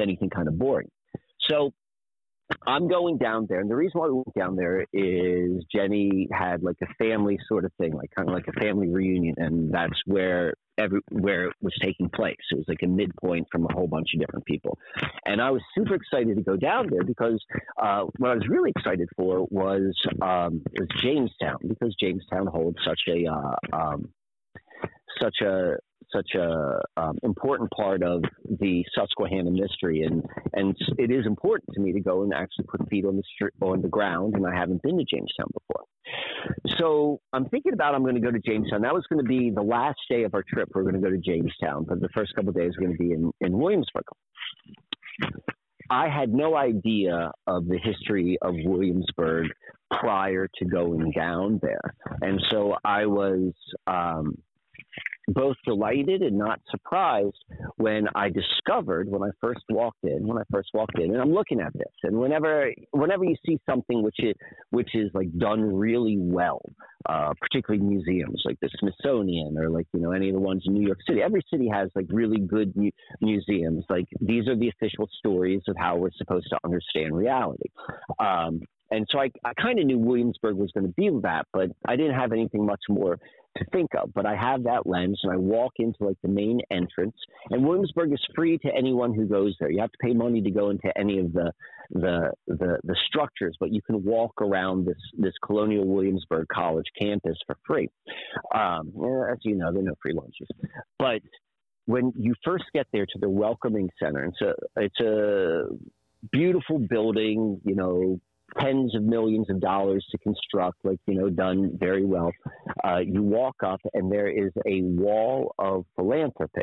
[0.00, 0.88] Anything kind of boring.
[1.48, 1.72] So
[2.66, 6.62] I'm going down there, and the reason why we went down there is Jenny had
[6.62, 9.98] like a family sort of thing, like kind of like a family reunion, and that's
[10.06, 12.36] where every where it was taking place.
[12.50, 14.78] It was like a midpoint from a whole bunch of different people,
[15.26, 17.42] and I was super excited to go down there because
[17.80, 23.00] uh, what I was really excited for was um, was Jamestown because Jamestown holds such
[23.08, 24.08] a uh, um,
[25.20, 25.76] such a
[26.14, 28.22] such a um, important part of
[28.58, 30.22] the Susquehanna mystery, and
[30.52, 33.52] and it is important to me to go and actually put feet on the street,
[33.60, 35.84] on the ground, and I haven't been to Jamestown before.
[36.78, 38.82] So I'm thinking about I'm going to go to Jamestown.
[38.82, 40.68] That was going to be the last day of our trip.
[40.74, 43.12] We're going to go to Jamestown, but the first couple days are going to be
[43.12, 44.04] in in Williamsburg.
[45.90, 49.48] I had no idea of the history of Williamsburg
[49.90, 53.52] prior to going down there, and so I was.
[53.86, 54.36] Um,
[55.32, 57.36] both delighted and not surprised
[57.76, 61.32] when I discovered when I first walked in, when I first walked in, and I'm
[61.32, 64.34] looking at this, and whenever whenever you see something which is
[64.70, 66.60] which is like done really well,
[67.08, 70.74] uh, particularly museums like the Smithsonian or like you know any of the ones in
[70.74, 72.90] New York City, every city has like really good mu-
[73.20, 73.84] museums.
[73.88, 77.70] Like these are the official stories of how we're supposed to understand reality.
[78.18, 81.70] Um, and so I, I kind of knew Williamsburg was going to be that, but
[81.86, 83.18] I didn't have anything much more
[83.60, 84.12] to think of.
[84.14, 87.16] But I have that lens, and I walk into like the main entrance.
[87.50, 89.70] And Williamsburg is free to anyone who goes there.
[89.70, 91.52] You have to pay money to go into any of the
[91.92, 97.36] the the, the structures, but you can walk around this this Colonial Williamsburg College campus
[97.46, 97.88] for free.
[98.54, 98.92] Um,
[99.30, 100.48] as you know, there are no free lunches,
[100.98, 101.20] but
[101.86, 105.64] when you first get there to the welcoming center, it's a it's a
[106.30, 108.20] beautiful building, you know,
[108.58, 112.32] tens of millions of dollars to construct, like, you know, done very well.
[112.84, 116.62] Uh, you walk up and there is a wall of philanthropy.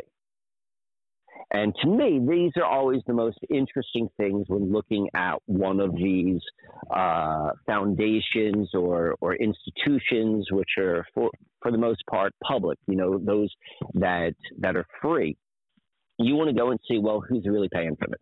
[1.50, 5.94] And to me, these are always the most interesting things when looking at one of
[5.94, 6.40] these
[6.94, 11.30] uh, foundations or, or institutions, which are for,
[11.62, 13.50] for the most part public, you know, those
[13.94, 15.36] that, that are free.
[16.18, 18.18] You want to go and see, well, who's really paying for this?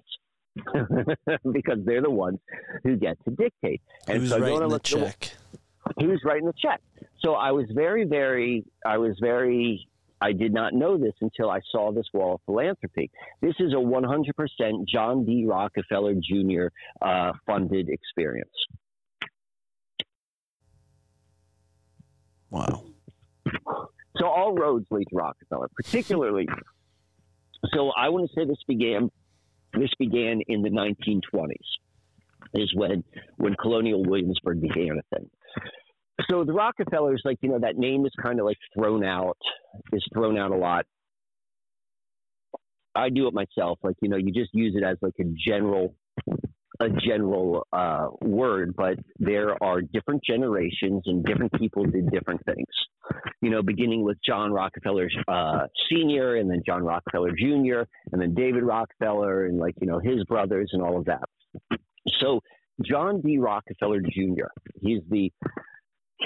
[1.52, 2.38] because they're the ones
[2.82, 3.82] who get to dictate.
[4.08, 5.32] And Who's so writing the check?
[6.00, 6.80] Who's writing the check?
[7.20, 9.88] So I was very, very, I was very,
[10.20, 13.10] I did not know this until I saw this wall of philanthropy.
[13.40, 15.46] This is a 100% John D.
[15.46, 16.66] Rockefeller Jr.
[17.00, 18.50] Uh, funded experience.
[22.50, 22.84] Wow.
[24.18, 26.48] So all roads lead to Rockefeller, particularly.
[27.74, 29.10] So I want to say this began
[29.74, 31.50] this began in the 1920s,
[32.54, 33.04] is when
[33.36, 35.30] when Colonial Williamsburg began a thing.
[36.30, 39.38] So the Rockefellers, like you know, that name is kind of like thrown out,
[39.92, 40.86] is thrown out a lot.
[42.94, 45.94] I do it myself, like you know, you just use it as like a general
[46.80, 52.66] a general uh, word, but there are different generations and different people did different things.
[53.40, 56.36] You know, beginning with John Rockefeller uh, Sr.
[56.36, 57.82] and then John Rockefeller Jr.
[58.12, 61.22] and then David Rockefeller and like, you know, his brothers and all of that.
[62.20, 62.40] So
[62.84, 63.38] John D.
[63.38, 64.48] Rockefeller Jr.,
[64.80, 65.32] he's the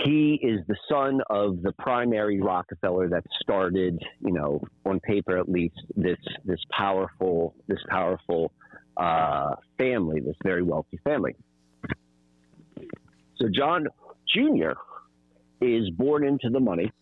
[0.05, 5.49] he is the son of the primary Rockefeller that started, you know, on paper at
[5.49, 8.53] least, this this powerful this powerful
[8.97, 11.35] uh, family, this very wealthy family.
[13.37, 13.87] So John
[14.35, 14.73] Jr.
[15.61, 16.93] is born into the money.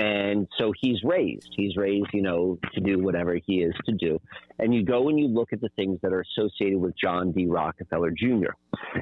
[0.00, 1.48] And so he's raised.
[1.56, 4.20] He's raised, you know, to do whatever he is to do.
[4.60, 7.46] And you go and you look at the things that are associated with John D.
[7.46, 8.52] Rockefeller Jr.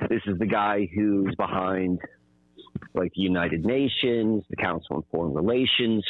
[0.09, 2.01] This is the guy who's behind
[2.95, 6.05] like the United Nations, the Council on Foreign Relations,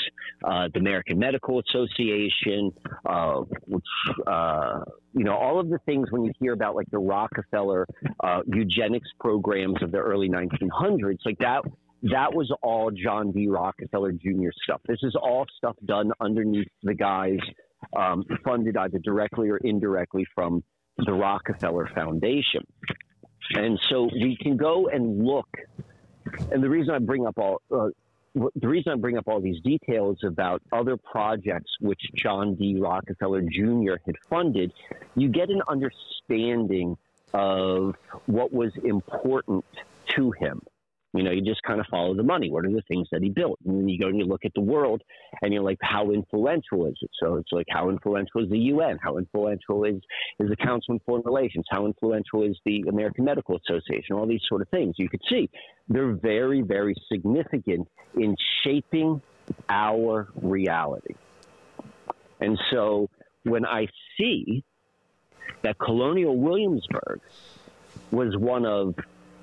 [0.44, 2.72] uh, the American Medical Association,
[3.04, 3.84] uh, which,
[4.26, 4.80] uh,
[5.14, 7.86] you know, all of the things when you hear about like the Rockefeller
[8.22, 11.62] uh, eugenics programs of the early 1900s, like that.
[12.02, 13.48] That was all John D.
[13.48, 14.50] Rockefeller Jr.
[14.62, 14.80] stuff.
[14.86, 17.38] This is all stuff done underneath the guys
[17.96, 20.62] um, funded either directly or indirectly from
[20.98, 22.62] the Rockefeller Foundation.
[23.54, 25.48] And so we can go and look
[26.50, 27.88] and the reason I bring up all uh,
[28.54, 32.78] the reason I bring up all these details about other projects which John D.
[32.78, 33.94] Rockefeller Jr.
[34.04, 34.72] had funded,
[35.14, 36.98] you get an understanding
[37.32, 37.96] of
[38.26, 39.64] what was important
[40.16, 40.60] to him.
[41.16, 42.50] You know, you just kind of follow the money.
[42.50, 43.58] What are the things that he built?
[43.64, 45.02] And then you go and you look at the world
[45.40, 47.10] and you're like, how influential is it?
[47.20, 48.98] So it's like, how influential is the UN?
[49.02, 49.96] How influential is,
[50.38, 51.64] is the Council on Foreign Relations?
[51.70, 54.16] How influential is the American Medical Association?
[54.16, 54.94] All these sort of things.
[54.98, 55.48] You could see
[55.88, 59.22] they're very, very significant in shaping
[59.70, 61.14] our reality.
[62.40, 63.08] And so
[63.44, 63.86] when I
[64.18, 64.64] see
[65.62, 67.20] that Colonial Williamsburg
[68.10, 68.94] was one of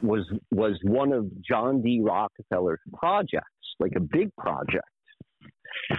[0.03, 2.01] was was one of John D.
[2.03, 3.47] Rockefeller's projects,
[3.79, 4.85] like a big project.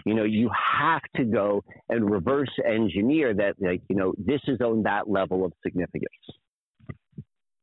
[0.07, 0.51] You know, you
[0.81, 5.45] have to go and reverse engineer that, like, you know, this is on that level
[5.45, 6.09] of significance.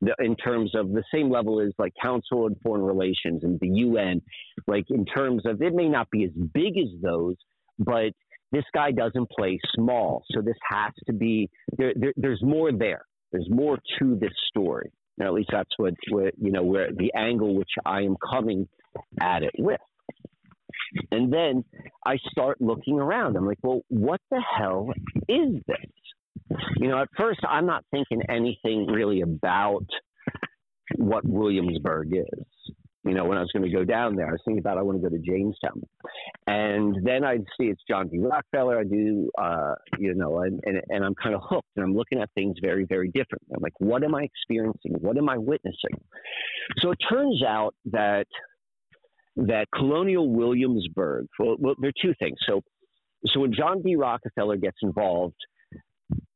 [0.01, 3.67] The, in terms of the same level as like Council on Foreign Relations and the
[3.67, 4.21] UN,
[4.67, 7.35] like in terms of it may not be as big as those,
[7.77, 8.11] but
[8.51, 10.23] this guy doesn't play small.
[10.31, 13.05] So this has to be there, there, there's more there.
[13.31, 14.91] There's more to this story.
[15.21, 18.67] And at least that's what, what you know where the angle which I am coming
[19.19, 19.79] at it with.
[21.11, 21.63] And then
[22.03, 23.37] I start looking around.
[23.37, 24.91] I'm like, well, what the hell
[25.29, 26.57] is this?
[26.77, 29.85] You know, at first I'm not thinking anything really about
[30.95, 32.45] what Williamsburg is.
[33.03, 34.83] You know, when I was going to go down there, I was thinking about I
[34.83, 35.81] want to go to Jamestown.
[36.45, 38.19] And then I'd see it's John D.
[38.19, 38.79] Rockefeller.
[38.79, 42.21] I do, uh, you know, and, and, and I'm kind of hooked and I'm looking
[42.21, 43.43] at things very, very different.
[43.55, 44.93] I'm like, what am I experiencing?
[44.99, 45.99] What am I witnessing?
[46.77, 48.27] So it turns out that
[49.37, 52.37] that Colonial Williamsburg, well, well there are two things.
[52.47, 52.61] So,
[53.27, 53.95] so when John D.
[53.95, 55.35] Rockefeller gets involved,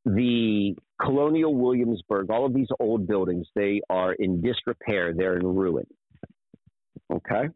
[0.04, 5.12] the Colonial Williamsburg, all of these old buildings, they are in disrepair.
[5.14, 5.86] They're in ruin.
[7.12, 7.48] Okay.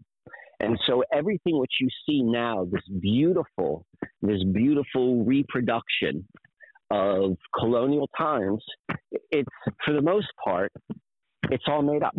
[0.61, 3.87] And so everything which you see now, this beautiful,
[4.21, 6.27] this beautiful reproduction
[6.91, 8.63] of colonial times,
[9.31, 9.49] it's
[9.85, 10.73] for the most part,
[11.51, 12.15] it's all made up.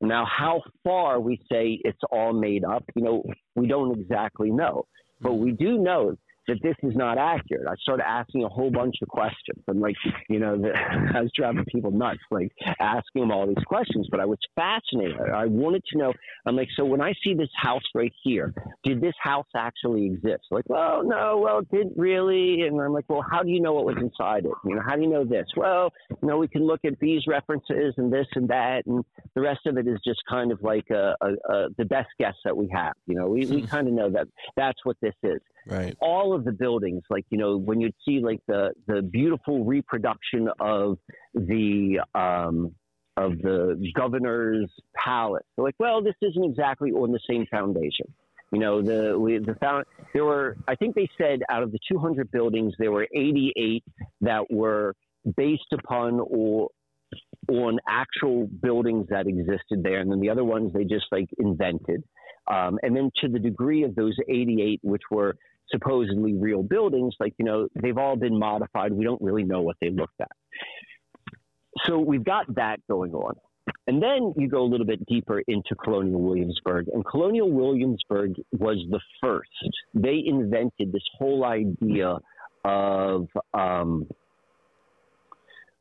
[0.00, 3.24] Now, how far we say it's all made up, you know,
[3.56, 4.84] we don't exactly know.
[5.20, 5.38] But mm.
[5.38, 6.16] we do know
[6.48, 7.66] that this is not accurate.
[7.68, 9.62] I started asking a whole bunch of questions.
[9.68, 9.96] I'm like,
[10.28, 10.72] you know, the,
[11.14, 15.20] I was driving people nuts, like asking them all these questions, but I was fascinated.
[15.20, 16.12] I wanted to know.
[16.46, 18.54] I'm like, so when I see this house right here,
[18.84, 20.44] did this house actually exist?
[20.50, 22.62] Like, well, no, well, it didn't really.
[22.62, 24.52] And I'm like, well, how do you know what was inside it?
[24.64, 25.46] You know, how do you know this?
[25.56, 29.04] Well, you know, we can look at these references and this and that, and
[29.34, 32.34] the rest of it is just kind of like a, a, a, the best guess
[32.44, 32.94] that we have.
[33.06, 35.40] You know, we, we kind of know that that's what this is.
[35.66, 35.96] Right.
[36.00, 40.48] All of the buildings, like you know, when you'd see like the the beautiful reproduction
[40.60, 40.98] of
[41.34, 42.72] the um,
[43.16, 48.06] of the governor's palace, they're like, well, this isn't exactly on the same foundation.
[48.52, 51.80] You know, the we, the found there were I think they said out of the
[51.90, 53.82] 200 buildings there were 88
[54.20, 54.94] that were
[55.36, 56.68] based upon or
[57.48, 62.04] on actual buildings that existed there, and then the other ones they just like invented.
[62.48, 65.36] Um, and then to the degree of those 88, which were
[65.70, 68.92] supposedly real buildings, like, you know, they've all been modified.
[68.92, 70.30] We don't really know what they looked at.
[71.84, 73.34] So we've got that going on.
[73.88, 76.86] And then you go a little bit deeper into Colonial Williamsburg.
[76.92, 79.50] And Colonial Williamsburg was the first.
[79.94, 82.18] They invented this whole idea
[82.64, 84.08] of um,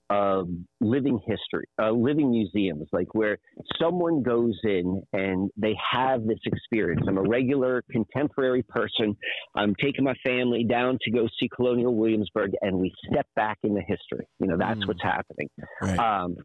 [0.10, 0.48] of
[0.82, 3.38] living history, uh, living museums, like where
[3.82, 7.02] someone goes in and they have this experience.
[7.08, 9.16] I'm a regular contemporary person.
[9.56, 13.74] I'm taking my family down to go see Colonial Williamsburg, and we step back in
[13.74, 14.28] the history.
[14.40, 14.88] You know, that's mm.
[14.88, 15.50] what's happening.
[15.82, 15.98] Right.
[15.98, 16.36] Um,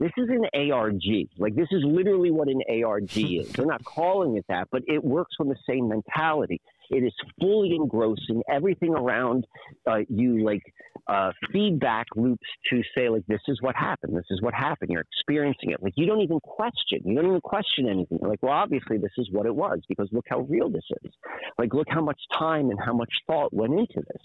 [0.00, 1.28] this is an ARG.
[1.38, 3.52] Like this is literally what an ARG is.
[3.52, 6.60] They're not calling it that, but it works on the same mentality.
[6.90, 8.42] It is fully engrossing.
[8.50, 9.46] Everything around
[9.88, 10.62] uh, you, like
[11.06, 14.16] uh, feedback loops to say, like, this is what happened.
[14.16, 14.90] This is what happened.
[14.90, 15.82] You're experiencing it.
[15.82, 17.00] Like, you don't even question.
[17.04, 18.18] You don't even question anything.
[18.20, 21.12] You're like, well, obviously, this is what it was because look how real this is.
[21.58, 24.22] Like, look how much time and how much thought went into this.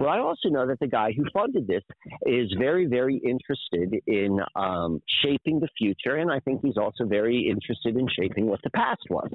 [0.00, 1.82] Well, I also know that the guy who funded this
[2.26, 6.16] is very, very interested in um, shaping the future.
[6.16, 9.32] And I think he's also very interested in shaping what the past was.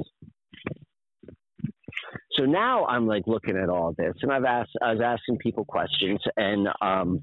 [2.37, 5.65] So now I'm like looking at all this, and I've asked, I was asking people
[5.65, 7.21] questions, and um,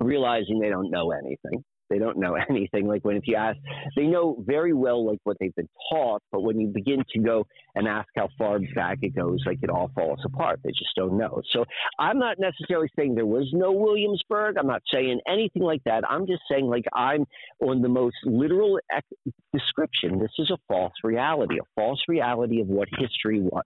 [0.00, 1.64] realizing they don't know anything.
[1.90, 2.86] They don't know anything.
[2.86, 3.58] Like when if you ask,
[3.96, 7.46] they know very well like what they've been taught, but when you begin to go
[7.74, 10.60] and ask how far back it goes, like it all falls apart.
[10.64, 11.42] They just don't know.
[11.52, 11.64] So
[11.98, 14.56] I'm not necessarily saying there was no Williamsburg.
[14.58, 16.04] I'm not saying anything like that.
[16.08, 17.24] I'm just saying like I'm
[17.60, 18.78] on the most literal
[19.52, 20.18] description.
[20.18, 23.64] This is a false reality, a false reality of what history was.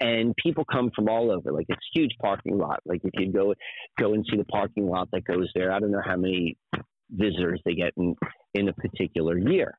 [0.00, 1.52] And people come from all over.
[1.52, 2.80] Like it's huge parking lot.
[2.84, 3.54] Like if you go
[3.98, 6.56] go and see the parking lot that goes there, I don't know how many
[7.10, 8.14] visitors they get in,
[8.54, 9.78] in a particular year.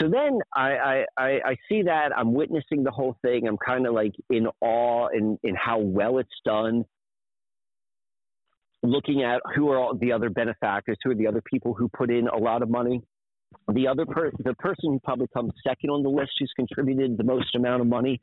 [0.00, 3.46] So then I, I, I, see that I'm witnessing the whole thing.
[3.46, 6.84] I'm kind of like in awe in, in how well it's done.
[8.82, 12.10] Looking at who are all the other benefactors, who are the other people who put
[12.10, 13.02] in a lot of money.
[13.72, 17.24] The other per- the person who probably comes second on the list, who's contributed the
[17.24, 18.20] most amount of money,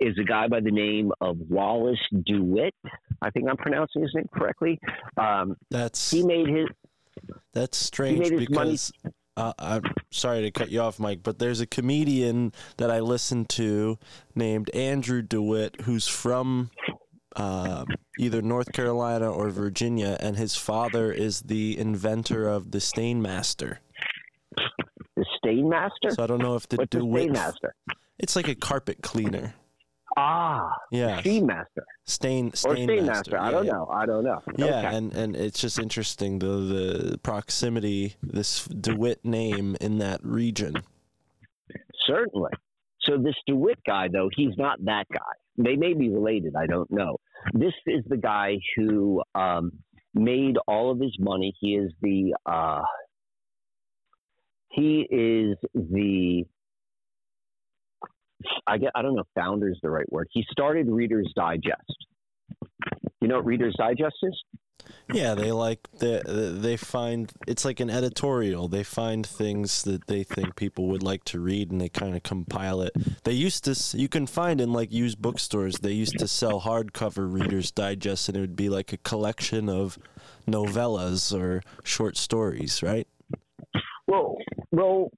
[0.00, 1.96] is a guy by the name of Wallace
[2.26, 2.74] DeWitt.
[3.22, 4.80] I think I'm pronouncing his name correctly.
[5.16, 6.66] Um, That's he made his
[7.52, 8.92] that's strange because
[9.36, 13.44] uh, I'm sorry to cut you off, Mike, but there's a comedian that I listen
[13.46, 13.98] to
[14.34, 16.70] named Andrew DeWitt who's from
[17.36, 17.84] uh,
[18.18, 23.78] either North Carolina or Virginia, and his father is the inventor of the Stainmaster.
[25.16, 26.12] The Stainmaster?
[26.12, 27.32] So I don't know if the What's DeWitt.
[27.32, 27.70] The Stainmaster?
[28.18, 29.54] It's like a carpet cleaner.
[30.16, 31.84] Ah, yeah, Steam Master.
[32.04, 33.32] Stain, stain or Stain Master.
[33.32, 33.38] master.
[33.38, 33.88] I don't know.
[33.92, 34.40] I don't know.
[34.56, 34.96] Yeah, okay.
[34.96, 40.74] and and it's just interesting the the proximity, this Dewitt name in that region.
[42.06, 42.50] Certainly.
[43.00, 45.18] So this Dewitt guy, though, he's not that guy.
[45.56, 46.54] They may be related.
[46.56, 47.16] I don't know.
[47.52, 49.72] This is the guy who um,
[50.14, 51.52] made all of his money.
[51.60, 52.82] He is the uh,
[54.70, 56.44] he is the
[58.66, 60.28] I get I don't know if founder is the right word.
[60.32, 62.06] He started Reader's Digest.
[63.20, 64.42] You know what Reader's Digest is?
[65.12, 68.68] Yeah, they like they they find it's like an editorial.
[68.68, 72.22] They find things that they think people would like to read, and they kind of
[72.22, 72.92] compile it.
[73.24, 75.76] They used to you can find in like used bookstores.
[75.78, 79.98] They used to sell hardcover Reader's Digest, and it would be like a collection of
[80.46, 83.06] novellas or short stories, right?
[84.06, 84.36] Well,
[84.70, 85.10] well,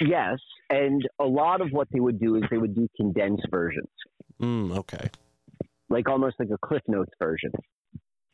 [0.00, 0.38] yes,
[0.70, 3.88] and a lot of what they would do is they would do condensed versions.
[4.40, 5.08] Mm, okay.
[5.88, 7.50] Like almost like a Cliff Notes version.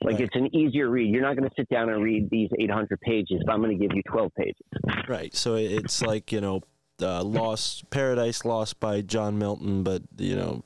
[0.02, 0.20] Like Right.
[0.22, 1.10] it's an easier read.
[1.12, 3.86] You're not going to sit down and read these 800 pages, but I'm going to
[3.86, 5.06] give you 12 pages.
[5.08, 5.34] Right.
[5.34, 6.60] So it's like you know,
[7.00, 10.62] uh, Lost Paradise Lost by John Milton, but you know,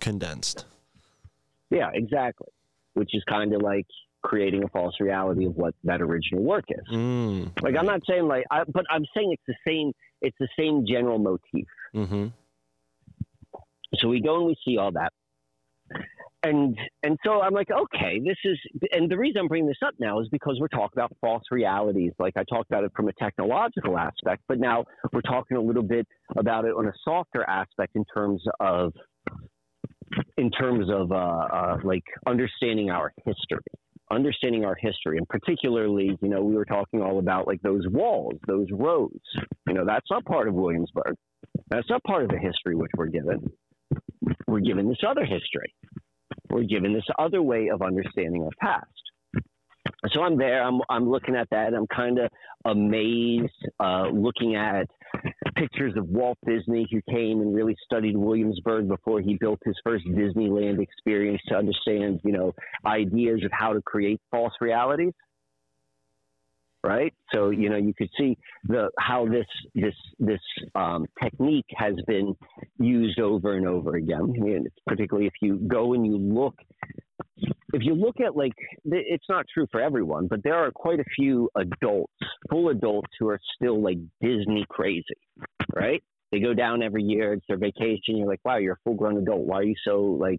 [0.00, 0.64] condensed.
[1.70, 2.48] Yeah, exactly.
[2.94, 3.86] Which is kind of like
[4.22, 6.94] creating a false reality of what that original work is.
[6.94, 9.92] Mm, Like I'm not saying like, I, but I'm saying it's the same.
[10.22, 11.66] It's the same general motif.
[11.94, 12.28] Mm-hmm.
[13.96, 15.12] So we go and we see all that,
[16.42, 18.58] and and so I'm like, okay, this is.
[18.92, 22.12] And the reason I'm bringing this up now is because we're talking about false realities.
[22.18, 25.82] Like I talked about it from a technological aspect, but now we're talking a little
[25.82, 28.94] bit about it on a softer aspect in terms of
[30.38, 33.58] in terms of uh, uh, like understanding our history
[34.12, 38.34] understanding our history and particularly you know we were talking all about like those walls
[38.46, 39.20] those roads.
[39.66, 41.14] You know that's not part of williamsburg.
[41.68, 43.50] That's not part of the history which we're given.
[44.46, 45.74] We're given this other history.
[46.50, 48.86] We're given this other way of understanding our past
[50.10, 52.30] so i'm there i'm, I'm looking at that i'm kind of
[52.64, 54.86] amazed uh, looking at
[55.56, 60.04] pictures of Walt Disney, who came and really studied Williamsburg before he built his first
[60.06, 62.52] Disneyland experience to understand, you know,
[62.86, 65.12] ideas of how to create false realities.
[66.84, 70.40] Right, so you know you could see the how this this this
[70.74, 72.34] um, technique has been
[72.80, 74.32] used over and over again.
[74.32, 76.56] Mean, particularly if you go and you look,
[77.72, 78.52] if you look at like
[78.84, 82.12] it's not true for everyone, but there are quite a few adults,
[82.50, 85.04] full adults, who are still like Disney crazy
[85.74, 86.02] right?
[86.30, 87.34] They go down every year.
[87.34, 88.16] It's their vacation.
[88.16, 89.46] You're like, wow, you're a full grown adult.
[89.46, 90.38] Why are you so like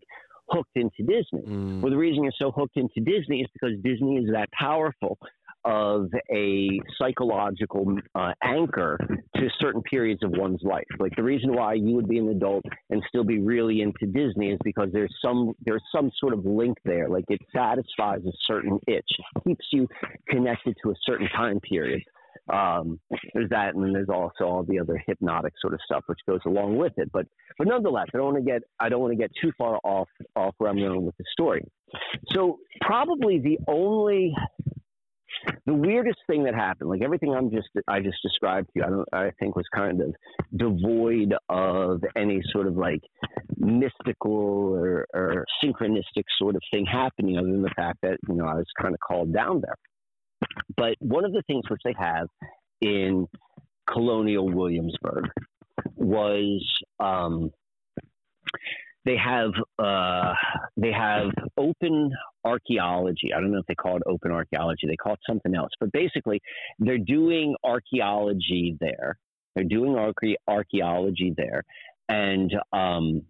[0.49, 1.41] hooked into Disney?
[1.47, 5.17] Mm, Well, the reason you're so hooked into Disney is because Disney is that powerful
[5.65, 8.97] of a psychological uh, anchor
[9.35, 10.83] to certain periods of one's life.
[10.99, 14.51] Like the reason why you would be an adult and still be really into Disney
[14.51, 17.09] is because there's some there's some sort of link there.
[17.09, 19.87] Like it satisfies a certain itch, it keeps you
[20.29, 22.01] connected to a certain time period.
[22.51, 22.99] Um,
[23.33, 26.41] there's that, and then there's also all the other hypnotic sort of stuff which goes
[26.45, 27.09] along with it.
[27.13, 27.25] But
[27.57, 30.09] but nonetheless, I don't want to get I don't want to get too far off
[30.35, 31.63] off where I'm going with the story.
[32.31, 34.33] So probably the only
[35.65, 38.89] the weirdest thing that happened, like everything I'm just I just described to you, I
[38.89, 40.13] don't I think was kind of
[40.55, 43.01] devoid of any sort of like
[43.57, 48.45] mystical or, or synchronistic sort of thing happening, other than the fact that you know
[48.45, 49.75] I was kind of called down there.
[50.75, 52.27] But one of the things which they have
[52.81, 53.27] in
[53.91, 55.29] colonial Williamsburg
[55.95, 56.65] was
[56.99, 57.51] um,
[59.05, 60.33] they have uh,
[60.77, 62.11] they have open
[62.45, 63.33] archaeology.
[63.35, 64.87] I don't know if they call it open archaeology.
[64.87, 65.71] They call it something else.
[65.79, 66.41] But basically,
[66.79, 69.17] they're doing archaeology there.
[69.55, 71.63] They're doing archae- archaeology there,
[72.09, 73.23] and um,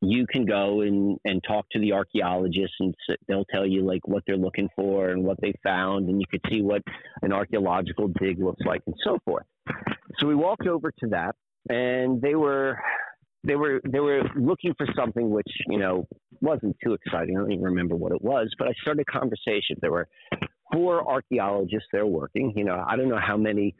[0.00, 2.94] you can go and, and talk to the archaeologists, and
[3.26, 6.40] they'll tell you like what they're looking for and what they found, and you could
[6.50, 6.82] see what
[7.22, 9.46] an archaeological dig looks like, and so forth.
[10.18, 11.34] So we walked over to that,
[11.68, 12.78] and they were
[13.44, 16.06] they were they were looking for something which you know
[16.40, 17.36] wasn't too exciting.
[17.36, 19.76] I don't even remember what it was, but I started a conversation.
[19.80, 20.08] There were
[20.72, 22.52] four archaeologists there working.
[22.56, 23.74] You know, I don't know how many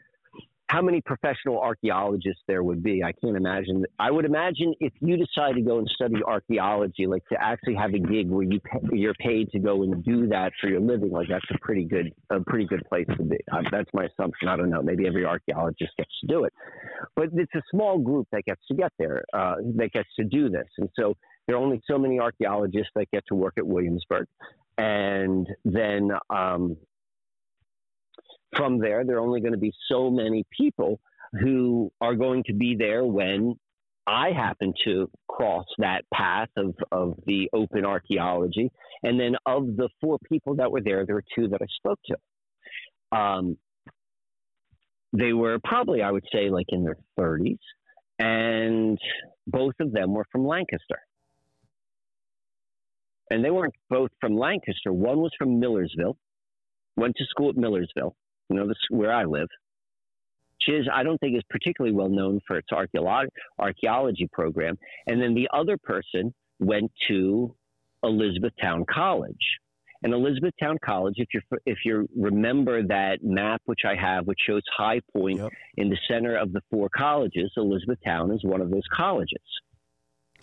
[0.69, 3.03] how many professional archaeologists there would be.
[3.03, 3.85] I can't imagine.
[3.97, 7.95] I would imagine if you decide to go and study archaeology, like to actually have
[7.95, 11.09] a gig where you pay, you're paid to go and do that for your living,
[11.09, 13.37] like that's a pretty good a pretty good place to be.
[13.71, 14.47] That's my assumption.
[14.47, 14.83] I don't know.
[14.83, 16.53] Maybe every archaeologist gets to do it,
[17.15, 20.49] but it's a small group that gets to get there, uh, that gets to do
[20.49, 21.15] this, and so
[21.47, 24.27] there are only so many archaeologists that get to work at Williamsburg,
[24.77, 26.11] and then.
[26.29, 26.77] Um,
[28.55, 30.99] from there, there are only going to be so many people
[31.39, 33.55] who are going to be there when
[34.07, 38.71] I happen to cross that path of, of the open archaeology.
[39.03, 41.99] And then of the four people that were there, there were two that I spoke
[42.07, 43.17] to.
[43.17, 43.57] Um,
[45.13, 47.57] they were probably, I would say, like in their 30s,
[48.19, 48.97] and
[49.47, 50.99] both of them were from Lancaster.
[53.31, 54.91] And they weren't both from Lancaster.
[54.91, 56.17] One was from Millersville,
[56.97, 58.15] went to school at Millersville,
[58.49, 59.47] you know, this is where I live.
[60.67, 64.77] is I don't think is particularly well known for its archaeology program.
[65.07, 67.55] And then the other person went to
[68.03, 69.35] Elizabethtown College.
[70.01, 74.61] And Elizabethtown College, if you if you remember that map which I have, which shows
[74.77, 75.51] High Point yep.
[75.75, 79.43] in the center of the four colleges, Elizabethtown is one of those colleges.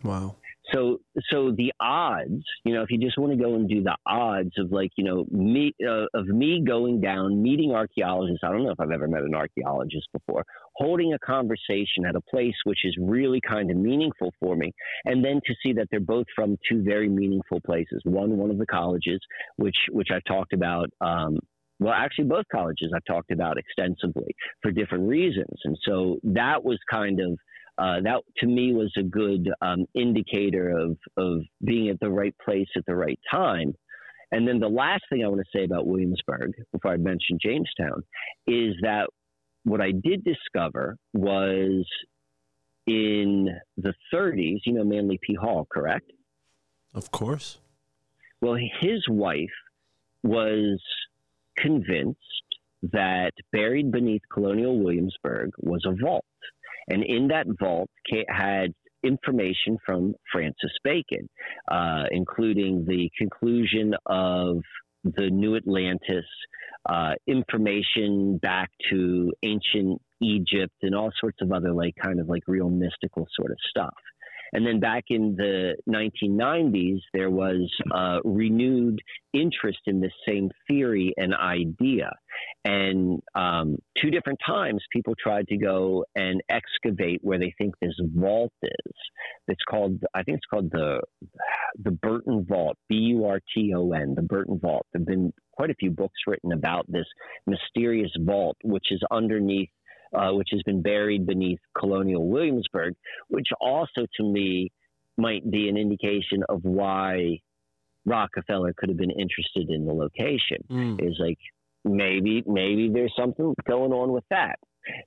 [0.05, 0.37] Wow.
[0.75, 0.99] So,
[1.31, 4.51] so the odds, you know, if you just want to go and do the odds
[4.59, 8.41] of like, you know, me uh, of me going down, meeting archaeologists.
[8.43, 10.45] I don't know if I've ever met an archaeologist before.
[10.75, 14.73] Holding a conversation at a place which is really kind of meaningful for me,
[15.05, 18.01] and then to see that they're both from two very meaningful places.
[18.05, 19.21] One, one of the colleges,
[19.57, 20.91] which which I've talked about.
[21.01, 21.39] Um,
[21.79, 26.79] well, actually, both colleges I've talked about extensively for different reasons, and so that was
[26.91, 27.39] kind of
[27.79, 32.35] uh, that to me was a good um, indicator of of being at the right
[32.45, 33.75] place at the right time.
[34.33, 38.03] And then the last thing I want to say about Williamsburg, before I mention Jamestown,
[38.47, 39.09] is that
[39.65, 41.87] what I did discover was
[42.87, 44.59] in the 30s.
[44.65, 45.35] You know Manly P.
[45.35, 46.11] Hall, correct?
[46.95, 47.59] Of course.
[48.41, 49.49] Well, his wife
[50.23, 50.81] was
[51.57, 52.21] convinced
[52.83, 56.25] that buried beneath colonial Williamsburg was a vault.
[56.89, 57.91] And in that vault
[58.29, 58.73] had
[59.03, 61.29] information from Francis Bacon,
[61.71, 64.59] uh, including the conclusion of
[65.05, 66.25] the New Atlantis,
[66.89, 72.43] uh, information back to ancient Egypt, and all sorts of other like kind of like
[72.47, 73.95] real mystical sort of stuff.
[74.53, 79.01] And then back in the 1990s, there was uh, renewed
[79.33, 82.11] interest in this same theory and idea.
[82.65, 87.95] And um, two different times, people tried to go and excavate where they think this
[88.15, 88.93] vault is.
[89.49, 91.01] It's called, I think it's called the
[91.83, 94.87] the Burton Vault, B U R T O N, the Burton Vault.
[94.93, 97.07] There've been quite a few books written about this
[97.47, 99.71] mysterious vault, which is underneath
[100.17, 102.95] uh, which has been buried beneath colonial Williamsburg,
[103.29, 104.71] which also to me
[105.17, 107.39] might be an indication of why
[108.05, 110.59] Rockefeller could have been interested in the location.
[110.71, 111.07] Mm.
[111.07, 111.39] Is like
[111.85, 114.59] maybe maybe there's something going on with that.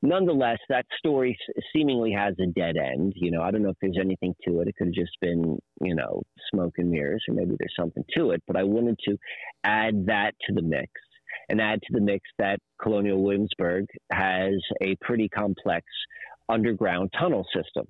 [0.02, 1.38] Nonetheless, that story
[1.73, 3.14] seemingly has a dead end.
[3.15, 4.68] You know, I don't know if there's anything to it.
[4.68, 6.22] It could have just been, you know,
[6.52, 8.44] smoke and mirrors, or maybe there's something to it.
[8.45, 9.18] But I wanted to
[9.64, 10.91] add that to the mix
[11.49, 15.85] and add to the mix that Colonial Williamsburg has a pretty complex
[16.47, 17.88] underground tunnel system.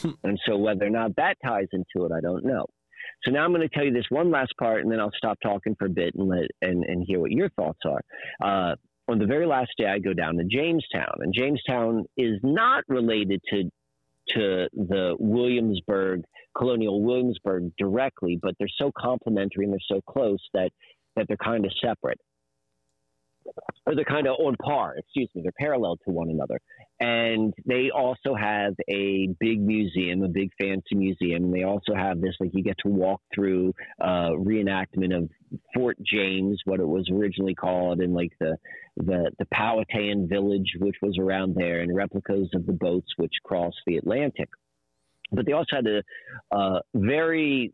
[0.00, 0.10] Hmm.
[0.24, 2.66] and so whether or not that ties into it, I don't know.
[3.24, 5.38] So now I'm going to tell you this one last part, and then I'll stop
[5.42, 8.00] talking for a bit and let and, and hear what your thoughts are.
[8.42, 8.74] Uh,
[9.08, 13.40] on the very last day, I go down to Jamestown, and Jamestown is not related
[13.50, 13.70] to
[14.28, 16.22] to the Williamsburg,
[16.56, 20.70] Colonial Williamsburg directly, but they're so complementary and they're so close that
[21.16, 22.18] that they're kind of separate.
[23.84, 26.60] Or they're kind of on par, excuse me, they're parallel to one another.
[27.00, 31.44] And they also have a big museum, a big fancy museum.
[31.44, 35.28] And they also have this, like, you get to walk through uh, reenactment of
[35.74, 38.56] Fort James, what it was originally called, and like the,
[38.98, 43.80] the, the Powhatan village, which was around there, and replicas of the boats which crossed
[43.84, 44.48] the Atlantic.
[45.32, 46.02] But they also had a
[46.56, 47.72] uh, very,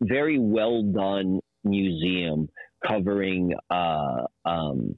[0.00, 2.48] very well done museum
[2.86, 4.96] covering uh, um,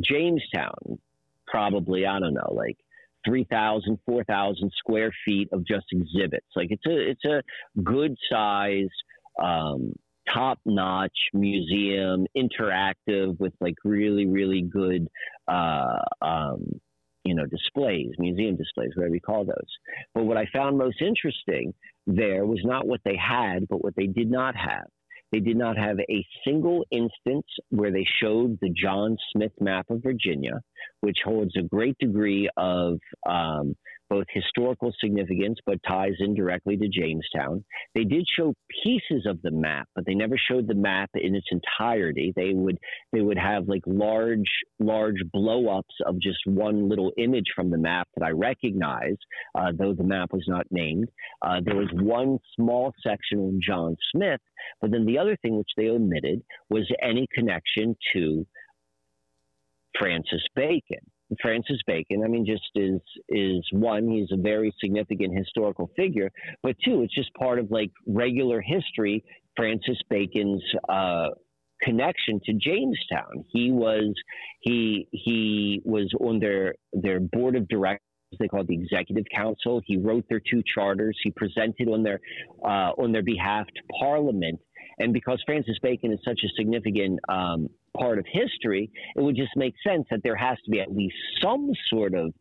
[0.00, 0.98] Jamestown,
[1.46, 2.76] probably, I don't know, like
[3.26, 6.46] 3,000, 4,000 square feet of just exhibits.
[6.54, 7.42] Like it's a, it's a
[7.82, 8.88] good size,
[9.42, 9.94] um,
[10.32, 15.08] top notch museum, interactive with like really, really good,
[15.46, 16.80] uh, um,
[17.24, 19.78] you know, displays, museum displays, whatever you call those.
[20.14, 21.74] But what I found most interesting
[22.06, 24.86] there was not what they had, but what they did not have.
[25.32, 30.02] They did not have a single instance where they showed the John Smith map of
[30.02, 30.60] Virginia,
[31.00, 32.98] which holds a great degree of
[33.28, 33.76] um,
[34.08, 37.64] both historical significance, but ties in directly to Jamestown.
[37.94, 41.46] They did show pieces of the map, but they never showed the map in its
[41.50, 42.32] entirety.
[42.34, 42.78] They would
[43.12, 44.48] they would have like large
[44.78, 49.16] large blow ups of just one little image from the map that I recognize,
[49.54, 51.08] uh, though the map was not named.
[51.42, 54.40] Uh, there was one small section on John Smith,
[54.80, 58.46] but then the other thing which they omitted was any connection to
[59.98, 61.00] Francis Bacon.
[61.42, 66.30] Francis Bacon, I mean, just is is one, he's a very significant historical figure,
[66.62, 69.24] but two, it's just part of like regular history.
[69.56, 71.30] Francis Bacon's uh,
[71.82, 73.44] connection to Jamestown.
[73.52, 74.14] He was
[74.60, 78.00] he he was on their their board of directors.
[78.38, 79.80] They call it the executive council.
[79.86, 81.18] He wrote their two charters.
[81.22, 82.20] He presented on their
[82.64, 84.60] uh, on their behalf to Parliament.
[84.98, 89.56] And because Francis Bacon is such a significant um, part of history, it would just
[89.56, 92.32] make sense that there has to be at least some sort of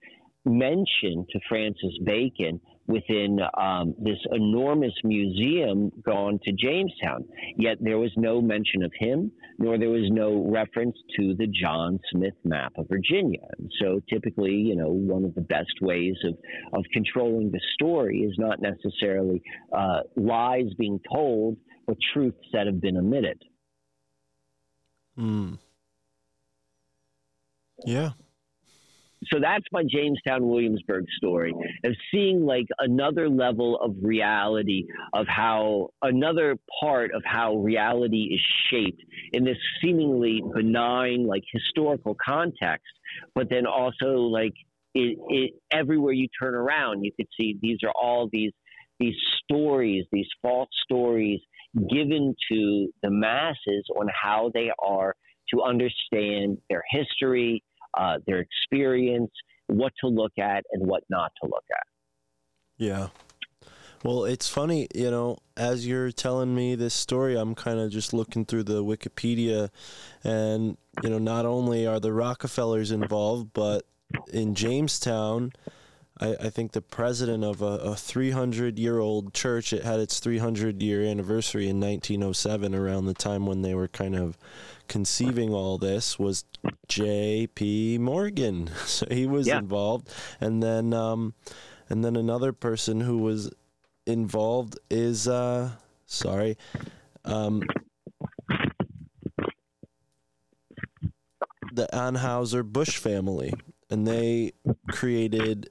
[0.45, 7.26] mention to Francis Bacon within um, this enormous museum gone to Jamestown.
[7.57, 11.99] Yet there was no mention of him, nor there was no reference to the John
[12.11, 13.45] Smith map of Virginia.
[13.57, 16.38] And so typically, you know, one of the best ways of,
[16.74, 19.41] of controlling the story is not necessarily
[19.74, 21.57] uh, lies being told,
[21.88, 23.41] but truths that have been omitted.
[25.18, 25.56] Hmm.
[27.85, 28.11] Yeah,
[29.31, 31.53] so that's my Jamestown Williamsburg story
[31.84, 38.41] of seeing like another level of reality of how another part of how reality is
[38.69, 39.02] shaped
[39.34, 42.85] in this seemingly benign like historical context,
[43.34, 44.53] but then also like
[44.94, 48.52] it, it everywhere you turn around you could see these are all these
[48.99, 51.39] these stories, these false stories
[51.89, 55.14] given to the masses on how they are
[55.53, 57.64] to understand their history,
[57.98, 59.31] uh, their experience,
[59.68, 61.84] what to look at and what not to look at.
[62.77, 63.07] Yeah.
[64.03, 68.14] Well, it's funny, you know, as you're telling me this story, I'm kind of just
[68.14, 69.69] looking through the Wikipedia,
[70.23, 73.85] and, you know, not only are the Rockefellers involved, but
[74.31, 75.52] in Jamestown,
[76.19, 80.81] I, I think the president of a 300 year old church, it had its 300
[80.81, 84.38] year anniversary in 1907, around the time when they were kind of
[84.88, 86.45] conceiving all this was
[86.88, 87.98] J.P.
[87.99, 88.69] Morgan.
[88.88, 89.60] So he was yeah.
[89.60, 91.34] involved, and then um,
[91.89, 93.52] and then another person who was
[94.06, 95.72] involved is uh,
[96.06, 96.57] sorry.
[97.26, 97.61] Um,
[101.73, 103.53] the Anheuser Busch family,
[103.89, 104.53] and they
[104.89, 105.69] created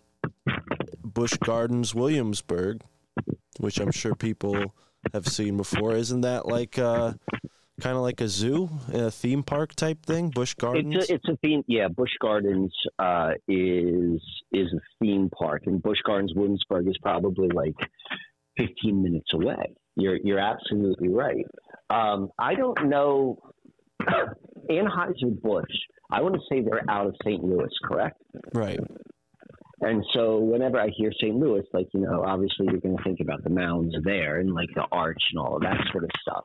[1.16, 2.82] Busch Gardens Williamsburg,
[3.58, 4.74] which I'm sure people
[5.14, 5.96] have seen before.
[5.96, 7.14] Isn't that like uh,
[7.80, 10.28] kind of like a zoo, a theme park type thing.
[10.28, 10.94] Busch Gardens.
[10.94, 11.62] It's a, it's a theme.
[11.66, 14.20] Yeah, Busch Gardens uh, is
[14.52, 17.74] is a theme park, and Busch Gardens Williamsburg is probably like
[18.58, 19.74] 15 minutes away.
[19.96, 21.46] You're you're absolutely right.
[21.88, 23.38] Um, I don't know
[24.70, 25.64] Anheuser Busch.
[26.10, 27.42] I want to say they're out of St.
[27.42, 28.20] Louis, correct?
[28.52, 28.78] Right.
[29.80, 31.36] And so whenever I hear St.
[31.36, 34.70] Louis, like, you know, obviously you're going to think about the mounds there and like
[34.74, 36.44] the arch and all of that sort of stuff.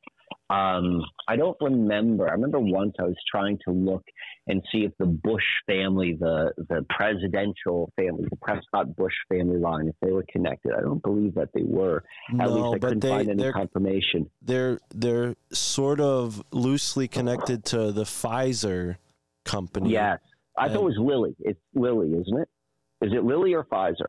[0.49, 2.27] Um, I don't remember.
[2.27, 4.03] I remember once I was trying to look
[4.47, 9.87] and see if the Bush family, the the presidential family, the Prescott Bush family line,
[9.87, 10.73] if they were connected.
[10.77, 12.03] I don't believe that they were.
[12.33, 14.29] No, At least I couldn't they, find any confirmation.
[14.41, 18.97] They're they're sort of loosely connected to the Pfizer
[19.45, 19.91] company.
[19.91, 20.19] Yes,
[20.57, 21.35] I and, thought it was Lilly.
[21.39, 22.49] It's Lilly, isn't it?
[23.01, 24.05] Is it Lilly or Pfizer?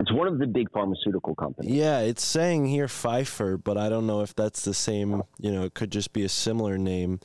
[0.00, 1.72] It's one of the big pharmaceutical companies.
[1.72, 5.22] Yeah, it's saying here Pfeiffer, but I don't know if that's the same.
[5.38, 7.20] You know, it could just be a similar name.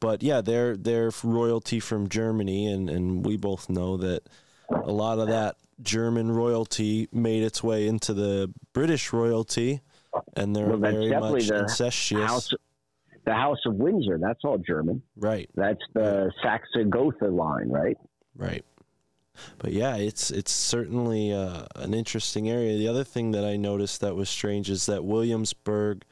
[0.00, 4.28] But yeah, they're they're royalty from Germany, and and we both know that
[4.70, 9.80] a lot of that German royalty made its way into the British royalty,
[10.36, 12.28] and they're well, very much the incestuous.
[12.28, 12.50] House,
[13.24, 15.00] the House of Windsor, that's all German.
[15.16, 15.48] Right.
[15.54, 17.96] That's the Saxe Gotha line, right?
[18.34, 18.64] Right
[19.58, 22.76] but yeah, it's it's certainly uh, an interesting area.
[22.76, 26.04] The other thing that I noticed that was strange is that Williamsburg,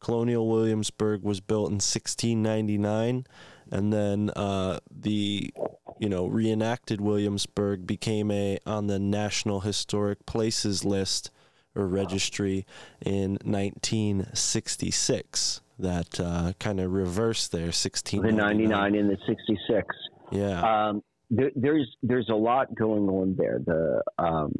[0.00, 3.26] Colonial Williamsburg, was built in 1699,
[3.70, 5.52] and then uh, the
[5.98, 11.30] you know reenacted Williamsburg became a on the National Historic Places list
[11.74, 12.66] or registry
[13.00, 15.60] in 1966.
[15.78, 18.20] That uh, kind of reversed there, 16.
[18.22, 19.86] The 99 in the 66.
[20.30, 20.88] Yeah.
[20.88, 23.60] Um, there, there's there's a lot going on there.
[23.64, 24.52] The um,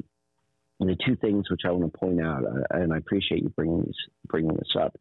[0.79, 3.83] the two things which I want to point out, uh, and I appreciate you bringing
[3.83, 3.95] this
[4.25, 4.97] bringing this up,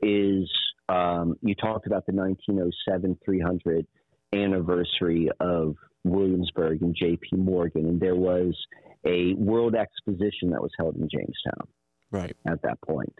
[0.00, 0.48] is
[0.88, 3.86] um, you talked about the 1907 300
[4.32, 5.74] anniversary of
[6.04, 7.36] Williamsburg and J.P.
[7.36, 8.56] Morgan, and there was
[9.04, 11.68] a World Exposition that was held in Jamestown.
[12.10, 13.12] Right at that point.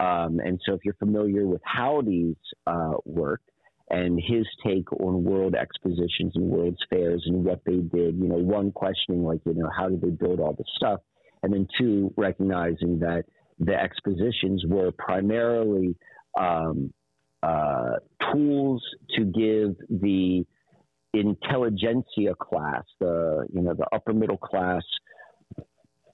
[0.00, 2.34] Um, and so, if you're familiar with Howdy's
[2.66, 3.40] uh, work,
[3.92, 8.16] and his take on world expositions and world's fairs and what they did.
[8.16, 11.00] You know, one questioning like, you know, how did they build all this stuff?
[11.42, 13.24] And then two, recognizing that
[13.58, 15.94] the expositions were primarily
[16.40, 16.92] um,
[17.42, 17.96] uh,
[18.32, 18.82] tools
[19.16, 20.46] to give the
[21.12, 24.82] intelligentsia class, the you know the upper middle class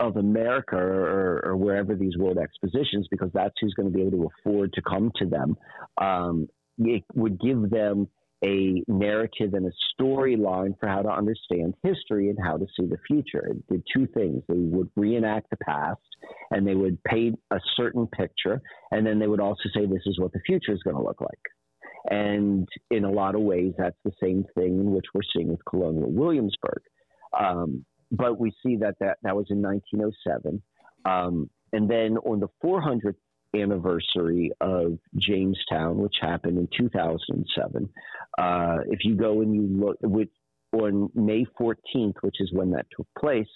[0.00, 4.12] of America or, or, wherever these world expositions, because that's who's going to be able
[4.12, 5.56] to afford to come to them,
[6.00, 6.48] um,
[6.78, 8.08] it would give them
[8.44, 12.98] a narrative and a storyline for how to understand history and how to see the
[13.06, 13.48] future.
[13.48, 14.42] It did two things.
[14.48, 16.00] They would reenact the past
[16.52, 18.60] and they would paint a certain picture,
[18.92, 21.20] and then they would also say, This is what the future is going to look
[21.20, 21.30] like.
[22.10, 25.64] And in a lot of ways, that's the same thing in which we're seeing with
[25.68, 26.82] Colonial Williamsburg.
[27.38, 30.62] Um, but we see that, that that was in 1907.
[31.04, 33.16] Um, and then on the 400th
[33.54, 37.88] anniversary of Jamestown, which happened in 2007,
[38.38, 40.28] uh, if you go and you look, with,
[40.72, 43.48] on May 14th, which is when that took place,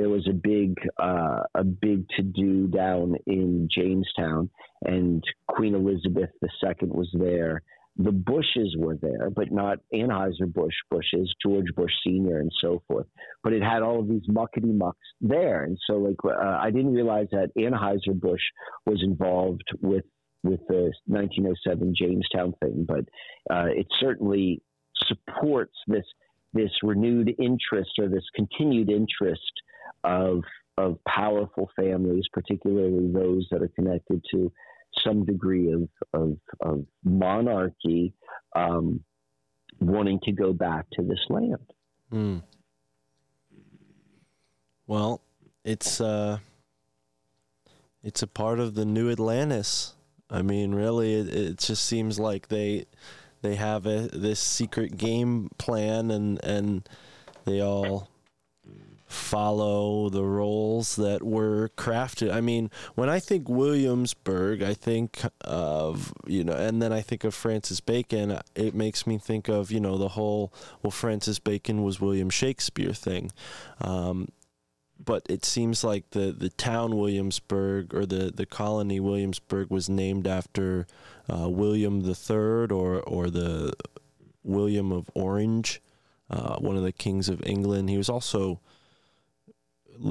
[0.00, 4.48] there was a big uh, a big to do down in Jamestown,
[4.82, 7.62] and Queen Elizabeth II was there.
[7.96, 13.06] The Bushes were there, but not Anheuser Busch Bushes, George Bush Senior, and so forth.
[13.42, 16.94] But it had all of these muckety mucks there, and so like uh, I didn't
[16.94, 18.40] realize that Anheuser Busch
[18.86, 20.04] was involved with
[20.42, 23.04] with the 1907 Jamestown thing, but
[23.54, 24.62] uh, it certainly
[25.06, 26.04] supports this
[26.52, 29.52] this renewed interest or this continued interest
[30.04, 30.42] of
[30.78, 34.50] of powerful families, particularly those that are connected to
[35.04, 38.12] some degree of of, of monarchy,
[38.54, 39.02] um,
[39.80, 41.72] wanting to go back to this land.
[42.12, 42.42] Mm.
[44.86, 45.22] Well,
[45.64, 46.38] it's uh,
[48.02, 49.94] it's a part of the new Atlantis.
[50.28, 52.86] I mean, really, it, it just seems like they
[53.42, 56.88] they have a this secret game plan, and and
[57.44, 58.09] they all
[59.10, 62.32] follow the roles that were crafted.
[62.32, 67.24] I mean, when I think Williamsburg, I think of, you know, and then I think
[67.24, 71.82] of Francis Bacon, it makes me think of, you know, the whole, well, Francis Bacon
[71.82, 73.32] was William Shakespeare thing.
[73.80, 74.28] Um,
[75.04, 80.28] but it seems like the, the town Williamsburg or the, the colony Williamsburg was named
[80.28, 80.86] after
[81.28, 83.72] uh, William the Third or or the
[84.44, 85.80] William of Orange,
[86.28, 87.88] uh, one of the kings of England.
[87.90, 88.60] He was also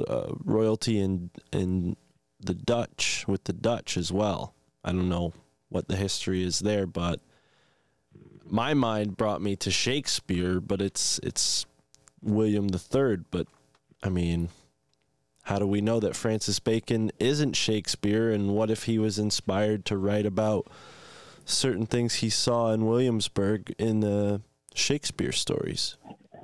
[0.08, 1.96] uh, royalty in in
[2.40, 4.54] the Dutch with the Dutch as well.
[4.84, 5.34] I don't know
[5.70, 7.20] what the history is there, but
[8.46, 11.66] my mind brought me to Shakespeare, but it's it's
[12.22, 13.26] William the Third.
[13.32, 13.48] But
[14.02, 14.50] I mean,
[15.44, 18.32] how do we know that Francis Bacon isn't Shakespeare?
[18.32, 20.68] And what if he was inspired to write about
[21.46, 24.42] certain things he saw in Williamsburg in the
[24.74, 25.98] Shakespeare stories?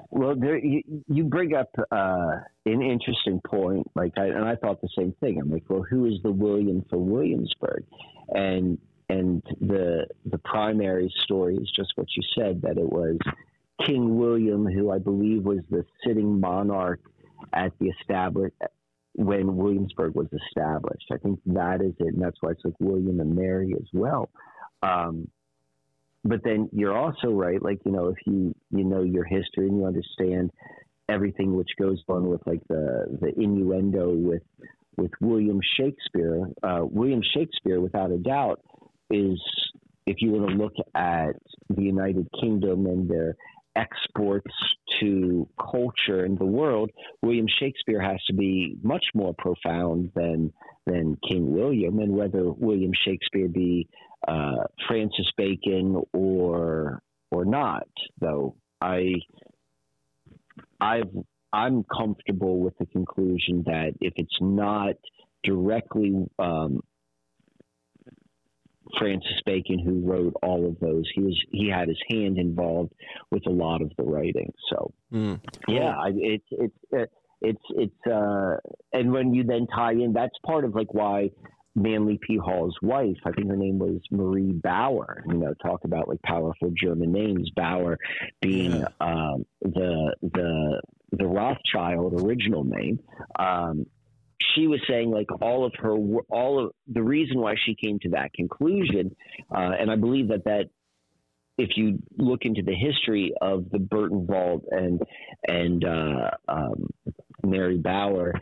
[0.09, 3.89] Well, there you, you bring up uh, an interesting point.
[3.95, 5.39] Like, I, and I thought the same thing.
[5.39, 7.85] I'm like, well, who is the William for Williamsburg?
[8.29, 8.77] And
[9.09, 13.17] and the the primary story is just what you said that it was
[13.85, 17.01] King William, who I believe was the sitting monarch
[17.53, 18.55] at the established
[19.13, 21.05] when Williamsburg was established.
[21.11, 24.29] I think that is it, and that's why it's like William and Mary as well.
[24.81, 25.29] Um,
[26.25, 29.77] but then you're also right like you know if you you know your history and
[29.77, 30.51] you understand
[31.07, 34.41] everything which goes on with like the the innuendo with
[34.97, 38.61] with William Shakespeare uh, William Shakespeare without a doubt
[39.09, 39.39] is
[40.05, 41.35] if you want to look at
[41.69, 43.35] the United Kingdom and their
[43.75, 44.53] exports
[44.99, 46.91] to culture in the world,
[47.21, 50.53] William Shakespeare has to be much more profound than
[50.85, 53.87] than King William, and whether William Shakespeare be
[54.27, 57.87] uh, Francis Bacon or or not,
[58.19, 59.15] though I
[60.79, 61.11] I've
[61.53, 64.95] I'm comfortable with the conclusion that if it's not
[65.43, 66.81] directly um,
[68.97, 72.93] Francis Bacon who wrote all of those, he was he had his hand involved
[73.31, 74.53] with a lot of the writing.
[74.69, 75.75] So mm, cool.
[75.75, 77.05] yeah, it's it's uh,
[77.41, 78.57] it's it's uh,
[78.93, 81.31] and when you then tie in, that's part of like why
[81.75, 82.37] Manly P.
[82.37, 85.23] Hall's wife, I think her name was Marie Bauer.
[85.27, 87.49] You know, talk about like powerful German names.
[87.55, 87.97] Bauer
[88.41, 88.87] being yeah.
[89.01, 90.81] um, the the
[91.11, 92.99] the Rothschild original name.
[93.37, 93.85] Um,
[94.55, 95.93] she was saying like all of her
[96.29, 99.15] all of the reason why she came to that conclusion,
[99.53, 100.69] uh, and I believe that that
[101.57, 105.01] if you look into the history of the Burton Vault and
[105.47, 106.87] and uh, um,
[107.43, 108.33] Mary Bauer,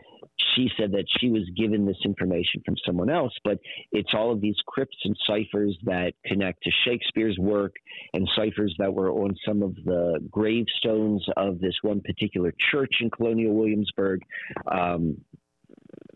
[0.54, 3.58] she said that she was given this information from someone else, but
[3.92, 7.74] it's all of these crypts and ciphers that connect to Shakespeare's work
[8.12, 13.10] and ciphers that were on some of the gravestones of this one particular church in
[13.10, 14.22] colonial Williamsburg.
[14.70, 15.18] Um,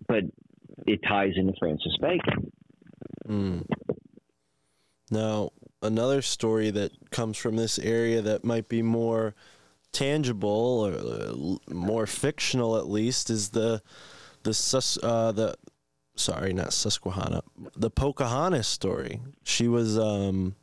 [0.06, 0.24] but
[0.86, 2.52] it ties into Francis Bacon.
[3.28, 3.66] Mm.
[5.10, 5.50] Now,
[5.82, 9.34] another story that comes from this area that might be more
[9.92, 13.82] tangible or uh, more fictional at least is the
[14.48, 15.54] the sus uh, the
[16.16, 17.42] sorry not Susquehanna
[17.76, 19.20] the Pocahontas story.
[19.44, 20.56] She was um,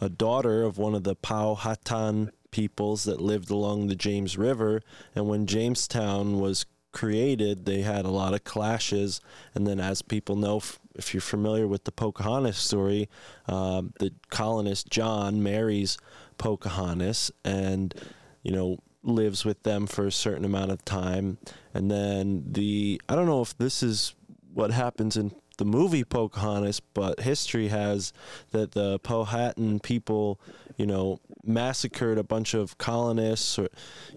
[0.00, 4.82] a daughter of one of the Powhatan peoples that lived along the James River,
[5.14, 9.20] and when Jamestown was created, they had a lot of clashes.
[9.54, 10.60] And then, as people know,
[10.94, 13.08] if you're familiar with the Pocahontas story,
[13.46, 15.98] um, the colonist John marries
[16.38, 17.94] Pocahontas and,
[18.42, 21.38] you know, lives with them for a certain amount of time.
[21.72, 24.14] And then the, I don't know if this is
[24.52, 28.12] what happens in the movie Pocahontas, but history has
[28.50, 30.40] that the Powhatan people,
[30.76, 33.68] you know, massacred a bunch of colonists, or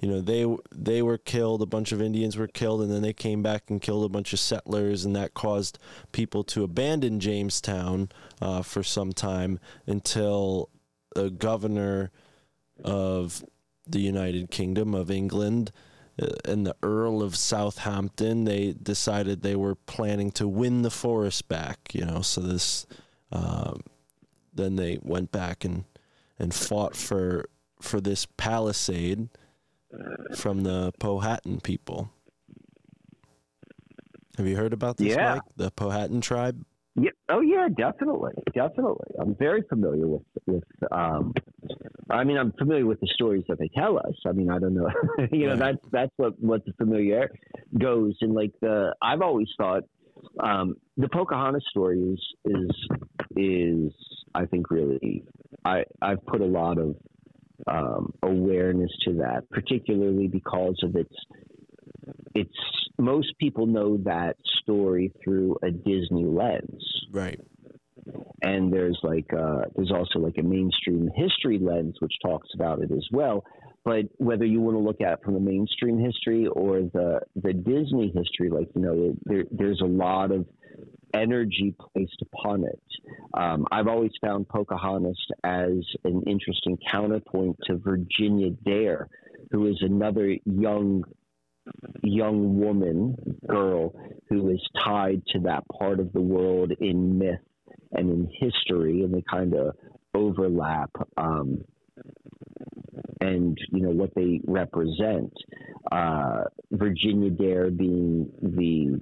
[0.02, 3.12] you know, they they were killed, a bunch of Indians were killed, and then they
[3.12, 5.78] came back and killed a bunch of settlers, and that caused
[6.14, 8.08] people to abandon Jamestown
[8.42, 10.70] uh, for some time until
[11.14, 12.10] a governor
[12.86, 13.44] of
[13.86, 15.72] the United Kingdom of England
[16.22, 21.48] uh, and the Earl of Southampton, they decided they were planning to win the forest
[21.48, 21.94] back.
[21.94, 22.86] You know, so this,
[23.32, 23.82] um,
[24.54, 25.86] then they went back and
[26.40, 27.46] and fought for
[27.82, 29.30] for this palisade
[30.36, 32.12] from the Powhatan people.
[34.38, 35.36] Have you heard about this, yeah.
[35.36, 35.42] Mike?
[35.58, 36.66] The Powhatan tribe.
[36.96, 37.12] Yeah.
[37.30, 37.68] Oh, yeah.
[37.76, 38.34] Definitely.
[38.54, 39.16] Definitely.
[39.20, 40.64] I'm very familiar with with.
[40.92, 41.34] Um,
[42.10, 44.14] I mean, I'm familiar with the stories that they tell us.
[44.26, 44.90] I mean, I don't know.
[45.32, 47.32] you know, that's that's what what the familiar
[47.78, 48.16] goes.
[48.22, 49.84] And like the, I've always thought
[50.40, 52.88] um, the Pocahontas story is is
[53.36, 53.94] is
[54.36, 55.24] I think really
[55.66, 56.96] I I've put a lot of
[57.68, 61.14] um, awareness to that, particularly because of its
[62.36, 62.52] it's
[62.98, 66.84] most people know that story through a Disney lens.
[67.12, 67.40] Right.
[68.42, 72.92] And there's like uh, there's also like a mainstream history lens which talks about it
[72.92, 73.46] as well.
[73.86, 77.54] But whether you want to look at it from the mainstream history or the the
[77.54, 80.46] Disney history, like you know, there, there's a lot of
[81.14, 82.82] energy placed upon it.
[83.34, 89.10] Um, I've always found Pocahontas as an interesting counterpoint to Virginia Dare,
[89.52, 91.04] who is another young
[92.04, 93.16] young woman,
[93.48, 93.94] girl,
[94.30, 97.40] who is tied to that part of the world in myth
[97.92, 99.76] and in history, and they kind of
[100.14, 100.92] overlap.
[101.18, 101.64] Um,
[103.22, 105.32] and you know what they represent.
[105.92, 109.00] Uh, Virginia Dare being the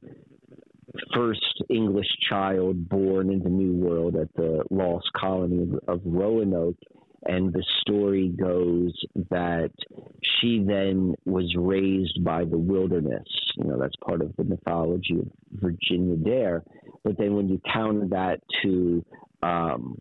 [1.15, 6.77] first English child born in the New World at the lost colony of, of Roanoke,
[7.23, 8.93] and the story goes
[9.29, 9.71] that
[10.23, 13.27] she then was raised by the wilderness.
[13.57, 16.63] You know, that's part of the mythology of Virginia Dare.
[17.03, 19.05] But then when you counter that to
[19.43, 19.99] um,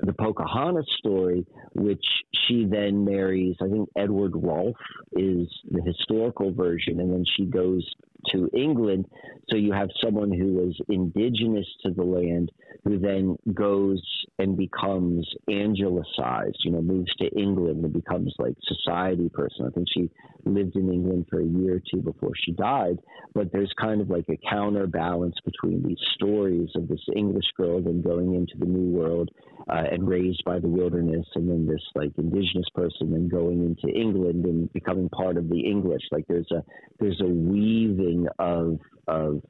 [0.00, 2.04] the Pocahontas story, which
[2.46, 4.76] she then marries, I think Edward Rolfe
[5.12, 7.88] is the historical version, and then she goes
[8.26, 9.06] to England.
[9.48, 12.50] So you have someone who was indigenous to the land
[12.84, 14.02] who then goes
[14.38, 19.66] and becomes angelicized, you know, moves to England and becomes like society person.
[19.66, 20.10] I think she
[20.44, 22.98] lived in England for a year or two before she died.
[23.34, 28.02] But there's kind of like a counterbalance between these stories of this English girl then
[28.02, 29.30] going into the New World
[29.68, 33.94] uh, and raised by the wilderness, and then this like indigenous person then going into
[33.94, 36.02] England and becoming part of the English.
[36.10, 36.64] Like there's a
[37.00, 38.07] there's a weaving
[38.38, 39.42] of of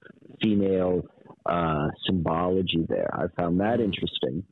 [0.43, 1.03] female
[1.47, 3.11] uh, symbology there.
[3.13, 4.45] I found that interesting.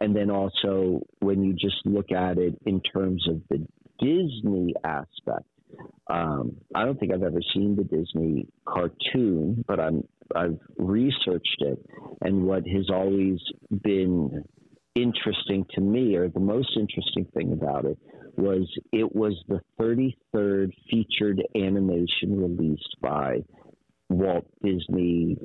[0.00, 3.66] And then also when you just look at it in terms of the
[3.98, 5.46] Disney aspect,
[6.08, 11.78] um, I don't think I've ever seen the Disney cartoon, but I'm I've researched it,
[12.22, 13.38] and what has always
[13.82, 14.44] been
[14.94, 17.98] interesting to me, or the most interesting thing about it,
[18.36, 23.42] was it was the 33rd featured animation released by
[24.08, 25.36] Walt Disney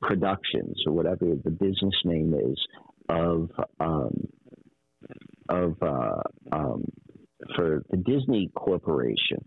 [0.00, 2.66] Productions, or whatever the business name is,
[3.08, 3.50] of
[3.80, 4.28] um,
[5.48, 6.22] of uh,
[6.52, 6.84] um,
[7.56, 9.44] for the Disney Corporation,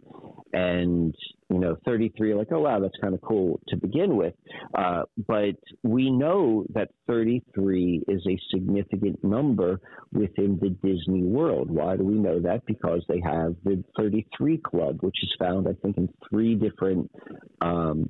[0.53, 1.15] and
[1.51, 4.33] you know, 33, like, oh, wow, that's kind of cool to begin with.
[4.73, 9.81] Uh, but we know that 33 is a significant number
[10.13, 11.69] within the Disney world.
[11.69, 12.65] Why do we know that?
[12.65, 17.11] Because they have the 33 Club, which is found, I think, in three different
[17.59, 18.09] um,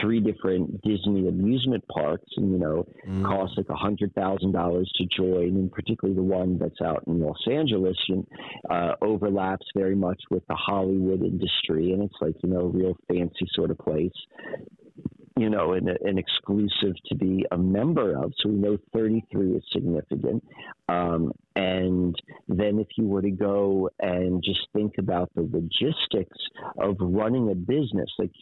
[0.00, 3.24] three different Disney amusement parks, and you know, mm.
[3.24, 7.20] costs like a hundred thousand dollars to join, and particularly the one that's out in
[7.20, 8.26] Los Angeles, and
[8.70, 12.96] uh, overlaps very much with the Hollywood industry, and it's like you know, a real
[13.08, 14.12] fancy sort of place.
[15.36, 18.32] You know, and, an exclusive to be a member of.
[18.40, 20.42] So we know 33 is significant.
[20.88, 22.16] Um, and
[22.48, 26.38] then if you were to go and just think about the logistics
[26.76, 28.32] of running a business, like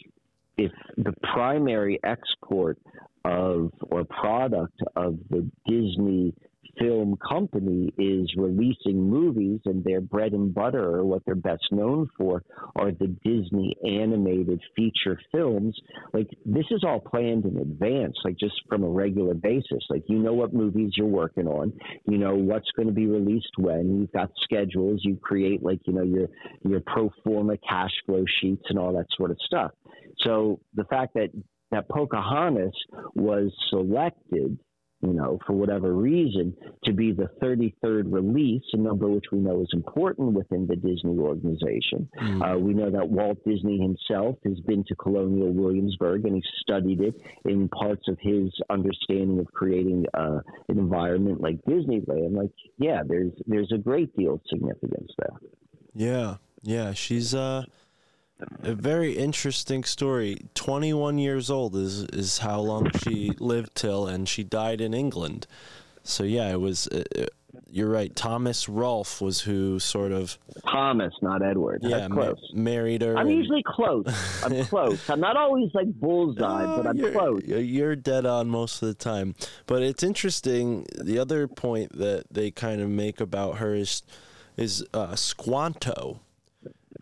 [0.57, 2.79] if the primary export
[3.25, 6.35] of or product of the Disney
[6.79, 12.09] film company is releasing movies and their bread and butter or what they're best known
[12.17, 12.43] for
[12.77, 15.77] are the Disney animated feature films,
[16.13, 19.85] like this is all planned in advance, like just from a regular basis.
[19.91, 21.73] Like you know what movies you're working on,
[22.07, 25.93] you know what's going to be released when, you've got schedules, you create like, you
[25.93, 26.29] know, your
[26.65, 29.71] your pro forma cash flow sheets and all that sort of stuff.
[30.19, 31.31] So the fact that
[31.73, 32.75] that Pocahontas
[33.15, 34.59] was selected
[35.03, 36.55] you know, for whatever reason,
[36.85, 41.19] to be the 33rd release, a number which we know is important within the Disney
[41.19, 42.09] organization.
[42.21, 42.43] Mm.
[42.43, 47.01] Uh, we know that Walt Disney himself has been to Colonial Williamsburg and he studied
[47.01, 47.15] it
[47.45, 52.37] in parts of his understanding of creating uh, an environment like Disneyland.
[52.37, 55.37] Like, yeah, there's there's a great deal of significance there.
[55.95, 57.65] Yeah, yeah, she's uh
[58.63, 60.47] a very interesting story.
[60.55, 65.47] 21 years old is is how long she lived till, and she died in England.
[66.03, 66.89] So yeah, it was.
[66.89, 67.27] Uh, uh
[67.71, 68.15] you're right.
[68.15, 70.39] Thomas Rolfe was who sort of
[70.71, 71.81] Thomas, not Edward.
[71.83, 73.17] Yeah, ma- married her.
[73.17, 73.37] I'm and...
[73.37, 74.07] usually close.
[74.45, 75.09] I'm close.
[75.11, 77.43] I'm not always like bullseye, but I'm you're, close.
[77.45, 79.35] You're dead on most of the time.
[79.67, 80.87] But it's interesting.
[81.03, 84.03] The other point that they kind of make about her is
[84.57, 86.21] is uh, Squanto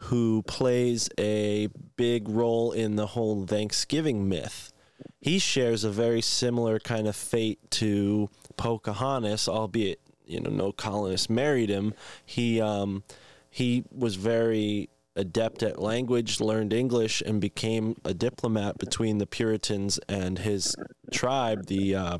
[0.00, 4.72] who plays a big role in the whole Thanksgiving myth.
[5.20, 11.30] He shares a very similar kind of fate to Pocahontas, albeit you know no colonist
[11.30, 11.94] married him.
[12.24, 13.04] He um,
[13.50, 19.98] he was very adept at language, learned English, and became a diplomat between the Puritans
[20.08, 20.74] and his
[21.12, 22.18] tribe, the uh,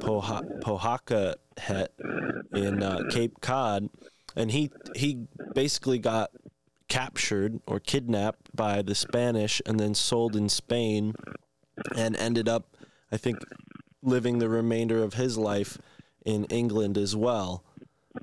[0.00, 1.92] Pohaca Het
[2.52, 3.88] in uh, Cape Cod.
[4.36, 6.30] And he he basically got
[6.88, 11.14] captured or kidnapped by the Spanish and then sold in Spain
[11.96, 12.76] and ended up,
[13.10, 13.38] I think,
[14.02, 15.78] living the remainder of his life
[16.24, 17.64] in England as well.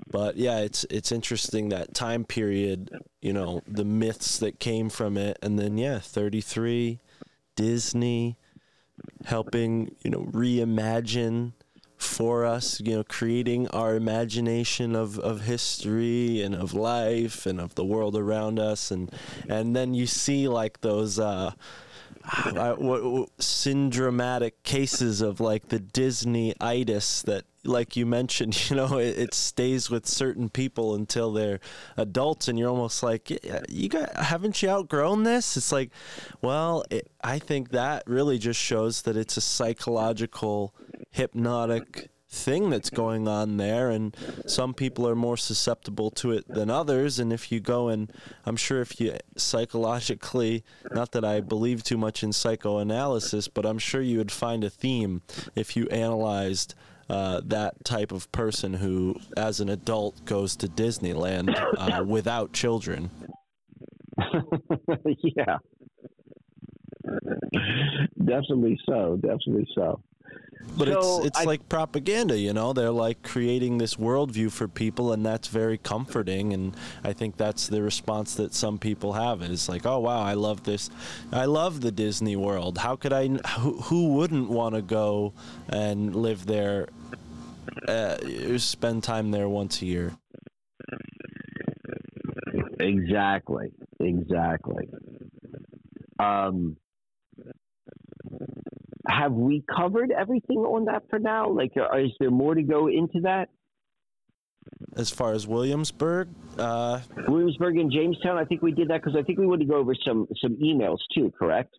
[0.09, 5.17] But yeah, it's it's interesting that time period, you know, the myths that came from
[5.17, 6.99] it, and then yeah, thirty three,
[7.57, 8.37] Disney,
[9.25, 11.53] helping you know reimagine
[12.01, 17.75] for us, you know, creating our imagination of, of history and of life and of
[17.75, 18.91] the world around us.
[18.91, 19.11] And,
[19.47, 21.51] and then you see like those, uh,
[22.53, 28.97] what, what, syndromatic cases of like the Disney itis that, like you mentioned, you know,
[28.97, 31.59] it, it, stays with certain people until they're
[31.97, 33.29] adults, and you're almost like,
[33.69, 35.57] you got haven't you outgrown this?
[35.57, 35.91] It's like,
[36.41, 40.73] well, it, I think that really just shows that it's a psychological
[41.11, 44.15] hypnotic thing that's going on there and
[44.47, 48.09] some people are more susceptible to it than others and if you go and
[48.45, 53.79] I'm sure if you psychologically not that I believe too much in psychoanalysis but I'm
[53.79, 55.21] sure you would find a theme
[55.57, 56.73] if you analyzed
[57.11, 63.09] uh, that type of person who as an adult goes to Disneyland uh, without children.
[65.23, 65.57] Yeah.
[68.23, 70.01] Definitely so definitely so
[70.77, 72.73] but so it's it's I, like propaganda, you know.
[72.73, 76.53] They're like creating this worldview for people, and that's very comforting.
[76.53, 80.33] And I think that's the response that some people have is like, "Oh wow, I
[80.33, 80.89] love this.
[81.31, 82.77] I love the Disney World.
[82.79, 83.27] How could I?
[83.27, 85.33] Who, who wouldn't want to go
[85.69, 86.87] and live there?
[87.87, 88.17] Uh,
[88.57, 90.17] spend time there once a year."
[92.79, 93.71] Exactly.
[93.99, 94.89] Exactly.
[96.19, 96.77] Um,
[99.07, 101.49] have we covered everything on that for now?
[101.49, 103.49] Like, uh, is there more to go into that?
[104.95, 106.99] As far as Williamsburg, uh...
[107.27, 109.77] Williamsburg and Jamestown, I think we did that because I think we wanted to go
[109.77, 111.31] over some some emails too.
[111.37, 111.75] Correct?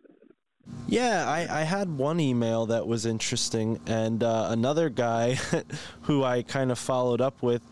[0.86, 5.34] Yeah, I, I had one email that was interesting, and uh, another guy
[6.02, 7.62] who I kind of followed up with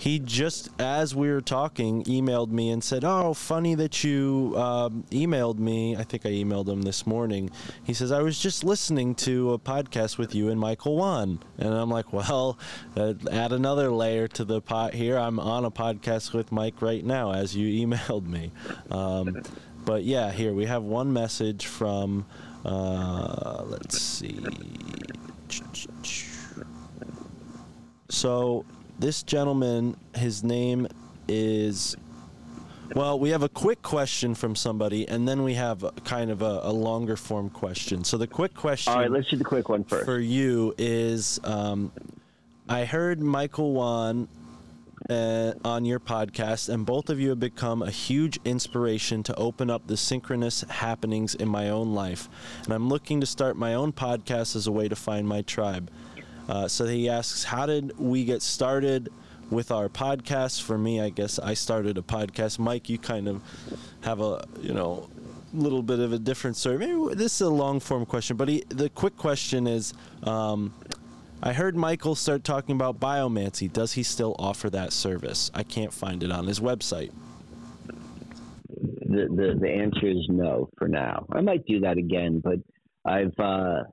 [0.00, 5.04] he just as we were talking emailed me and said oh funny that you um,
[5.10, 5.94] emailed me.
[5.94, 7.50] I think i emailed him this morning.
[7.84, 11.40] He says i was just listening to a podcast with you and michael Wann.
[11.58, 12.58] And i'm like well
[12.96, 15.18] uh, add another layer to the pot here.
[15.18, 18.52] I'm on a podcast with mike right now as you emailed me.
[18.90, 19.42] Um,
[19.84, 22.24] but yeah here we have one message from
[22.64, 24.38] uh, let's see.
[28.08, 28.64] So
[29.00, 30.86] this gentleman, his name
[31.26, 31.96] is.
[32.94, 36.60] Well, we have a quick question from somebody, and then we have kind of a,
[36.64, 38.02] a, longer form question.
[38.02, 38.92] So the quick question.
[38.92, 40.06] All right, let's do the quick one first.
[40.06, 41.92] For you is, um,
[42.68, 44.26] I heard Michael Wann
[45.08, 49.70] uh, on your podcast, and both of you have become a huge inspiration to open
[49.70, 52.28] up the synchronous happenings in my own life.
[52.64, 55.90] And I'm looking to start my own podcast as a way to find my tribe.
[56.50, 59.08] Uh, so he asks, How did we get started
[59.50, 60.62] with our podcast?
[60.62, 62.58] For me, I guess I started a podcast.
[62.58, 63.40] Mike, you kind of
[64.00, 65.08] have a, you know,
[65.54, 66.78] little bit of a different story.
[66.78, 69.94] Maybe this is a long form question, but he, the quick question is
[70.24, 70.74] um,
[71.40, 73.72] I heard Michael start talking about biomancy.
[73.72, 75.52] Does he still offer that service?
[75.54, 77.12] I can't find it on his website.
[78.68, 81.26] The, the, the answer is no for now.
[81.30, 82.58] I might do that again, but
[83.04, 83.84] I've uh,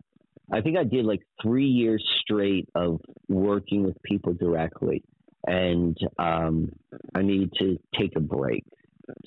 [0.52, 5.04] I think I did like three years straight of working with people directly,
[5.46, 6.72] and um,
[7.16, 8.64] I need to take a break.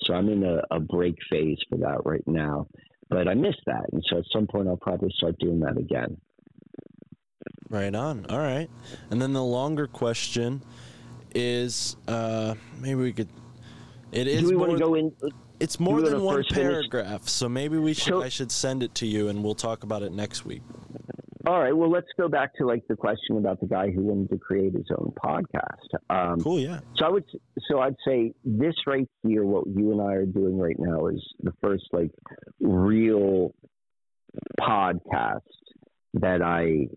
[0.01, 2.67] So I'm in a, a break phase for that right now.
[3.09, 6.17] But I miss that, and so at some point I'll probably start doing that again.
[7.69, 8.25] Right on.
[8.29, 8.69] All right.
[9.09, 10.61] And then the longer question
[11.35, 13.29] is uh, maybe we could.
[14.11, 14.41] It is.
[14.41, 15.13] Do we want to go in?
[15.61, 16.89] It's more than one first finish?
[16.89, 18.13] paragraph, so maybe we should.
[18.13, 20.63] So- I should send it to you, and we'll talk about it next week.
[21.47, 21.75] All right.
[21.75, 24.73] Well, let's go back to like the question about the guy who wanted to create
[24.73, 25.87] his own podcast.
[26.09, 26.59] Um, Cool.
[26.59, 26.81] Yeah.
[26.97, 27.25] So I would,
[27.67, 31.19] so I'd say this right here, what you and I are doing right now, is
[31.41, 32.11] the first like
[32.59, 33.55] real
[34.59, 35.39] podcast
[36.13, 36.87] that I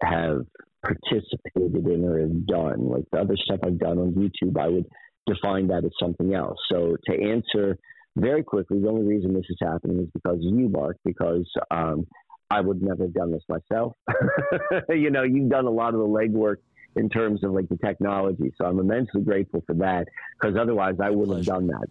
[0.00, 0.46] have
[0.84, 2.88] participated in or have done.
[2.88, 4.86] Like the other stuff I've done on YouTube, I would
[5.26, 6.58] define that as something else.
[6.70, 7.78] So to answer
[8.16, 12.06] very quickly, the only reason this is happening is because of you, Mark, because um,
[12.50, 13.94] I would never have done this myself.
[14.88, 16.56] you know, you've done a lot of the legwork
[16.94, 18.52] in terms of like the technology.
[18.56, 20.06] So I'm immensely grateful for that
[20.40, 21.88] because otherwise I wouldn't have done that.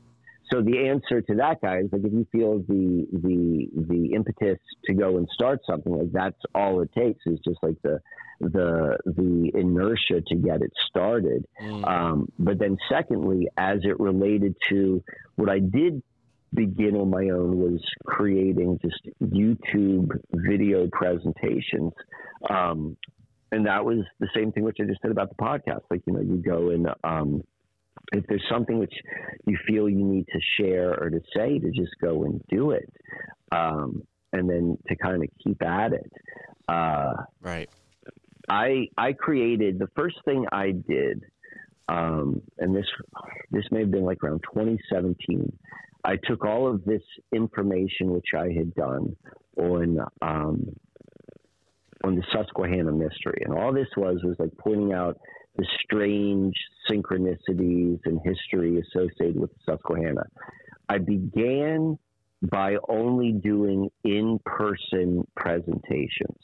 [0.52, 4.60] So the answer to that, guy, is like if you feel the the the impetus
[4.86, 8.00] to go and start something, like that's all it takes is just like the
[8.40, 11.46] the the inertia to get it started.
[11.62, 11.88] Mm.
[11.88, 15.04] Um, but then secondly, as it related to
[15.36, 16.04] what I did
[16.54, 21.92] begin on my own was creating just YouTube video presentations.
[22.50, 22.98] Um,
[23.52, 25.82] and that was the same thing which I just said about the podcast.
[25.90, 27.44] Like, you know, you go and um,
[28.14, 28.94] if there's something which
[29.46, 32.90] you feel you need to share or to say, to just go and do it.
[33.52, 34.04] Um,
[34.34, 36.12] and then to kind of keep at it.
[36.68, 37.70] Uh, Right.
[38.48, 41.24] I I created the first thing I did,
[41.90, 42.86] um, and this
[43.50, 45.52] this may have been like around 2017.
[46.04, 47.02] I took all of this
[47.34, 49.16] information which I had done
[49.58, 50.76] on um,
[52.04, 55.18] on the Susquehanna mystery, and all this was was like pointing out
[55.58, 56.54] the strange
[56.90, 60.24] synchronicities and history associated with the Susquehanna.
[60.90, 61.98] I began
[62.42, 66.38] by only doing in person presentations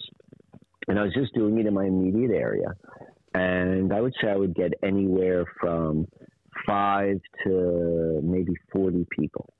[0.87, 2.73] and I was just doing it in my immediate area.
[3.33, 6.05] And I would say I would get anywhere from
[6.67, 9.53] five to maybe 40 people.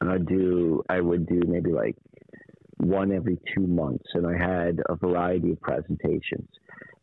[0.00, 1.96] And I do, I would do maybe like
[2.78, 4.06] one every two months.
[4.14, 6.48] And I had a variety of presentations.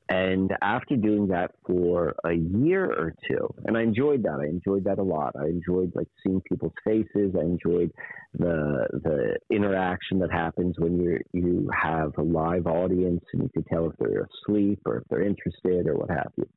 [0.10, 4.40] And after doing that for a year or two, and I enjoyed that.
[4.42, 5.34] I enjoyed that a lot.
[5.40, 7.34] I enjoyed like seeing people's faces.
[7.38, 7.92] I enjoyed
[8.34, 13.64] the the interaction that happens when you you have a live audience and you can
[13.64, 16.50] tell if they're asleep or if they're interested or what have you.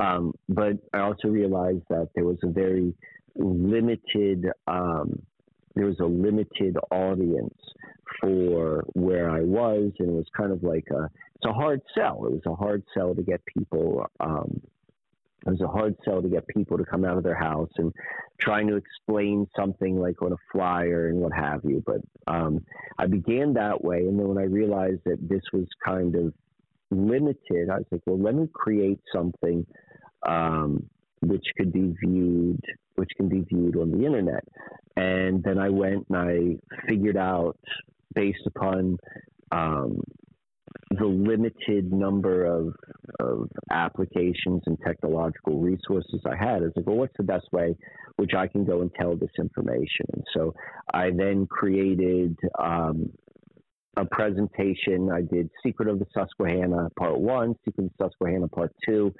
[0.00, 2.94] Um, but I also realized that there was a very
[3.34, 5.20] limited um,
[5.76, 7.54] there was a limited audience
[8.20, 11.04] for where I was, and it was kind of like a
[11.36, 12.24] it's a hard sell.
[12.24, 14.06] It was a hard sell to get people.
[14.20, 14.60] Um,
[15.46, 17.92] it was a hard sell to get people to come out of their house and
[18.40, 21.84] trying to explain something like on a flyer and what have you.
[21.86, 22.64] But um,
[22.98, 26.32] I began that way, and then when I realized that this was kind of
[26.90, 29.64] limited, I was like, well, let me create something
[30.26, 30.88] um,
[31.20, 32.60] which could be viewed,
[32.96, 34.44] which can be viewed on the internet.
[34.96, 37.58] And then I went and I figured out,
[38.14, 38.98] based upon
[39.52, 40.00] um,
[40.90, 42.74] the limited number of
[43.20, 46.62] of applications and technological resources I had.
[46.62, 47.76] I was like, well, what's the best way
[48.16, 50.06] which I can go and tell this information?
[50.12, 50.54] And so
[50.92, 53.10] I then created um,
[53.96, 55.10] a presentation.
[55.10, 59.12] I did Secret of the Susquehanna Part One, Secret of the Susquehanna Part Two.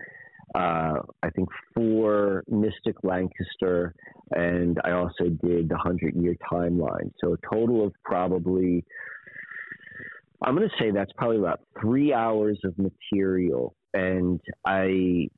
[0.54, 3.94] Uh, I think four Mystic Lancaster,
[4.30, 7.10] and I also did the Hundred Year Timeline.
[7.20, 8.84] So a total of probably
[10.42, 15.28] I'm going to say that's probably about three hours of material, and I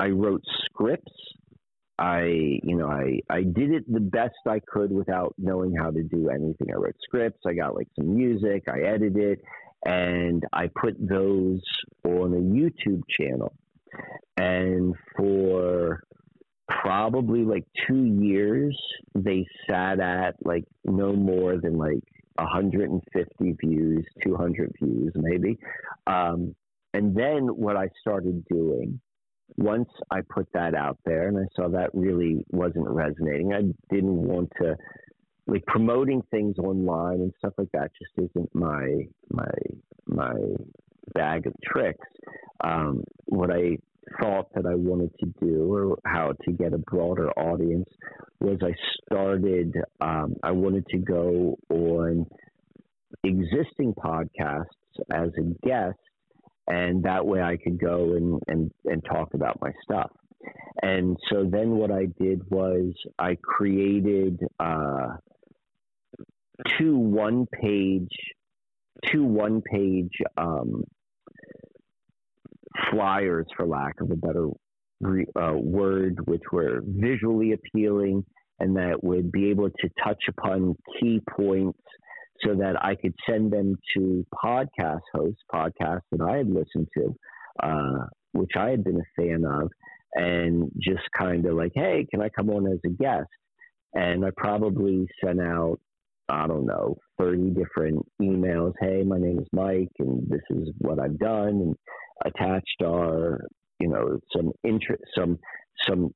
[0.00, 1.12] I wrote scripts.
[1.98, 2.24] I
[2.62, 6.28] you know I I did it the best I could without knowing how to do
[6.28, 6.68] anything.
[6.70, 7.40] I wrote scripts.
[7.46, 8.64] I got like some music.
[8.68, 9.42] I edited it,
[9.84, 11.60] and I put those
[12.04, 13.52] on a YouTube channel.
[14.36, 16.02] And for
[16.68, 18.76] probably like two years,
[19.14, 22.02] they sat at like no more than like
[22.36, 25.56] 150 views, 200 views, maybe.
[26.06, 26.54] Um,
[26.92, 29.00] and then what I started doing
[29.56, 33.62] once I put that out there and I saw that really wasn't resonating, I
[33.94, 34.76] didn't want to
[35.46, 39.52] like promoting things online and stuff like that just isn't my my
[40.06, 40.34] my
[41.14, 42.06] bag of tricks.
[42.62, 43.78] Um, what I
[44.20, 47.88] thought that I wanted to do or how to get a broader audience
[48.40, 48.74] was I
[49.04, 52.26] started um, I wanted to go on
[53.24, 54.64] existing podcasts
[55.12, 55.98] as a guest
[56.68, 60.10] and that way I could go and, and, and talk about my stuff.
[60.82, 65.08] And so then what I did was I created uh,
[66.78, 68.10] two one page,
[69.10, 70.84] two one page um,
[72.90, 74.48] flyers, for lack of a better
[75.00, 78.24] re- uh, word, which were visually appealing
[78.58, 81.78] and that would be able to touch upon key points
[82.44, 87.14] so that I could send them to podcast hosts, podcasts that I had listened to,
[87.62, 89.70] uh, which I had been a fan of,
[90.14, 93.28] and just kind of like, hey, can I come on as a guest?
[93.94, 95.78] And I probably sent out,
[96.28, 98.72] I don't know, 30 different emails.
[98.80, 101.76] Hey, my name is Mike, and this is what I've done, and
[102.24, 103.40] attached are,
[103.78, 105.38] you know, some interest, some,
[105.88, 106.12] some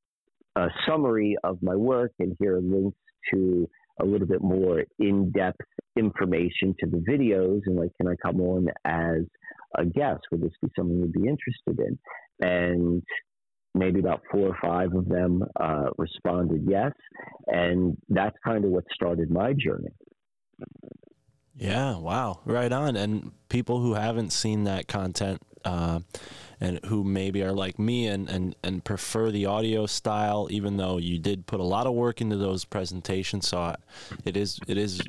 [0.87, 2.99] summary of my work, and here are links
[3.33, 3.69] to
[4.01, 5.61] a little bit more in-depth
[5.97, 9.23] information to the videos and like can i come on as
[9.77, 11.99] a guest would this be something you'd be interested in
[12.41, 13.03] and
[13.75, 16.93] maybe about four or five of them uh, responded yes.
[17.47, 19.91] And that's kind of what started my journey.
[21.55, 22.41] Yeah wow.
[22.45, 22.97] Right on.
[22.97, 26.01] And people who haven't seen that content uh,
[26.61, 30.99] and who maybe are like me and, and, and prefer the audio style, even though
[30.99, 33.49] you did put a lot of work into those presentations.
[33.49, 33.75] So
[34.25, 35.01] it is it is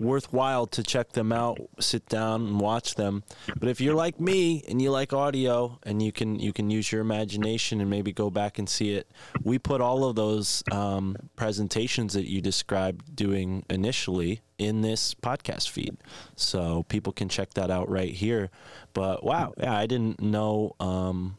[0.00, 3.22] worthwhile to check them out, sit down and watch them.
[3.58, 6.92] But if you're like me and you like audio and you can you can use
[6.92, 9.10] your imagination and maybe go back and see it,
[9.42, 15.70] we put all of those um, presentations that you described doing initially in this podcast
[15.70, 15.96] feed,
[16.34, 18.50] so people can check that out right here.
[18.92, 20.74] But wow, yeah, I didn't know.
[20.80, 21.38] Um,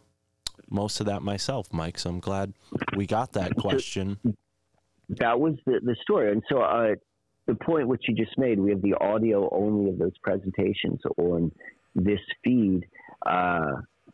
[0.72, 1.98] most of that myself, Mike.
[1.98, 2.54] So I'm glad
[2.96, 4.20] we got that question.
[5.10, 6.32] That was the, the story.
[6.32, 6.94] And so uh,
[7.50, 11.52] the point which you just made, we have the audio only of those presentations on
[11.96, 12.86] this feed.
[13.26, 13.72] Uh,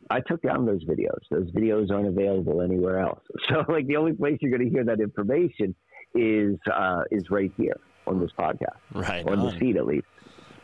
[0.10, 1.20] I took down those videos.
[1.30, 3.22] Those videos aren't available anywhere else.
[3.50, 5.76] So, like, the only place you're going to hear that information
[6.16, 9.46] is uh, is right here on this podcast, right on, on.
[9.46, 10.08] this feed at least.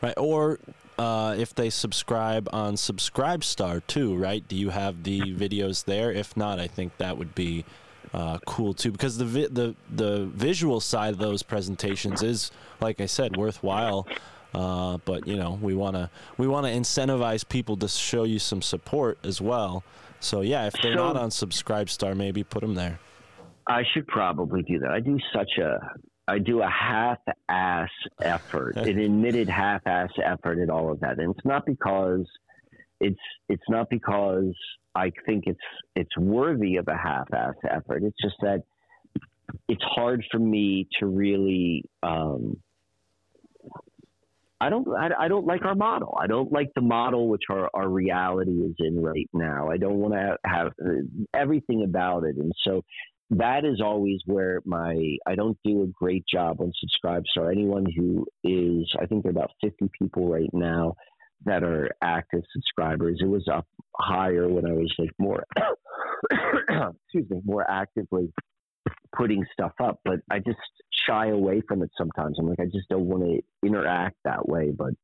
[0.00, 0.58] Right, or
[0.98, 4.46] uh, if they subscribe on Subscribestar too, right?
[4.48, 6.10] Do you have the videos there?
[6.10, 7.64] If not, I think that would be
[8.12, 13.00] uh, cool too because the vi- the the visual side of those presentations is like
[13.00, 14.06] I said worthwhile.
[14.54, 18.38] Uh, but you know we want to we want to incentivize people to show you
[18.38, 19.82] some support as well.
[20.20, 23.00] So yeah, if they're so, not on Subscribestar, maybe put them there.
[23.66, 24.90] I should probably do that.
[24.90, 25.78] I do such a
[26.28, 27.90] I do a half-ass
[28.20, 32.26] effort, an admitted half-ass effort at all of that, and it's not because
[33.00, 34.54] it's it's not because
[34.94, 35.60] I think it's
[35.96, 38.02] it's worthy of a half-ass effort.
[38.04, 38.62] It's just that
[39.68, 41.84] it's hard for me to really.
[42.02, 42.56] Um,
[44.60, 44.86] I don't.
[44.88, 46.16] I, I, don't like our model.
[46.20, 49.68] I don't like the model which our, our reality is in right now.
[49.70, 51.02] I don't want to have uh,
[51.34, 52.82] everything about it, and so
[53.30, 57.50] that is always where my I don't do a great job on Subscribestar.
[57.50, 60.94] Anyone who is, I think there are about fifty people right now
[61.44, 63.20] that are active subscribers.
[63.22, 63.66] It was up
[63.96, 65.44] higher when I was like more,
[66.30, 68.32] excuse me, more actively
[69.16, 70.00] putting stuff up.
[70.04, 70.58] But I just
[71.06, 72.38] shy away from it sometimes.
[72.38, 74.70] I'm like, I just don't want to interact that way.
[74.70, 74.94] But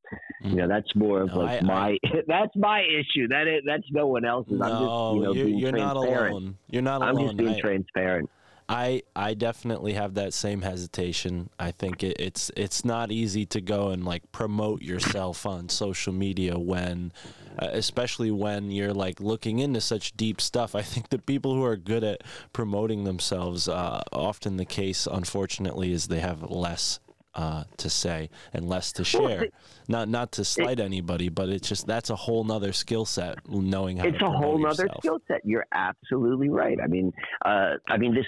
[0.42, 0.68] you know, mm.
[0.68, 3.28] that's more of no, like I, my I, that's my issue.
[3.28, 4.58] That is, that's no one else's.
[4.58, 5.96] No, I'm just you know you're, being you're transparent.
[5.96, 6.58] not alone.
[6.68, 7.16] You're not alone.
[7.16, 8.30] I'm just being transparent.
[8.68, 11.48] I I definitely have that same hesitation.
[11.58, 16.12] I think it, it's it's not easy to go and like promote yourself on social
[16.12, 17.12] media when,
[17.58, 20.74] uh, especially when you're like looking into such deep stuff.
[20.74, 22.22] I think the people who are good at
[22.52, 27.00] promoting themselves, uh, often the case, unfortunately, is they have less
[27.38, 29.46] uh, to say and less to share.
[29.88, 33.38] not not to slight it, anybody, but it's just that's a whole nother skill set.
[33.48, 34.08] Knowing how to.
[34.08, 35.40] it's a whole nother skill set.
[35.44, 36.76] You're absolutely right.
[36.82, 37.12] I mean,
[37.44, 38.26] uh, I mean this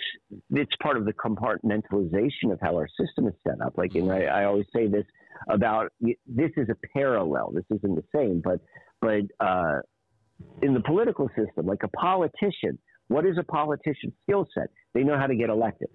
[0.53, 3.77] it's part of the compartmentalization of how our system is set up.
[3.77, 5.05] Like, and I, I always say this
[5.49, 7.51] about this is a parallel.
[7.53, 8.61] This isn't the same, but
[9.01, 9.81] but uh,
[10.63, 12.79] in the political system, like a politician,
[13.09, 14.69] what is a politician's skill set?
[14.95, 15.89] They know how to get elected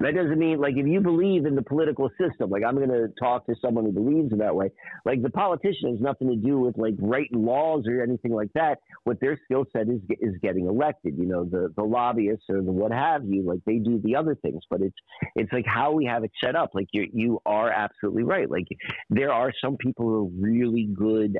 [0.00, 3.08] That doesn't mean like if you believe in the political system, like I'm going to
[3.20, 4.70] talk to someone who believes in that way.
[5.04, 8.78] Like the politician has nothing to do with like writing laws or anything like that.
[9.04, 11.16] What their skill set is is getting elected.
[11.18, 14.36] You know, the the lobbyists or the what have you, like they do the other
[14.36, 14.62] things.
[14.70, 14.96] But it's
[15.34, 16.70] it's like how we have it set up.
[16.74, 18.48] Like you you are absolutely right.
[18.48, 18.68] Like
[19.10, 21.38] there are some people who are really good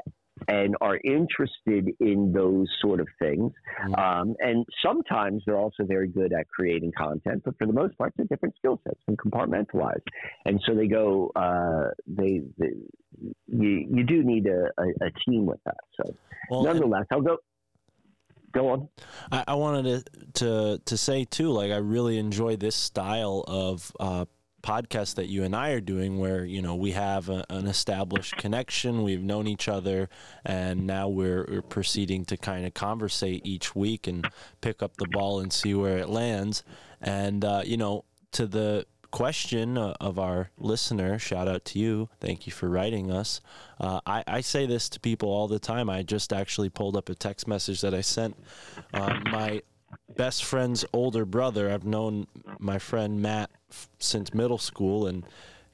[0.48, 3.52] and are interested in those sort of things.
[3.82, 3.94] Mm-hmm.
[3.94, 8.12] Um, and sometimes they're also very good at creating content, but for the most part,
[8.16, 10.06] they're different skill sets and compartmentalized.
[10.44, 12.72] And so they go, uh, they, they,
[13.46, 15.80] you, you do need a, a, a team with that.
[15.96, 16.14] So,
[16.50, 17.38] well, nonetheless, I'll go
[18.52, 18.88] go on.
[19.30, 23.92] I, I, wanted to, to to say too, like I really enjoy this style of
[24.00, 24.24] uh,
[24.68, 28.36] podcast that you and I are doing, where you know we have a, an established
[28.36, 30.10] connection, we've known each other,
[30.44, 34.28] and now we're, we're proceeding to kind of conversate each week and
[34.60, 36.62] pick up the ball and see where it lands.
[37.00, 42.10] And uh, you know, to the question uh, of our listener, shout out to you.
[42.20, 43.40] Thank you for writing us.
[43.80, 45.88] Uh, I, I, say this to people all the time.
[45.88, 48.36] I just actually pulled up a text message that I sent
[48.92, 49.62] uh, my
[50.16, 51.70] best friend's older brother.
[51.70, 52.26] I've known
[52.58, 55.24] my friend Matt f- since middle school, and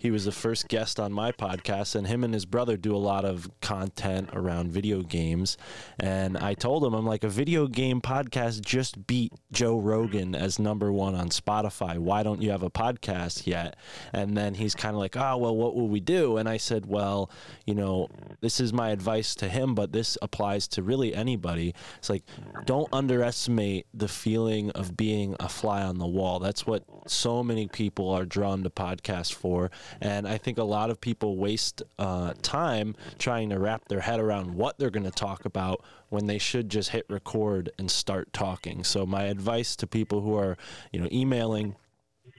[0.05, 2.99] he was the first guest on my podcast, and him and his brother do a
[2.99, 5.57] lot of content around video games.
[5.99, 10.59] And I told him, I'm like, a video game podcast just beat Joe Rogan as
[10.59, 11.97] number one on Spotify.
[11.97, 13.77] Why don't you have a podcast yet?
[14.13, 16.37] And then he's kind of like, oh, well, what will we do?
[16.37, 17.31] And I said, well,
[17.65, 18.09] you know,
[18.43, 21.75] this is my advice to him, but this applies to really anybody.
[21.97, 22.25] It's like,
[22.67, 26.41] don't underestimate the feeling of being a fly on the wall.
[26.41, 30.91] That's what so many people are drawn to podcasts for and I think a lot
[30.91, 35.11] of people waste uh, time trying to wrap their head around what they're going to
[35.11, 38.85] talk about when they should just hit record and start talking.
[38.85, 40.57] So my advice to people who are,
[40.93, 41.77] you know, emailing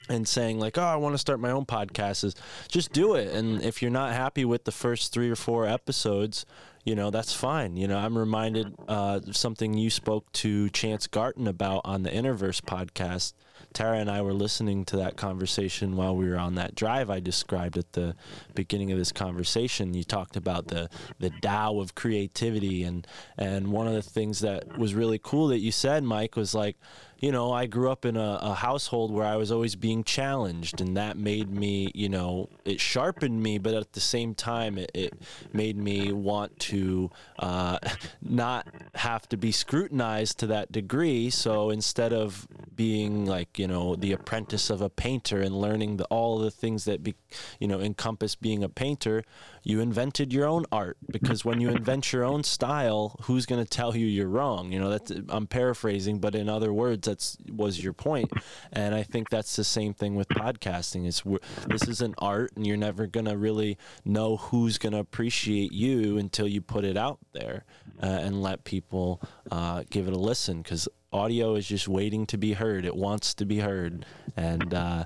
[0.10, 2.36] and saying like, "Oh, I want to start my own podcast," is
[2.68, 3.34] just do it.
[3.34, 6.46] And if you're not happy with the first three or four episodes,
[6.84, 7.76] you know that's fine.
[7.78, 12.62] You know, I'm reminded uh, something you spoke to Chance Garton about on the Interverse
[12.62, 13.34] podcast
[13.76, 17.20] Tara and I were listening to that conversation while we were on that drive I
[17.20, 18.16] described at the
[18.56, 19.94] beginning of this conversation.
[19.94, 20.90] You talked about the
[21.20, 23.06] the Tao of creativity and
[23.38, 26.78] and one of the things that was really cool that you said, Mike, was like,
[27.26, 30.80] you know, I grew up in a, a, household where I was always being challenged,
[30.80, 34.92] and that made me, you know, it sharpened me, but at the same time, it,
[34.94, 35.14] it
[35.52, 37.80] made me want to uh,
[38.22, 41.32] not have to be scrutinized to that degree.
[41.32, 46.06] So instead of being like, you know, the apprentice of a painter and learning the,
[46.06, 47.16] all the things that, be,
[47.60, 49.24] you know, encompass being a painter,
[49.66, 53.68] you invented your own art because when you invent your own style, who's going to
[53.68, 54.72] tell you you're wrong?
[54.72, 58.32] You know, that's I'm paraphrasing, but in other words, that's was your point.
[58.72, 61.08] And I think that's the same thing with podcasting.
[61.08, 61.24] It's
[61.68, 65.72] this is an art, and you're never going to really know who's going to appreciate
[65.72, 67.66] you until you put it out there
[68.04, 69.20] uh, and let people
[69.50, 72.86] uh, give it a listen because audio is just waiting to be heard.
[72.86, 74.06] It wants to be heard,
[74.38, 75.06] and uh,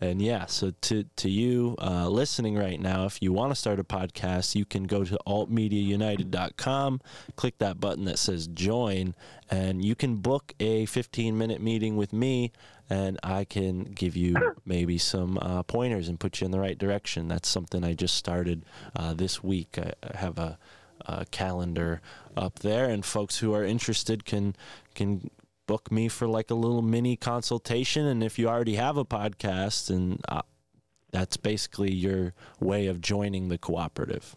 [0.00, 3.80] and yeah, so to to you uh, listening right now, if you want to start
[3.80, 7.00] a podcast, you can go to altmediaunited.com,
[7.36, 9.14] click that button that says join,
[9.50, 12.52] and you can book a 15 minute meeting with me,
[12.88, 16.78] and I can give you maybe some uh, pointers and put you in the right
[16.78, 17.26] direction.
[17.26, 18.64] That's something I just started
[18.94, 19.78] uh, this week.
[19.78, 20.58] I, I have a,
[21.06, 22.00] a calendar
[22.36, 24.54] up there, and folks who are interested can
[24.94, 25.30] can
[25.68, 28.06] book me for like a little mini consultation.
[28.06, 30.42] And if you already have a podcast, and uh,
[31.12, 34.34] that's basically your way of joining the cooperative.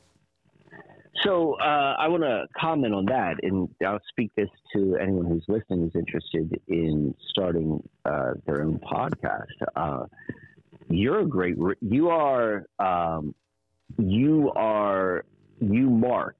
[1.23, 5.45] So uh, I want to comment on that, and I'll speak this to anyone who's
[5.47, 9.45] listening who's interested in starting uh, their own podcast.
[9.75, 10.05] Uh,
[10.89, 11.55] you're a great.
[11.81, 12.65] You are.
[12.79, 13.35] Um,
[13.97, 15.25] you are.
[15.59, 16.37] You Mark.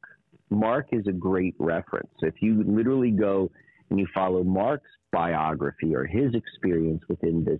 [0.49, 2.11] Mark is a great reference.
[2.21, 3.51] If you literally go
[3.91, 7.59] and you follow Mark's biography or his experience within this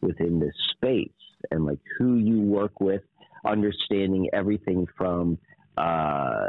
[0.00, 1.10] within this space
[1.50, 3.02] and like who you work with,
[3.44, 5.36] understanding everything from
[5.76, 6.48] uh,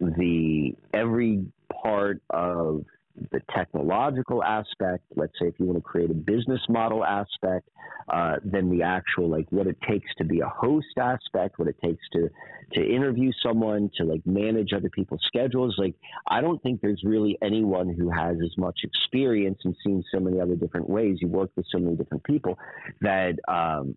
[0.00, 1.44] the every
[1.82, 2.84] part of
[3.30, 7.68] the technological aspect, let's say if you want to create a business model aspect,
[8.12, 11.76] uh, then the actual like what it takes to be a host aspect, what it
[11.82, 12.28] takes to
[12.72, 15.74] to interview someone, to like manage other people's schedules.
[15.78, 15.94] Like
[16.28, 20.40] I don't think there's really anyone who has as much experience and seen so many
[20.40, 21.18] other different ways.
[21.20, 22.58] You work with so many different people
[23.00, 23.96] that um,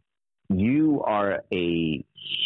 [0.50, 2.06] you are a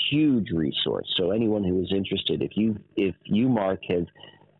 [0.10, 1.08] huge resource.
[1.18, 4.08] So anyone who is interested, if you if you Mark have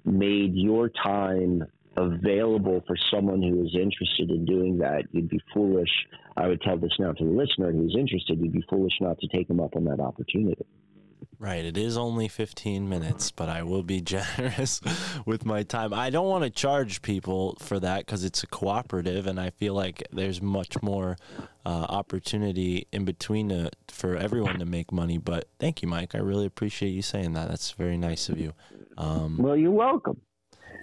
[0.04, 1.64] made your time
[1.98, 5.90] available for someone who is interested in doing that, you'd be foolish.
[6.38, 9.28] I would tell this now to the listener who's interested, you'd be foolish not to
[9.28, 10.66] take them up on that opportunity.
[11.42, 11.66] Right.
[11.66, 14.80] It is only 15 minutes, but I will be generous
[15.26, 15.92] with my time.
[15.92, 19.74] I don't want to charge people for that because it's a cooperative, and I feel
[19.74, 21.18] like there's much more
[21.66, 25.18] uh, opportunity in between to, for everyone to make money.
[25.18, 26.14] But thank you, Mike.
[26.14, 27.50] I really appreciate you saying that.
[27.50, 28.54] That's very nice of you.
[28.98, 30.22] Um, well, you're welcome.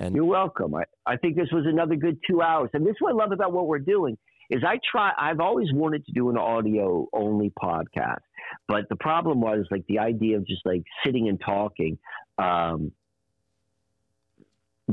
[0.00, 0.74] And you're welcome.
[0.74, 2.70] I, I think this was another good two hours.
[2.72, 4.16] And this is what I love about what we're doing
[4.50, 8.20] is I try I've always wanted to do an audio only podcast.
[8.66, 11.98] But the problem was like the idea of just like sitting and talking
[12.38, 12.92] um,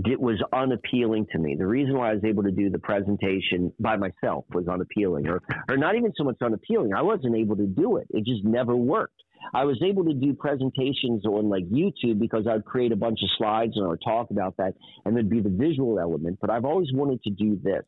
[0.03, 1.55] it was unappealing to me.
[1.57, 5.41] The reason why I was able to do the presentation by myself was unappealing, or,
[5.69, 6.93] or not even so much unappealing.
[6.93, 8.07] I wasn't able to do it.
[8.09, 9.21] It just never worked.
[9.53, 13.29] I was able to do presentations on like YouTube because I'd create a bunch of
[13.37, 14.73] slides and I would talk about that
[15.05, 16.39] and there'd be the visual element.
[16.41, 17.83] But I've always wanted to do this.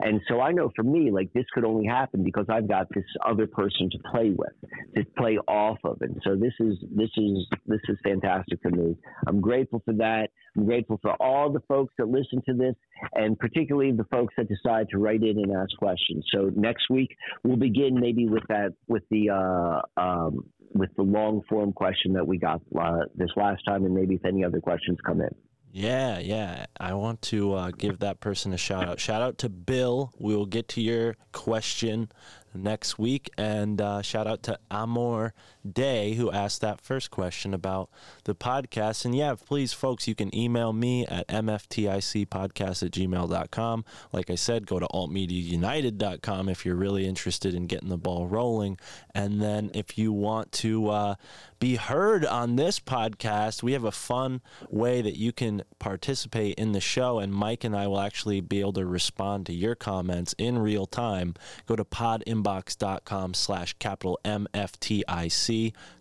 [0.00, 3.04] And so I know for me, like this could only happen because I've got this
[3.26, 4.52] other person to play with,
[4.96, 5.98] to play off of.
[6.00, 8.96] And so this is, this is, this is fantastic for me.
[9.26, 10.28] I'm grateful for that.
[10.56, 12.74] I'm grateful for all the folks that listen to this
[13.14, 16.24] and particularly the folks that decide to write in and ask questions.
[16.32, 21.42] So next week we'll begin maybe with that, with the, uh, um, with the long
[21.48, 24.98] form question that we got uh, this last time, and maybe if any other questions
[25.06, 25.34] come in.
[25.74, 26.66] Yeah, yeah.
[26.78, 29.00] I want to uh, give that person a shout out.
[29.00, 30.12] Shout out to Bill.
[30.18, 32.10] We will get to your question
[32.54, 33.30] next week.
[33.38, 35.32] And uh, shout out to Amor
[35.70, 37.88] Day, who asked that first question about
[38.24, 39.04] the podcast.
[39.04, 43.84] And yeah, please, folks, you can email me at mfticpodcast at gmail.com.
[44.12, 48.78] Like I said, go to altmediaunited.com if you're really interested in getting the ball rolling.
[49.14, 51.14] And then if you want to uh,
[51.58, 56.72] be heard on this podcast, we have a fun way that you can participate in
[56.72, 57.20] the show.
[57.20, 60.86] And Mike and I will actually be able to respond to your comments in real
[60.86, 61.34] time.
[61.66, 65.51] Go to podinbox.com slash capital MFTIC.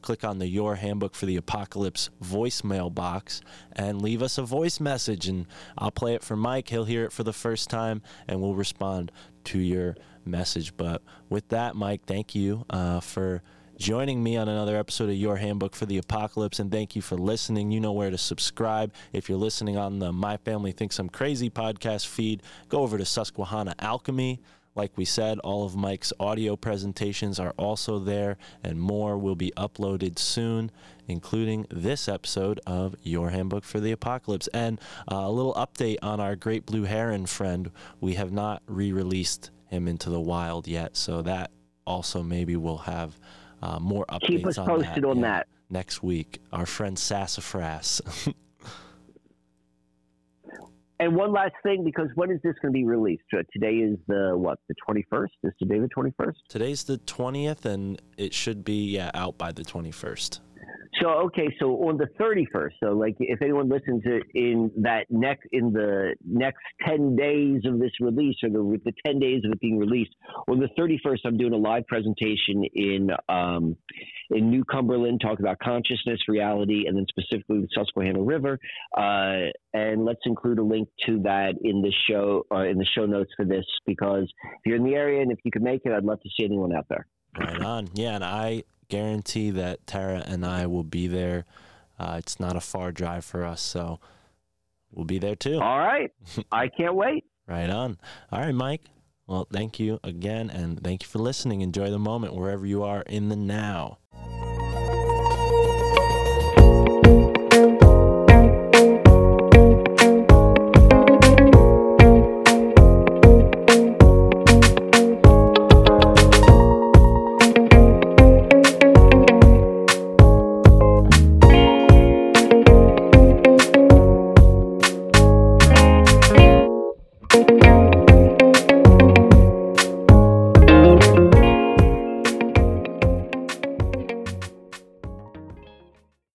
[0.02, 3.42] Click on the Your Handbook for the Apocalypse voicemail box
[3.74, 5.28] and leave us a voice message.
[5.28, 5.46] And
[5.78, 6.70] I'll play it for Mike.
[6.70, 9.12] He'll hear it for the first time and we'll respond
[9.46, 9.96] to your
[10.26, 10.76] message.
[10.78, 13.42] But with that, Mike, thank you uh, for
[13.78, 16.60] joining me on another episode of Your Handbook for the Apocalypse.
[16.60, 17.72] And thank you for listening.
[17.72, 18.94] You know where to subscribe.
[19.12, 23.06] If you're listening on the My Family Thinks I'm Crazy podcast feed, go over to
[23.06, 24.40] Susquehanna Alchemy.
[24.74, 29.52] Like we said, all of Mike's audio presentations are also there, and more will be
[29.58, 30.72] uploaded soon,
[31.08, 34.48] including this episode of Your Handbook for the Apocalypse.
[34.54, 34.80] And
[35.12, 37.72] uh, a little update on our great blue heron friend.
[38.00, 41.52] We have not re released him into the wild yet, so that
[41.86, 43.20] also maybe we'll have
[43.62, 44.28] uh, more updates.
[44.28, 46.40] Keep us posted on, on that next week.
[46.54, 48.02] Our friend Sassafras.
[51.02, 53.24] and one last thing, because when is this going to be released?
[53.34, 54.60] Uh, today is the what?
[54.70, 55.34] The twenty first.
[55.44, 56.40] Is today the twenty first?
[56.48, 60.42] Today's the twentieth, and it should be yeah out by the twenty first.
[61.00, 65.06] So okay, so on the thirty first, so like if anyone listens to in that
[65.10, 69.54] next in the next ten days of this release, or the the ten days of
[69.54, 70.12] it being released,
[70.50, 73.78] on the thirty first, I'm doing a live presentation in um,
[74.32, 78.60] in New Cumberland, talking about consciousness, reality, and then specifically the Susquehanna River.
[78.98, 83.06] Uh, and let's include a link to that in the show uh, in the show
[83.06, 85.94] notes for this, because if you're in the area and if you could make it,
[85.94, 87.08] I'd love to see anyone out there.
[87.40, 87.88] Right on.
[87.94, 91.46] Yeah, and I guarantee that Tara and I will be there.
[91.98, 94.00] Uh, it's not a far drive for us, so
[94.92, 95.60] we'll be there too.
[95.60, 96.12] All right.
[96.52, 97.24] I can't wait.
[97.48, 97.98] right on.
[98.32, 98.82] All right, Mike.
[99.28, 101.62] Well, thank you again, and thank you for listening.
[101.62, 104.00] Enjoy the moment wherever you are in the now.